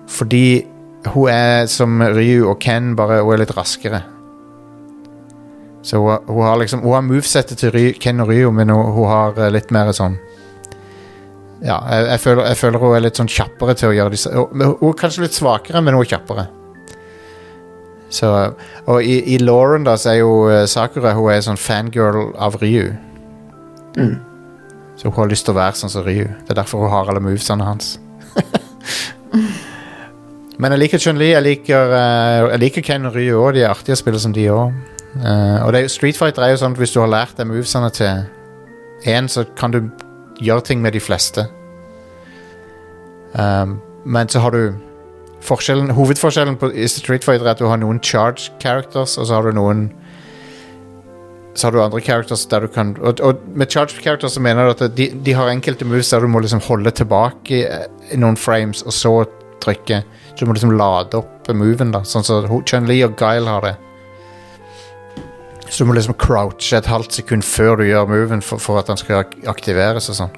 [0.10, 0.66] Fordi
[1.06, 4.02] hun er som Ryu og Ken, bare hun er litt raskere.
[5.84, 8.92] Så hun, hun har liksom Hun har movesettet til Ryu, Ken og Ryu, men hun,
[8.92, 10.18] hun har eh, litt mer sånn
[11.60, 14.32] Ja, jeg, jeg, føler, jeg føler hun er litt sånn kjappere til å gjøre disse
[14.32, 16.46] Hun, er kanskje litt svakere, men hun er kjappere.
[18.10, 18.30] Så
[18.90, 22.58] Og i, i Lauren, da, så er jo eh, Sakura Hun er sånn fangirl av
[22.62, 22.94] Ryu.
[25.00, 26.26] Så hun har lyst til å være sånn som Ryu.
[26.26, 27.98] Det er derfor hun har alle movesene hans.
[30.60, 33.54] Men jeg liker Chun-Li, jeg liker, eh, jeg liker Ken og Ryu òg.
[33.56, 34.76] De er artige å spille som de òg.
[35.20, 37.90] og det er, Street Fighter er jo sånn at hvis du har lært deg movesene
[37.92, 38.28] til
[39.10, 39.80] én, så kan du
[40.44, 41.46] gjøre ting med de fleste.
[43.34, 44.76] Um, men så har du
[45.46, 49.38] forskjellen, Hovedforskjellen på i Street Fighter er at du har noen charge characters, og så
[49.38, 49.90] har du noen
[51.60, 54.70] så har du andre characters der du kan Og, og med charge characters så mener
[54.70, 57.66] du at de, de har enkelte moves der du må liksom holde tilbake i,
[58.14, 59.14] i noen frames, og så
[59.60, 60.04] trykke.
[60.30, 62.04] Så du må liksom lade opp moven, da.
[62.08, 63.76] Sånn som Chun-Li og Guile har det.
[65.70, 68.90] Så du må liksom crouche et halvt sekund før du gjør moven for, for at
[68.90, 70.38] den skal ak aktiveres og sånn.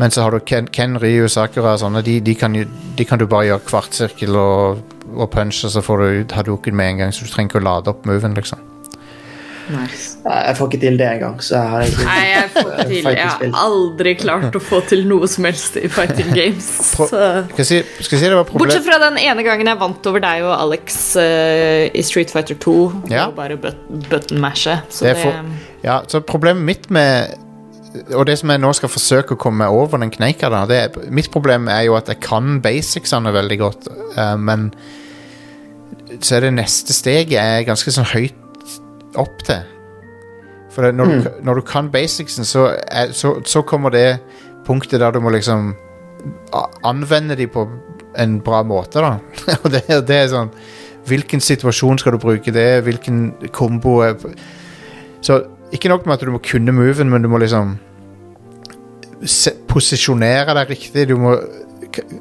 [0.00, 2.64] Men så har du Ken, Ken Ryu, Sakura og sånne, de, de, kan jo,
[2.96, 4.80] de kan du bare gjøre kvartsirkel og,
[5.12, 7.66] og punch, og så får du Hadoken med en gang, så du trenger ikke å
[7.66, 8.62] lade opp moven, liksom.
[9.70, 10.16] Nice.
[10.26, 13.08] Jeg får ikke til det engang, så jeg har ikke Nei, jeg får ikke til
[13.10, 16.70] Jeg har aldri klart å få til noe som helst i fighting games.
[16.96, 18.50] Pro- Skal jeg si, skal jeg si det var.
[18.52, 22.58] Bortsett fra den ene gangen jeg vant over deg og Alex uh, i Street Fighter
[22.62, 22.76] 2.
[23.12, 23.28] Ja.
[23.30, 23.78] Og bare but
[24.10, 24.78] button-mashe.
[24.90, 27.36] Så Det det, er for- Ja, så problemet mitt med
[28.14, 30.98] Og det som jeg nå skal forsøke å komme over den kneika da, det er,
[31.10, 33.88] Mitt problem er jo at jeg kan basicsene veldig godt,
[34.18, 34.68] uh, men
[36.22, 38.36] så er det neste steget er ganske sånn høyt
[39.18, 39.62] opp til.
[40.70, 44.20] For når, du, når du kan basicsen, så, er, så, så kommer det
[44.66, 45.74] punktet der du må liksom
[46.84, 47.66] anvende de på
[48.18, 49.16] en bra måte, da.
[49.62, 50.50] Og det, det er sånn
[51.08, 52.82] Hvilken situasjon skal du bruke det?
[52.84, 54.18] Hvilken kombo er
[55.24, 55.38] Så
[55.72, 57.78] ikke nok med at du må kunne moven, men du må liksom
[59.24, 61.06] se, posisjonere deg riktig.
[61.08, 61.36] Du må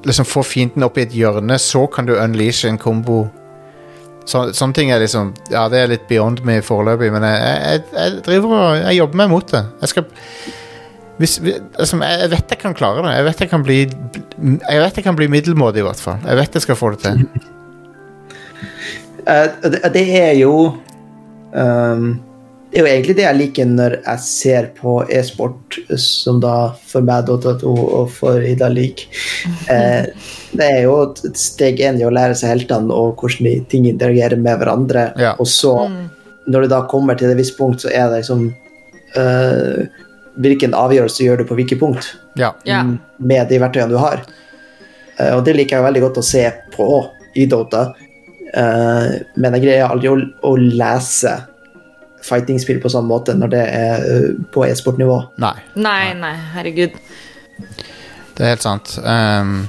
[0.06, 3.24] liksom få fienden opp i et hjørne, så kan du unleashe en kombo.
[4.30, 7.84] Så, sånne ting er liksom Ja, det er litt beyond me foreløpig, men jeg, jeg,
[7.96, 9.64] jeg driver og Jeg jobber meg mot det.
[9.82, 10.10] Jeg skal
[11.20, 11.34] hvis,
[11.76, 13.10] altså, jeg vet jeg kan klare det.
[13.18, 16.22] Jeg vet jeg kan bli Jeg vet jeg kan bli middelmådig, i hvert fall.
[16.24, 17.24] Jeg vet jeg skal få det til.
[19.30, 20.54] Eh, det, er jo
[21.54, 22.16] ehm,
[22.70, 27.06] Det er jo egentlig det jeg liker når jeg ser på e-sport, som da for
[27.06, 29.08] meg Dota 2 og for Ida lik.
[29.74, 30.06] Eh,
[30.54, 33.88] det er jo et steg én i å lære seg heltene og hvordan de ting
[33.90, 35.08] interagerer med hverandre.
[35.18, 35.34] Ja.
[35.42, 35.74] Og så,
[36.46, 38.46] når du da kommer til et visst punkt, så er det liksom
[39.18, 40.06] eh,
[40.40, 42.06] Hvilken avgjørelse gjør du på hvilket punkt?
[42.40, 42.54] Ja.
[42.64, 42.84] ja.
[43.18, 44.22] med de verktøyene du har.
[45.18, 46.90] Eh, og det liker jeg veldig godt å se på
[47.36, 47.90] i Dota.
[48.54, 51.34] Eh, men jeg greier aldri å, å lese
[52.26, 55.20] fighting-spill på samme måte når det er eh, på e-sportnivå.
[55.42, 56.98] Nei, Nei, nei, herregud.
[58.38, 58.98] det er helt sant.
[59.04, 59.68] Um,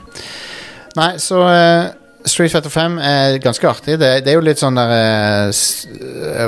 [0.96, 1.88] nei, så uh,
[2.26, 3.96] Street Fighter 5 er ganske artig.
[4.02, 5.46] Det, det er jo litt sånn der uh,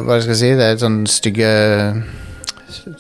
[0.05, 0.51] Hva skal jeg si?
[0.59, 1.53] Det er litt sånn stygge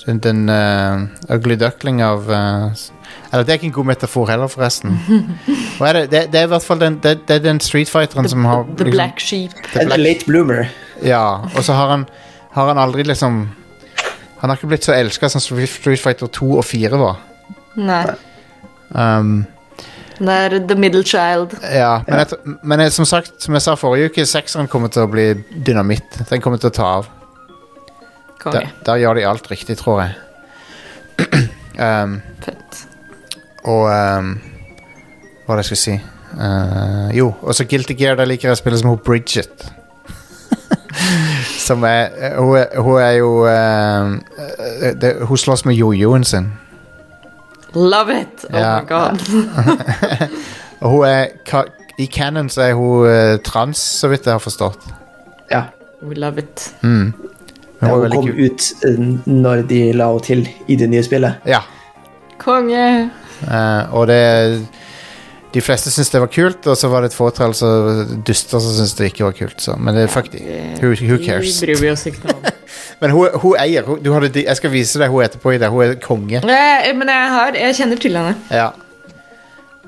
[0.07, 4.95] Den, eh, ugly duckling av Eller det er ikke en god metafor heller, forresten.
[5.79, 6.03] Hva er det?
[6.13, 8.63] Det, det er i hvert fall den, det, det er den Street Fighteren som har
[8.77, 9.55] The liksom- Black Sheep.
[9.73, 10.69] The Black- late bloomer.
[11.03, 11.23] Ja,
[11.57, 12.05] og så har han,
[12.53, 13.43] har han aldri liksom
[14.41, 17.21] Han har ikke blitt så elska som Street Fighter 2 og 4 var.
[17.79, 18.05] Nei.
[18.91, 19.45] Um,
[20.19, 21.55] Det er The Middle Child.
[21.73, 25.03] ja, men, tr- men jeg, som sagt, som jeg sa forrige uke, sekseren kommer til
[25.07, 25.29] å bli
[25.67, 26.19] dynamitt.
[26.29, 27.09] Den kommer til å ta av.
[28.45, 30.15] Der, der gjør de alt riktig, tror jeg.
[31.79, 32.81] um, Fett.
[33.65, 34.33] og um,
[35.47, 35.97] Hva var det jeg skulle si?
[36.33, 39.69] Uh, jo, og så Guilty Gear, der liker jeg å spille som hun Bridget.
[41.63, 46.51] som er Hun er, hun er jo um, eh, det, Hun slåss med jojoen sin.
[47.75, 48.45] Love it!
[48.53, 48.81] Oh Ja.
[48.81, 49.23] my god.
[50.83, 54.43] Og hun er ka- I canon så er hun eh, trans, så vidt jeg har
[54.43, 54.87] forstått.
[55.51, 55.63] Ja.
[56.03, 56.75] We love it.
[56.83, 57.15] Men
[57.81, 58.45] hun er hun veldig kom kul.
[58.45, 58.99] ut eh,
[59.31, 61.35] når de la henne til i det nye spillet.
[61.47, 61.61] Ja.
[62.39, 63.11] Konge.
[63.47, 64.21] eh, og det
[65.53, 68.73] De fleste syntes det var kult, og så var det et fåtall som duster som
[68.79, 69.61] syntes det ikke var kult.
[69.61, 69.75] Så.
[69.77, 70.41] Men det, fuck de.
[70.81, 71.59] Who, who cares?
[71.61, 72.47] Vi bryr vi oss ikke om.
[73.03, 73.85] Men hun, hun eier.
[73.85, 75.69] Hun, hadde, jeg skal vise deg hun etterpå i det.
[75.73, 76.41] Hun er konge.
[76.41, 78.37] Eh, Men jeg har Jeg kjenner til henne.
[78.51, 78.71] Ja.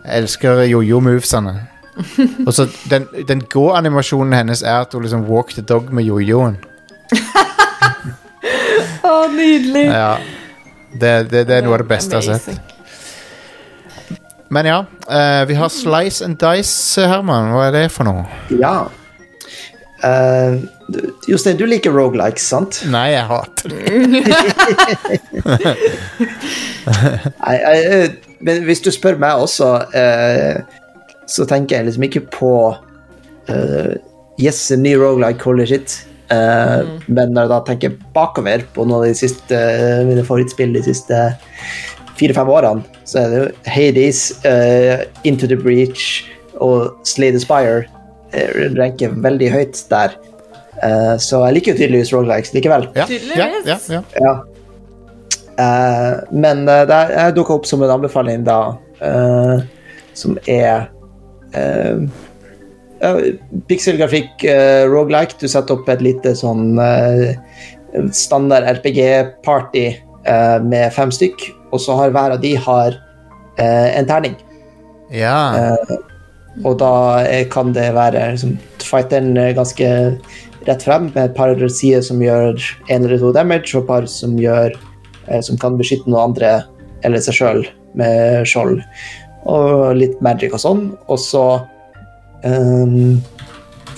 [0.04, 1.54] Jeg elsker jojo-movesene.
[2.46, 6.58] Og så den, den gå-animasjonen hennes er at hun liksom walk the dog med jojoen.
[9.04, 9.86] Å, nydelig.
[9.88, 10.16] Ja.
[10.92, 12.73] Det, det, det er noe av det beste jeg har sett.
[14.54, 17.50] Men ja, eh, vi har Slice and Dice, Herman.
[17.54, 18.22] Hva er det for noe?
[18.54, 18.84] Ja.
[20.04, 20.60] Uh,
[20.92, 22.82] du- Jostein, du liker rogelikes, sant?
[22.92, 23.80] Nei, jeg hater det.
[27.40, 30.56] Nei, jeg, eh, men hvis du spør meg også, uh,
[31.30, 33.94] så tenker jeg liksom ikke på uh,
[34.40, 35.92] Yes, en ny rogelike holder sitt.
[36.32, 36.88] mm.
[37.06, 39.58] Men når jeg da tenker bakover på noen av de siste
[40.08, 41.18] mine favorittspill de siste
[42.18, 46.24] fire-fem årene, så er det jo Hades, uh, Into the Breach
[46.62, 47.84] og Slay the Spire
[48.32, 50.16] eh, ranker veldig høyt der.
[50.80, 52.88] Uh, så jeg liker jo tydeligvis Rogalikes likevel.
[52.96, 54.02] Ja, ja, ja, ja.
[54.20, 54.34] Ja.
[55.54, 58.74] Eh, men uh, det er dukka opp som en anbefaling, da,
[59.04, 59.62] uh,
[60.18, 60.88] som er
[61.54, 62.06] uh,
[63.68, 65.38] Pikselgrafikk, uh, rogelike.
[65.38, 66.78] Du setter opp et lite sånn
[68.10, 69.86] standard RPG-party
[70.26, 72.96] eh, med fem stykk, og så har hver av de har
[73.58, 74.38] eh, en terning.
[75.10, 75.74] ja.
[76.62, 79.88] Og da eh, kan det være liksom, fighteren er ganske
[80.68, 82.54] rett frem, med et par sider som gjør
[82.88, 84.76] én eller to damage, og et par som gjør
[85.28, 86.54] eh, som kan beskytte noen andre
[87.04, 87.64] eller seg sjøl
[87.98, 88.78] med skjold.
[89.50, 90.84] Og litt magic og sånn.
[91.12, 91.44] Og så
[92.46, 93.18] um,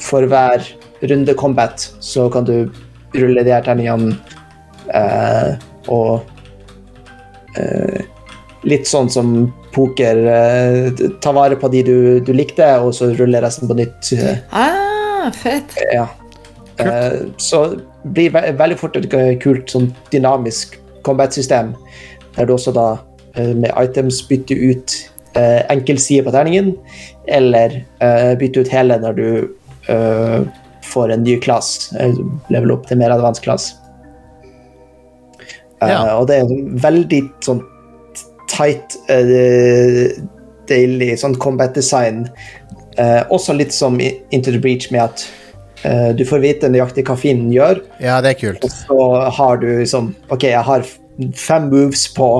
[0.02, 0.64] For hver
[1.06, 2.66] runde combat så kan du
[3.14, 4.16] rulle de her terningene
[4.90, 5.54] eh,
[5.92, 6.35] og eh,
[8.66, 9.34] Litt sånn som
[9.74, 10.18] poker.
[10.26, 14.12] Eh, ta vare på de du, du likte, og så rulle resten på nytt.
[14.16, 15.76] Eh, Ah, fett.
[15.94, 16.08] ja.
[16.82, 17.60] Eh, så
[18.04, 19.06] blir ve veldig fort et
[19.42, 20.76] kult sånn dynamisk
[21.06, 21.74] combat-system,
[22.36, 22.98] der du også da
[23.36, 24.96] eh, med items bytter ut
[25.36, 26.74] eh, enkel på terningen,
[27.28, 29.28] eller eh, bytter ut hele når du
[29.88, 30.40] eh,
[30.82, 32.12] får en ny class, eh,
[32.50, 33.74] level opp til mer advanced class.
[35.82, 37.62] Eh, Uh, Og det er en veldig sånn
[38.48, 40.06] tight, uh,
[40.70, 42.26] deilig sånn combat design.
[42.96, 45.26] Uh, også litt som Into the Breach med at
[46.16, 48.64] du får vite nøyaktig hva fienden gjør, ja, det er kult.
[48.64, 49.04] og så
[49.36, 50.86] har du liksom OK, jeg har
[51.36, 52.30] fem moves på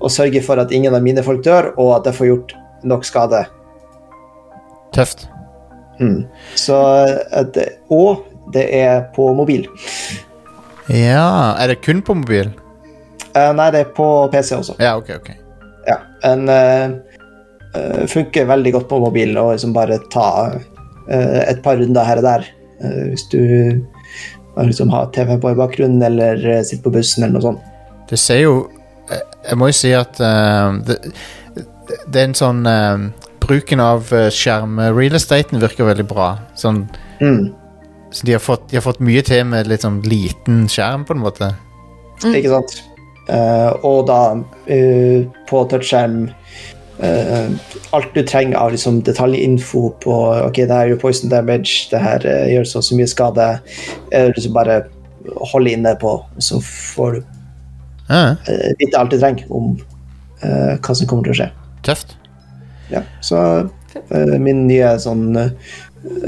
[0.00, 2.54] å sørge for at ingen av mine folk dør, og at jeg får gjort
[2.86, 3.42] nok skade.
[4.96, 5.26] Tøft.
[6.54, 8.24] Så eh, det, Og
[8.54, 9.66] det er på mobil.
[10.92, 12.52] Ja, Er det kun på mobil?
[13.36, 14.76] Eh, nei, det er på PC også.
[14.80, 15.30] Ja, ok, ok.
[15.86, 15.98] Ja.
[16.24, 16.94] En eh,
[17.76, 20.28] eh, funker veldig godt på mobil, og liksom bare ta
[21.10, 22.46] eh, et par runder her og der.
[22.80, 23.42] Eh, hvis du
[24.56, 27.68] har liksom har TV på i bakgrunnen, eller sitter på bussen, eller noe sånt.
[28.08, 28.56] Det ser jo
[29.06, 30.96] Jeg, må jo si at eh, det,
[32.10, 33.04] det er en sånn eh,
[33.46, 36.32] Bruken av uh, skjerm-real estaten virker veldig bra.
[36.58, 36.88] Sånn
[37.20, 37.52] Mm.
[38.10, 41.16] Så de har, fått, de har fått mye til med litt sånn liten skjerm, på
[41.16, 41.50] en måte.
[42.22, 42.78] Ikke sant?
[43.26, 46.28] Uh, og da uh, på touchskjerm
[47.02, 47.48] uh,
[47.96, 52.28] alt du trenger av liksom, detaljinfo på ok, det her gjør poison damage, det her
[52.52, 53.48] gjør så så mye skade.
[54.14, 54.84] Liksom bare
[55.52, 57.24] holde inne på, så får du
[58.08, 59.72] Ja, eh, vite alt du trenger om
[60.42, 61.48] eh, hva som kommer til å skje.
[61.82, 62.14] tøft.
[62.92, 63.40] Ja, så
[64.14, 65.34] eh, min nye sånn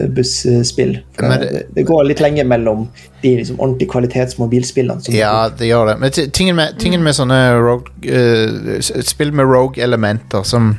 [0.09, 0.99] busspill.
[1.19, 2.89] Det, det- går litt lenge mellom
[3.23, 5.01] de liksom, ordentlige kvalitetsmobilspillene.
[5.05, 5.99] som- Ja, det gjør det.
[6.01, 10.79] Men tingen med, tingen med sånne rogue, uh, spill med rogue-elementer som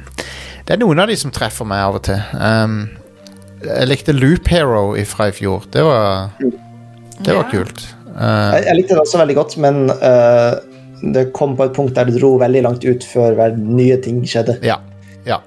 [0.68, 2.20] Det er noen av de som treffer meg av og til.
[2.40, 2.90] Um,
[3.66, 5.64] jeg likte Loop Hero fra i fjor.
[5.72, 7.50] Det var, det var Ja.
[7.50, 7.88] kult.
[8.16, 10.56] Uh, Jeg, jeg likte det også veldig godt, men uh,
[11.14, 14.60] det kom på et punkt der det dro veldig langt ut før nye ting skjedde.
[14.62, 14.76] ja.
[15.26, 15.38] Ja.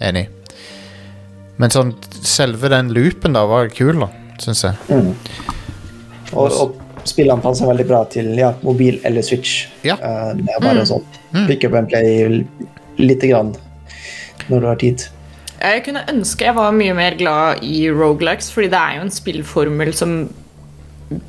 [0.00, 0.26] Enig.
[1.62, 1.92] Men sånn
[2.26, 4.08] selve den loopen da var kul, da,
[4.42, 4.74] syns jeg.
[6.34, 9.68] Og, og spillene passer veldig bra til ja, mobil eller Switch.
[9.86, 9.98] Ja.
[10.00, 11.04] Uh, det er bare sånn
[11.48, 12.42] pick up and play
[12.98, 13.54] lite grann
[14.48, 15.04] når du har tid.
[15.64, 19.14] Jeg kunne ønske jeg var mye mer glad i rogelikes, fordi det er jo en
[19.14, 20.16] spillformel som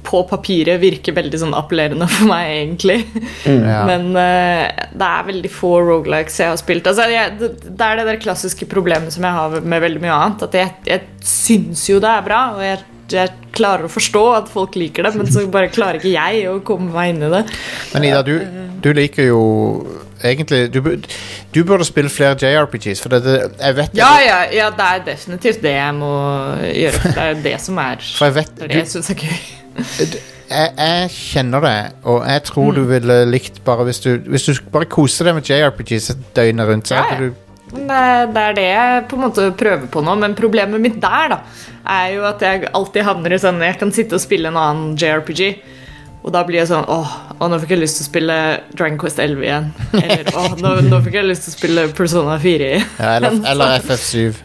[0.06, 3.00] på papiret virker veldig sånn appellerende for meg, egentlig.
[3.46, 3.84] Ja.
[3.90, 6.88] Men uh, det er veldig få rogelikes jeg har spilt.
[6.90, 10.16] Altså, jeg, det, det er det der klassiske problemet som jeg har med veldig mye
[10.16, 10.46] annet.
[10.48, 12.82] At jeg, jeg syns jo det er bra, og jeg,
[13.14, 16.58] jeg klarer å forstå at folk liker det, men så bare klarer ikke jeg å
[16.66, 17.44] komme meg inn i det.
[17.94, 18.36] Men Ida, du,
[18.84, 19.44] du liker jo
[20.26, 20.80] egentlig Du,
[21.56, 25.04] du burde spille flere JRPGs, for det, det, jeg vet Ja, ja, ja, det er
[25.12, 26.16] definitivt det jeg må
[26.72, 27.04] gjøre.
[27.04, 29.22] Det er jo det som er For jeg vet det er du, jeg syns er
[29.22, 29.38] gøy.
[29.76, 31.78] Jeg, jeg kjenner det,
[32.08, 32.76] og jeg tror Mm.
[32.76, 36.88] du ville likt bare hvis du Hvis du bare koser deg med JRPGs døgnet rundt,
[36.92, 37.32] så Ja, ja.
[37.76, 41.32] Det, det er det jeg på en måte prøver på nå, men problemet mitt der
[41.34, 41.40] da,
[41.90, 44.94] er jo at jeg alltid havner i sånn Jeg kan sitte og spille en annen
[45.02, 45.42] JRPG,
[46.24, 48.38] og da blir jeg sånn Åh, å, nå fikk jeg lyst til å spille
[48.78, 49.68] Dragon Quest 11 igjen.
[49.98, 52.86] Eller åh, nå, nå fikk jeg lyst til å spille Persona 4 igjen.
[53.02, 54.38] ja, eller, eller FF7.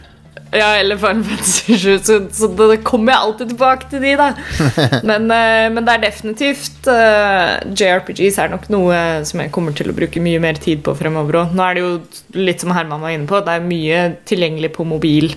[0.51, 4.31] Ja, eller Final Fantasy 7, så, så da kommer jeg alltid tilbake til de, da.
[5.09, 8.97] Men, eh, men det er definitivt uh, JRPGs er nok noe
[9.27, 11.55] som jeg kommer til å bruke mye mer tid på fremover òg.
[11.55, 11.93] Nå er det jo
[12.41, 15.31] litt som Herman var inne på, det er mye tilgjengelig på mobil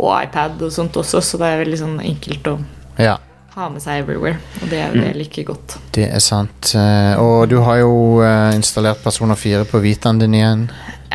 [0.00, 2.58] og iPad og sånt også, så det er veldig sånn enkelt å
[3.00, 3.16] Ja,
[3.56, 4.36] ha med seg everywhere.
[4.60, 5.78] Og det er jo det jeg liker godt.
[5.96, 6.74] det er sant.
[6.76, 7.94] Eh, og du har jo
[8.24, 10.66] eh, installert Persona 4 på Vitaen din igjen.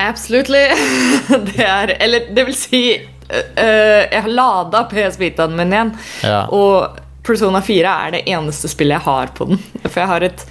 [0.01, 0.63] Absolutely.
[1.51, 5.91] Det er Eller det vil si eh, eh, Jeg har lada PS Vitaen min igjen.
[6.25, 6.43] Ja.
[6.51, 9.61] Og Persona 4 er det eneste spillet jeg har på den.
[9.85, 10.45] For jeg har et,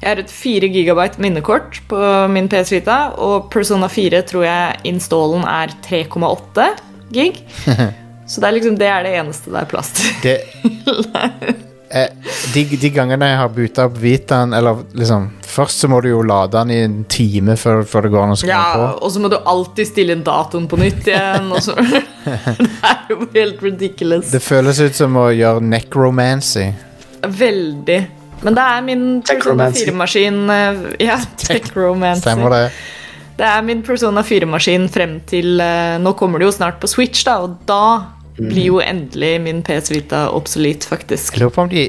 [0.00, 2.00] jeg har et 4 GB minnekort på
[2.32, 6.70] min PS Vita, og Persona 4 tror jeg installen er 3,8
[7.14, 7.44] gig.
[8.26, 10.12] Så det er liksom det er det eneste det er plass til.
[10.24, 11.60] Det
[11.94, 16.08] eh, de, de gangene jeg har buta opp Vitaen, eller liksom Først så må du
[16.08, 18.86] jo lade den i en time før, før det går an å skru Ja, på.
[19.06, 21.46] og så må du alltid stille inn datoen på nytt igjen.
[21.54, 21.76] Og så.
[21.84, 24.32] det er jo helt ridiculous.
[24.34, 26.72] Det føles ut som å gjøre necromancy.
[27.22, 28.00] Veldig.
[28.42, 32.24] Men det er min Persona 4-maskin eh, Ja, Techromancy.
[32.26, 32.64] Stemmer det?
[33.38, 37.24] Det er min Persona 4-maskin frem til eh, Nå kommer det jo snart på Switch,
[37.26, 37.80] da, og da
[38.38, 41.34] blir jo endelig min PS Vita obsolet, faktisk.
[41.36, 41.84] Jeg lurer på om de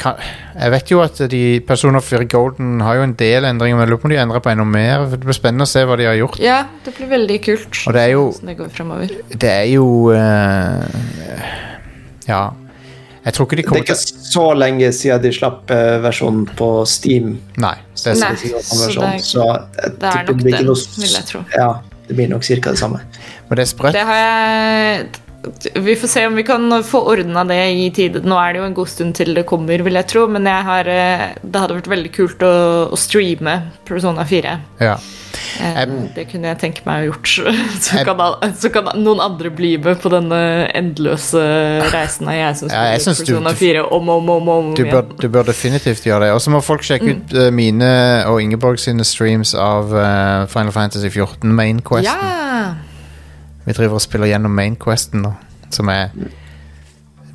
[0.00, 0.16] kan,
[0.56, 3.90] Jeg vet jo at de personer 4 Golden har jo en del endringer, men jeg
[3.90, 5.04] lurer på om de endrer på enda mer.
[5.12, 6.38] Det blir spennende å se hva de har gjort.
[6.40, 7.82] Ja, det blir veldig kult.
[7.86, 9.12] Og det er jo det går fremover.
[9.34, 11.44] Det er jo uh,
[12.28, 12.42] Ja.
[13.20, 14.00] Jeg tror ikke de Det er ikke
[14.32, 17.34] så lenge siden de slapp eh, versjonen på Steam.
[17.60, 17.74] Nei.
[18.00, 18.30] Det er Nei.
[18.40, 21.42] Så, det er- så jeg det er nok blir det, noe- vil jeg tro.
[21.52, 21.68] Ja,
[22.08, 23.02] det blir nok cirka det samme.
[23.50, 23.92] Men det er sprøtt.
[23.92, 25.06] Det har jeg
[25.74, 28.20] Vi får se om vi kan få ordna det i tide.
[28.28, 30.66] Nå er det jo en god stund til det kommer, vil jeg tro, men jeg
[30.66, 32.50] har, eh, det hadde vært veldig kult å,
[32.92, 33.54] å streame
[33.88, 34.52] Persona 4.
[34.84, 34.98] Ja.
[35.60, 37.30] Um, det kunne jeg tenke meg å gjort.
[37.86, 38.20] Så kan,
[38.58, 40.40] så kan noen andre bli med på denne
[40.76, 41.40] endeløse
[41.94, 44.82] reisen av jeg som Ja, spiller du- Persona 4 om og om, om, om Du
[44.84, 44.92] igjen.
[44.98, 46.34] bør, du bør definitivt gjøre det.
[46.36, 47.90] Og så må folk sjekke ut eh, mine
[48.28, 49.88] og Ingeborg sine streams av
[50.52, 52.10] Final Fantasy 14 Main Questen.
[52.12, 52.89] Ja!
[53.66, 55.32] Vi driver og spiller gjennom Main Questen nå,
[55.70, 56.12] som er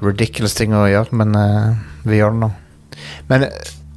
[0.03, 1.75] ridiculous ting å gjøre, men uh,
[2.05, 2.51] vi gjør det nå.
[3.29, 3.47] Men,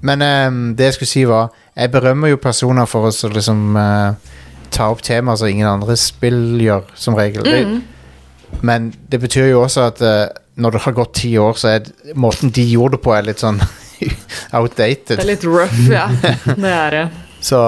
[0.06, 4.16] men um, det jeg skulle si var Jeg berømmer jo personer for å liksom uh,
[4.74, 7.46] ta opp temaer som ingen andre spill gjør, som regel.
[7.46, 7.62] Det,
[8.66, 10.26] men det betyr jo også at uh,
[10.58, 13.44] når det har gått ti år, så er måten de gjorde det på, er litt
[13.44, 13.60] sånn
[14.58, 15.16] outdated.
[15.16, 16.08] Det er litt rough, ja.
[16.64, 17.06] Det er det.
[17.40, 17.58] Så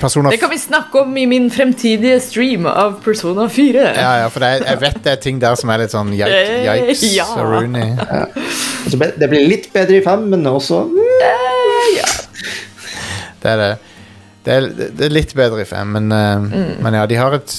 [0.00, 3.82] Persona Det kan vi snakke om i min fremtidige stream av Persona 4.
[3.96, 6.10] ja, ja, for det er, jeg vet det er ting der som er litt sånn
[6.16, 7.26] yikes, Eh, ja.
[7.36, 7.92] og Rooney.
[8.82, 10.80] Altså, det blir litt bedre i fem, men også
[13.42, 13.70] Det er det.
[14.42, 14.66] Det er,
[14.98, 16.82] det er litt bedre i fem, men, eh, Mm.
[16.82, 17.54] men ja, de har et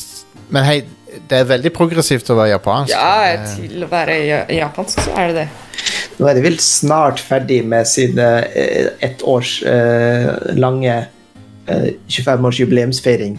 [0.50, 0.84] Men hei,
[1.30, 2.92] det er veldig progressivt å være japansk.
[2.92, 5.48] Ja, Eh, til å være japansk, så er det det.
[6.20, 11.08] Nå er de vel snart ferdig med sine eh, ett års eh, lange
[11.68, 13.38] eh, 25-års jubileumsfeiring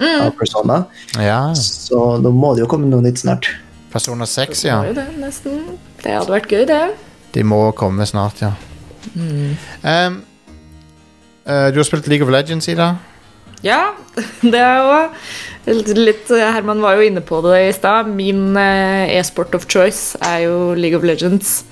[0.00, 0.84] av Persona.
[1.20, 1.40] ja.
[1.54, 3.48] Så nå må det jo komme noe nytt snart.
[3.92, 4.80] Persona 6, ja.
[4.92, 5.06] det.
[6.02, 6.82] Det hadde vært gøy, det.
[7.32, 8.52] De må komme snart, ja.
[9.16, 10.20] Um,
[11.46, 12.96] uh, du har spilt League of Legends, Ida?
[13.64, 13.94] Ja,
[14.52, 18.10] det er jo litt Herman var jo inne på det i stad.
[18.12, 21.62] Min eh, e-sport of choice er jo League of Legends.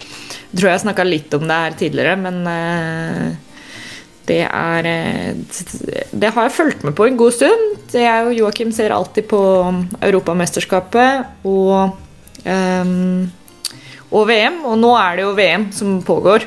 [0.51, 3.43] Jeg tror jeg snakka litt om det her tidligere, men eh,
[4.28, 5.34] det er eh,
[6.12, 7.76] Det har jeg fulgt med på en god stund.
[7.92, 9.40] Jeg og Joakim ser alltid på
[10.01, 11.94] Europamesterskapet og
[12.44, 13.30] um,
[14.14, 16.44] og VM, og nå er det jo VM som pågår.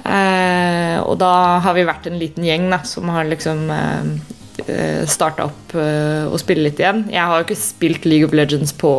[0.00, 5.46] Uh, og da har vi vært en liten gjeng da, som har liksom uh, starta
[5.48, 7.06] opp og spille litt igjen.
[7.12, 8.92] Jeg har jo ikke spilt League of Legends på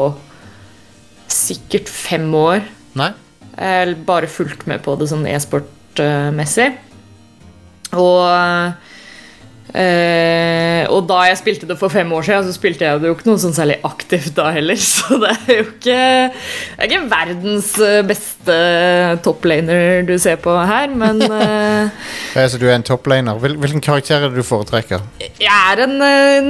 [1.32, 2.64] sikkert fem år.
[2.98, 3.12] Nei?
[3.54, 6.72] Jeg bare fulgt med på det sånn e-sport-messig.
[7.98, 8.74] Og
[9.76, 13.16] eh, Og da jeg spilte det for fem år siden, så spilte jeg det jo
[13.16, 14.80] ikke noe sånn særlig aktivt da heller.
[14.92, 15.98] Så det er jo ikke,
[16.78, 18.58] er ikke verdens eh, beste
[19.26, 21.22] toplaner du ser på her, men
[22.36, 23.40] Ja, så du er en toplaner.
[23.44, 25.04] Hvil, hvilken karakter er det du foretrekker?
[25.20, 25.98] jeg er en,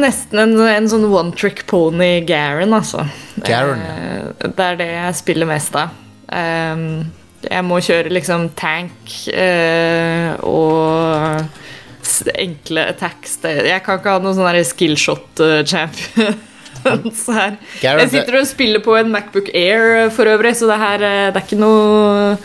[0.01, 3.05] nesten en, en sånn one trick pony Garen, altså.
[3.47, 5.93] Garen, Eh, Det er det jeg spiller mest av.
[6.31, 7.09] Ehm,
[7.49, 11.41] jeg må kjøre liksom tank eh, og
[12.37, 13.37] enkle attacks.
[13.43, 17.51] Jeg kan ikke ha noen sånne skillshot-champions her.
[17.81, 21.27] Jeg sitter og spiller på en Macbook Air eh, for øvrig, så det her eh,
[21.31, 22.37] det er ikke noe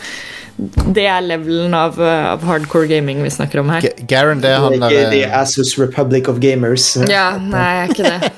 [0.97, 3.81] Det er levelen av, eh, av hardcore gaming vi snakker om her.
[3.85, 6.85] G- Garen, det er han Ikke The Assos Asus Republic of Gamers.
[7.09, 8.19] Ja, nei, jeg er ikke det.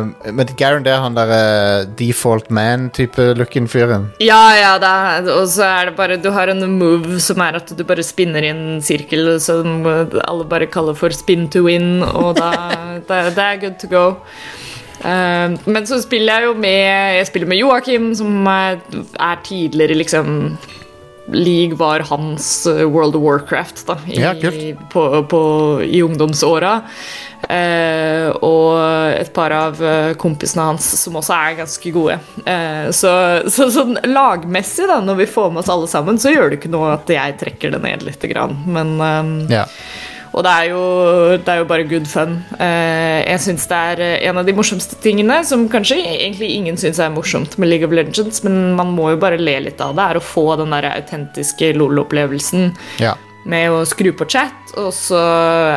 [0.00, 4.08] um, Men Garen, det er han der eh, default man-type looking-fyren.
[4.22, 7.72] Ja, ja, er, og så er det bare Du har en move som er at
[7.76, 12.36] du bare spinner i en sirkel som alle bare kaller for spin to win, og
[12.40, 12.52] da
[13.08, 14.06] det, det er good to go.
[14.96, 20.56] Uh, men så spiller jeg jo med Jeg spiller med Joakim, som er tidligere liksom
[21.32, 24.34] League var hans eh, World of Warcraft da, i, Ja,
[24.92, 25.40] på, på,
[25.82, 26.80] i ungdomsåra.
[27.48, 28.78] Eh, og
[29.14, 32.16] et par av eh, kompisene hans som også er ganske gode.
[32.46, 33.12] Eh, så,
[33.52, 36.72] så sånn lagmessig, da, når vi får med oss alle sammen, så gjør det ikke
[36.74, 38.22] noe at jeg trekker det ned litt.
[38.26, 38.56] Grann.
[38.66, 39.66] Men eh, Ja.
[40.36, 40.80] Og det er, jo,
[41.40, 42.34] det er jo bare good fun.
[42.60, 46.76] Eh, jeg syns det er eh, en av de morsomste tingene, som kanskje egentlig ingen
[46.80, 49.94] syns er morsomt med League of Legends, men man må jo bare le litt av
[49.96, 52.68] det, er å få den der autentiske LOL-opplevelsen
[53.00, 53.14] ja.
[53.48, 55.24] med å skru på chat, og så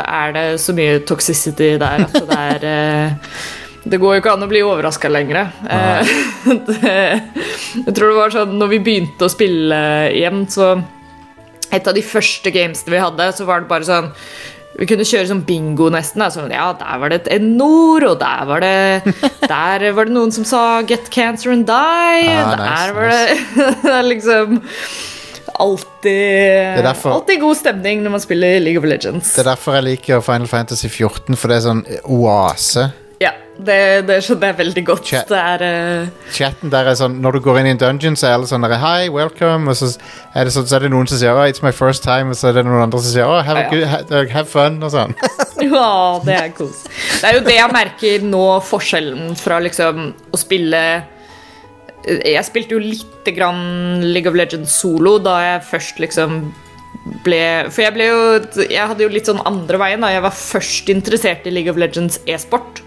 [0.03, 3.34] er det så mye toxicity der at det er eh,
[3.90, 5.53] Det går jo ikke an å bli overraska lenger.
[5.72, 6.15] Eh,
[7.88, 10.73] jeg tror det var sånn når vi begynte å spille igjen, så
[11.71, 14.11] Et av de første gamesene vi hadde, så var det bare sånn
[14.79, 16.21] vi kunne kjøre sånn bingo nesten.
[16.31, 19.15] Sånn, ja, der var det et N-ord, og der var det
[19.51, 22.29] Der var det noen som sa 'get cancer and die'.
[22.31, 24.61] Ah, der nice, var det Det liksom
[25.59, 29.33] alltid er derfor- Alltid god stemning når man spiller League of Legends.
[29.35, 32.91] Det er derfor jeg liker Final Fantasy 14, for det er sånn oase.
[33.19, 35.09] Ja, det, det skjønner jeg veldig godt.
[35.09, 35.27] Chat.
[35.27, 36.29] Det er uh...
[36.31, 38.63] Chatten der er sånn Når du går inn i en dungeon, så er alle sånn
[38.63, 39.67] Hei, welcome.
[39.67, 39.89] Og så
[40.31, 42.31] er, det så, så er det noen som sier oh, It's my first time.
[42.31, 44.47] Og så er det noen andre som sier oh, have, a Ja, good, ha, have
[44.47, 44.79] fun.
[44.79, 45.15] Og sånn.
[45.59, 45.91] Ja,
[46.23, 46.85] det er kos.
[46.87, 50.83] Det er jo det jeg merker nå, forskjellen fra liksom å spille
[52.07, 56.39] Jeg spilte jo lite grann League of Legends solo da jeg først liksom
[57.25, 58.21] ble For jeg ble jo
[58.69, 60.07] Jeg hadde jo litt sånn andre veien.
[60.07, 62.85] da Jeg var først interessert i League of Legends e-sport.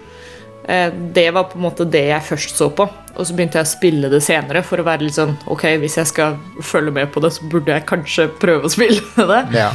[0.67, 2.87] Eh, Det var på en måte det jeg først så på.
[3.13, 5.99] Og så begynte jeg å spille det senere for å være litt sånn Ok, hvis
[5.99, 9.03] jeg skal følge med på det, så burde jeg kanskje prøve å spille
[9.33, 9.41] det.
[9.53, 9.69] Ja.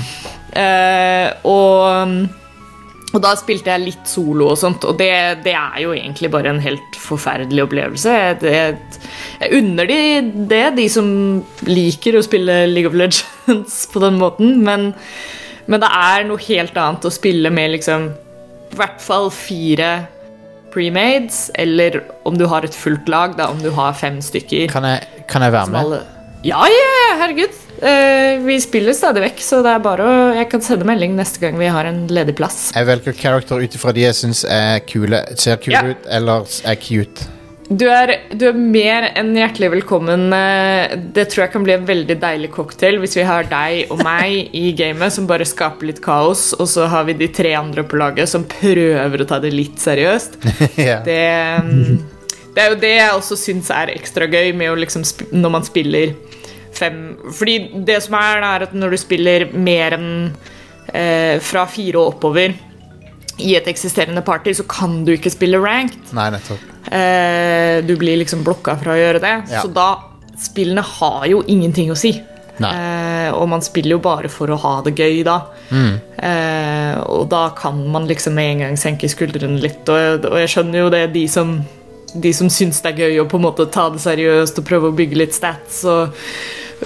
[0.58, 2.26] Eh, og,
[3.12, 5.12] og da spilte jeg litt solo og sånt, og det,
[5.44, 8.16] det er jo egentlig bare en helt forferdelig opplevelse.
[8.18, 8.98] Jeg, det,
[9.44, 10.00] jeg unner de
[10.50, 11.06] det, de som
[11.68, 14.90] liker å spille League of Legends på den måten, men,
[15.68, 18.10] men det er noe helt annet å spille med liksom
[18.72, 19.92] i hvert fall fire
[20.74, 24.68] premades, eller om du har et fullt lag, da, om du har fem stykker.
[24.72, 25.80] Kan, jeg, kan jeg være med?
[25.80, 26.02] alle-
[26.46, 27.54] Ja, ja, ja, herregud.
[27.78, 31.38] Uh, vi spiller stadig vekk, så det er bare å Jeg kan sende melding neste
[31.42, 32.72] gang vi har en ledig plass.
[32.74, 35.82] Jeg velger character ut ifra de jeg syns er kule, ser kule Ja.
[35.94, 37.26] ut eller er cute.
[37.68, 40.32] Du er, du er mer enn hjertelig velkommen.
[40.32, 44.00] eh, Det tror jeg kan bli en veldig deilig cocktail hvis vi har deg og
[44.00, 47.84] meg i gamet som bare skaper litt kaos, og så har vi de tre andre
[47.84, 50.38] på laget som prøver å ta det litt seriøst.
[50.80, 51.04] yeah.
[51.04, 51.18] Det,
[51.68, 55.04] mm, det er jo det jeg også syns er ekstra gøy liksom
[55.36, 56.14] når man spiller
[56.72, 60.10] fem Fordi det som er, er at når du spiller mer enn
[60.94, 62.56] eh, fra fire og oppover
[63.38, 66.10] i et eksisterende party, så kan du ikke spille ranked.
[66.16, 66.77] Nei, nettopp.
[66.90, 69.34] Eh, du blir liksom blokka fra å gjøre det.
[69.52, 69.62] Ja.
[69.62, 69.90] Så da
[70.38, 72.12] Spillene har jo ingenting å si.
[72.66, 75.38] Eh, og man spiller jo bare for å ha det gøy da.
[75.70, 75.96] Mm.
[76.16, 79.82] Eh, og da kan man liksom med en gang senke skuldrene litt.
[79.86, 81.56] Og, og jeg skjønner jo det, de som,
[82.14, 84.90] de som syns det er gøy å på en måte ta det seriøst og prøve
[84.90, 86.14] å bygge litt stats og,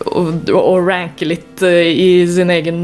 [0.06, 2.82] og, og ranke litt eh, i sin egen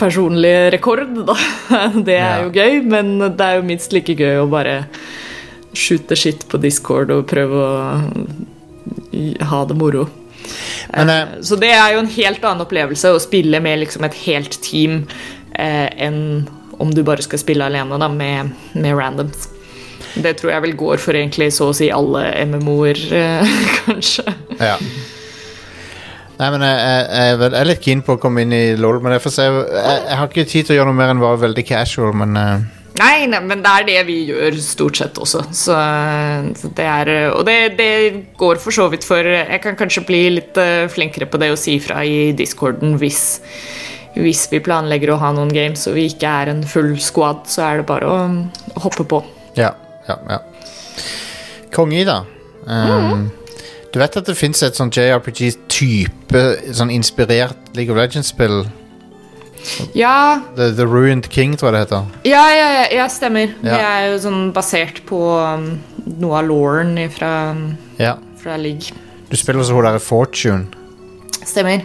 [0.00, 1.36] personlige rekord, da.
[2.06, 4.82] Det er jo gøy, men det er jo minst like gøy å bare
[5.74, 7.70] skyte skitt på Discord og prøve å
[9.50, 10.06] ha det moro.
[10.96, 14.18] Men eh, Så det er jo en helt annen opplevelse å spille med liksom et
[14.26, 15.04] helt team
[15.52, 16.46] eh, enn
[16.82, 19.48] om du bare skal spille alene da, med, med randoms.
[20.14, 24.26] Det tror jeg vel går for egentlig så å si alle MMO-er, eh, kanskje.
[24.58, 24.76] Ja.
[26.34, 29.14] Nei, men jeg, jeg, jeg, er litt keen på å komme inn i LOL, men
[29.14, 29.44] jeg får se.
[29.46, 32.34] Jeg, jeg har ikke tid til å gjøre noe mer enn være veldig casual, men
[32.94, 35.40] Nei, nei, men det er det vi gjør stort sett også.
[35.50, 35.78] Så,
[36.60, 37.88] så det er, og det, det
[38.38, 41.58] går for så vidt for Jeg kan kanskje bli litt eh, flinkere på det å
[41.58, 43.24] si fra i discorden hvis,
[44.14, 47.66] hvis vi planlegger å ha noen games og vi ikke er en full squad, så
[47.66, 48.20] er det bare å,
[48.78, 49.24] å hoppe på.
[49.58, 49.74] ja.
[50.06, 50.38] ja, ja.
[51.74, 52.20] Konge, da.
[52.68, 53.26] Um,
[53.90, 56.40] Du vet at det fins et sånn JRPG-type,
[56.74, 58.64] sånn inspirert League of Legends-spill?
[59.96, 62.06] Ja, The, The Ruined King, tror jeg det heter.
[62.28, 63.54] ja, ja, ja, ja stemmer.
[63.62, 63.74] Ja.
[63.76, 65.68] Det er jo sånn basert på um,
[66.20, 67.32] noe av lauren fra,
[67.98, 68.16] Ja.
[68.42, 68.92] fra League.
[69.30, 70.66] Du spiller også hun derre Fortune.
[71.44, 71.82] Stemmer.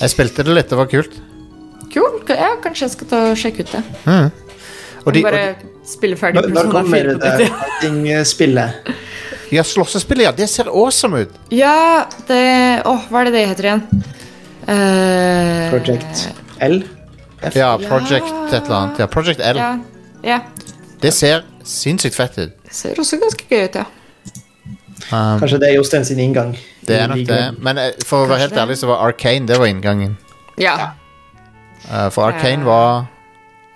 [0.00, 1.18] Jeg spilte det litt, det var kult.
[1.92, 2.28] Kult?
[2.30, 3.82] Ja, kanskje jeg skal ta og sjekke ut det.
[4.06, 4.30] Mm.
[5.00, 8.90] Og de, og Bare de, spille ferdig Når, kommer 4 på det fighting-spillet?
[9.50, 10.32] ja, slåssespillet, ja.
[10.36, 11.36] Det ser awesome ut.
[11.56, 12.40] Ja, det
[12.86, 13.84] Åh, hva er det det heter igjen?
[14.68, 16.26] Uh, Project
[16.62, 16.82] L?
[17.42, 17.56] F?
[17.56, 18.98] Ja, Project et eller annet.
[19.00, 19.56] Ja, Project L.
[19.56, 19.70] Ja,
[20.24, 20.40] ja.
[21.02, 22.52] Det ser sinnssykt fett ut.
[22.66, 23.84] Det ser også ganske gøy ut, ja.
[25.10, 26.52] Um, Kanskje det er Jostein sin inngang?
[26.86, 27.38] det er nok det.
[27.64, 30.16] Men eh, for å være helt ærlig, så var Arkane det var inngangen.
[30.60, 30.74] Ja.
[31.88, 33.06] Uh, for Arkane var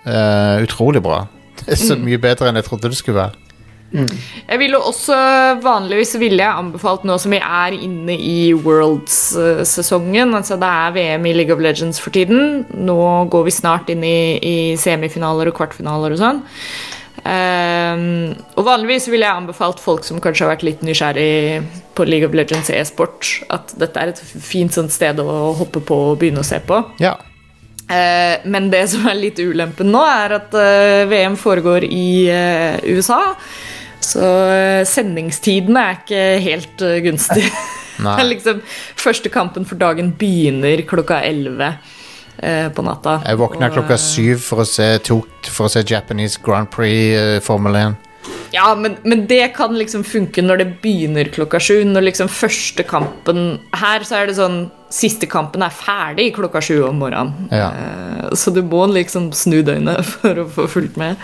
[0.05, 1.25] uh, utrolig bra.
[1.65, 1.87] Det er Mm.
[1.87, 3.31] så mye bedre enn jeg trodde det skulle være.
[3.93, 5.15] Jeg ville også
[5.63, 10.33] vanligvis ville jeg anbefalt nå som vi er inne i Worlds-sesongen.
[10.35, 12.65] Altså det er VM i League of Legends for tiden.
[12.75, 12.99] Nå
[13.31, 16.43] går vi snart inn i, i semifinaler og kvartfinaler og sånn.
[17.25, 21.63] Um, og vanligvis ville jeg anbefalt folk som kanskje har vært litt nysgjerrig
[21.97, 25.97] på League of Legends e-sport, at dette er et fint sånt sted å hoppe på
[26.11, 26.83] og begynne å se på.
[27.01, 27.15] Ja.
[27.85, 32.77] Uh, men det som er litt ulempen nå, er at uh, VM foregår i uh,
[32.93, 33.21] USA.
[34.05, 37.49] Så sendingstidene sendingstiden er ikke helt eh, gunstig.
[38.31, 38.59] Liksom,
[38.99, 41.69] første kampen for dagen begynner klokka 11
[42.37, 43.21] eh, på natta.
[43.25, 46.69] Jeg våkna Og, klokka eh, syv for å se, tok, for å se Japanese Grand
[46.71, 47.95] Prix eh, Formel 1.
[48.55, 51.81] Ja, men, men det kan liksom funke når det begynner klokka sju.
[51.87, 54.65] Når liksom første kampen Her så er det sånn
[54.95, 57.49] Siste kampen er ferdig klokka sju om morgenen.
[57.51, 57.71] Ja.
[57.73, 61.19] Eh, så du må liksom snu døgnet for å få fulgt med.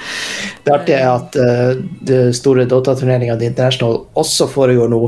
[0.66, 5.06] Det artige er at uh, det store Dota-turneringa The International også foregår nå.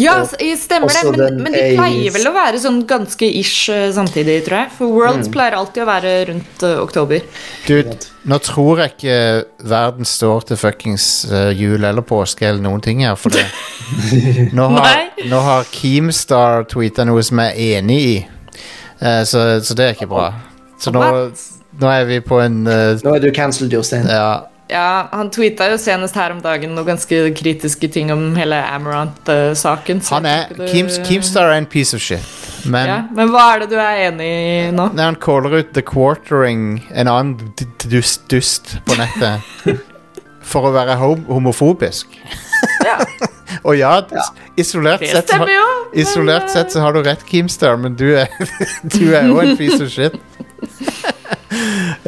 [0.00, 3.90] Ja, stemmer det, men, men de er pleier vel å være sånn ganske ish eh,
[3.92, 4.70] samtidig, tror jeg.
[4.78, 5.32] For Worlds Mm.
[5.34, 7.20] pleier alltid å være rundt uh, oktober.
[7.66, 9.18] Dude, nå tror jeg ikke
[9.68, 13.44] verden står til fuckings uh, jul eller påske eller noen ting her, for det.
[14.56, 18.14] Nå har, nå har Keemstar tweeta noe som jeg er enig i,
[19.02, 20.30] uh, så, så det er ikke bra.
[20.80, 21.04] Så nå,
[21.82, 24.08] nå er vi på en uh, Nå er du cancelled, Jostein.
[24.08, 28.56] Ja, Ja, Han tweeta jo senest her om dagen noen ganske kritiske ting om hele
[28.72, 30.00] Amarant-saken.
[30.08, 32.24] han er Keemstar er en piece of shit,
[32.64, 34.88] men ja, Men hva er det du er enig i nå?
[34.96, 37.52] når han caller ut The Quartering, en annen
[37.90, 39.44] dust, dust på nettet,
[40.52, 42.16] for å være hom homofobisk
[42.88, 42.96] Ja,
[43.68, 43.98] Og ja,
[44.58, 45.64] isolert, sett, så jo.
[46.00, 48.30] isolert sett så har du rett, Keemstar, men du er
[48.82, 50.16] Du er jo en piece of shit.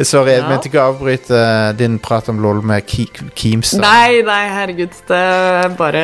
[0.03, 0.49] Sorry, jeg Ja.
[0.51, 3.07] mente ikke å avbryte eh, din prat om LOL med Ke
[3.39, 3.81] Keemstar.
[3.85, 4.91] Nei, nei, herregud.
[5.09, 6.03] Det er bare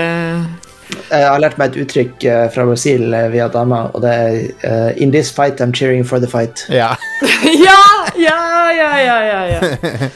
[1.11, 4.39] Jeg har lært meg et uttrykk eh, fra Brasil eh, via dama, og det er
[4.67, 6.65] eh, In this fight I'm cheering for the fight.
[6.81, 6.95] Ja.
[7.43, 7.81] Ja,
[8.17, 10.09] ja, ja, ja, ja, ja.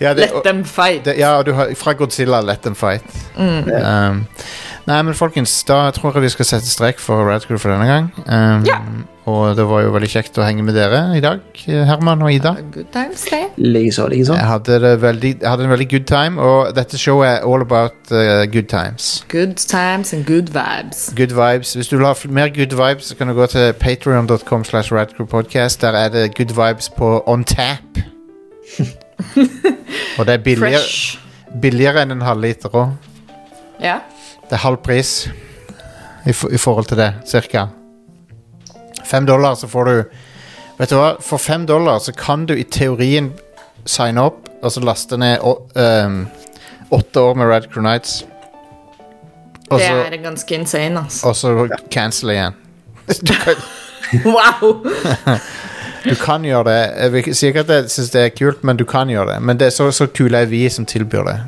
[0.00, 1.04] ja, det, Let them fight.
[1.04, 3.04] det, ja, du har fra Godzilla Let them fight.
[3.36, 3.68] Mm.
[3.70, 4.26] Um,
[4.84, 8.12] Nei, men folkens, da tror jeg vi skal sette strek for Radcrew for denne gang.
[8.26, 8.78] Um, Ja.
[9.24, 12.50] Og det var jo veldig kjekt å henge med dere i dag, Herman og Ida.
[12.74, 13.22] Good times.
[13.56, 14.34] Likeså, likeså.
[14.36, 17.64] Jeg hadde, det veldig, jeg hadde en veldig good time, og dette showet er all
[17.64, 19.24] about uh, good times.
[19.32, 21.06] Good times and good vibes.
[21.16, 21.72] Good vibes.
[21.72, 25.80] Hvis du vil ha mer good vibes, så kan du gå til patreon.com slash radcrewpodcast.
[25.80, 27.96] Der er det good vibes på on tap.
[30.18, 30.84] og det er billigere,
[31.62, 32.92] billigere enn en halvliter òg.
[33.80, 34.02] Ja.
[34.48, 35.28] Det er halv pris
[36.26, 37.66] i, i forhold til det, cirka.
[39.04, 39.96] Fem dollar, så får du
[40.74, 43.28] Vet du hva, for fem dollar så kan du i teorien
[43.86, 45.44] signe opp og så laste ned
[45.78, 46.24] ehm,
[46.90, 48.24] åtte år med Red Crew Nights.
[49.68, 51.28] Også, Det er ganske insane, altså.
[51.28, 52.56] og så cancel igjen.
[53.06, 53.54] Kan,
[54.34, 54.82] Wow!
[56.10, 56.80] du kan gjøre det.
[57.02, 59.42] Jeg vil ikke at jeg syns det er kult, men du kan gjøre det.
[59.42, 61.38] Men det er så, så kule er vi som tilbyr det.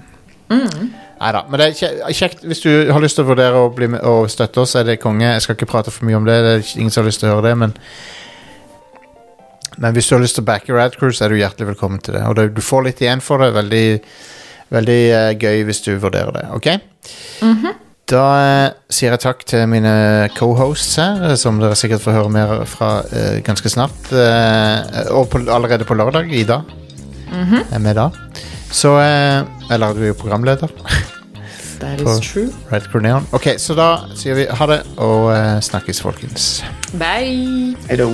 [1.16, 4.04] Neida, Men det er kjekt hvis du har lyst til å vurdere å bli med
[4.04, 4.74] og støtte oss.
[4.76, 5.24] er det konge.
[5.24, 6.36] Jeg skal ikke prate for mye om det.
[6.44, 7.54] Det er ingen som har lyst til å høre det.
[7.62, 7.72] Men,
[9.80, 12.26] men hvis du har lyst til å backe så er du hjertelig velkommen til det.
[12.28, 13.54] Og det, du får litt igjen for det.
[13.56, 13.86] Veldig,
[14.76, 16.44] veldig eh, gøy hvis du vurderer det.
[16.52, 16.68] Ok?
[18.12, 19.94] Da eh, sier jeg takk til mine
[20.36, 24.12] co-hosts her, eh, som dere sikkert får høre mer fra uh, ganske snart.
[25.16, 26.28] Og på, allerede på lørdag.
[26.28, 26.60] Ida
[27.32, 28.10] er med da.
[28.70, 30.72] Så eh, Eller du er jo programleder.
[31.80, 32.48] That is true.
[32.72, 32.88] Right
[33.32, 36.64] Ok, så da sier vi ha det, og eh, snakkes, folkens.
[36.96, 37.76] Bye!
[37.90, 38.10] Hello.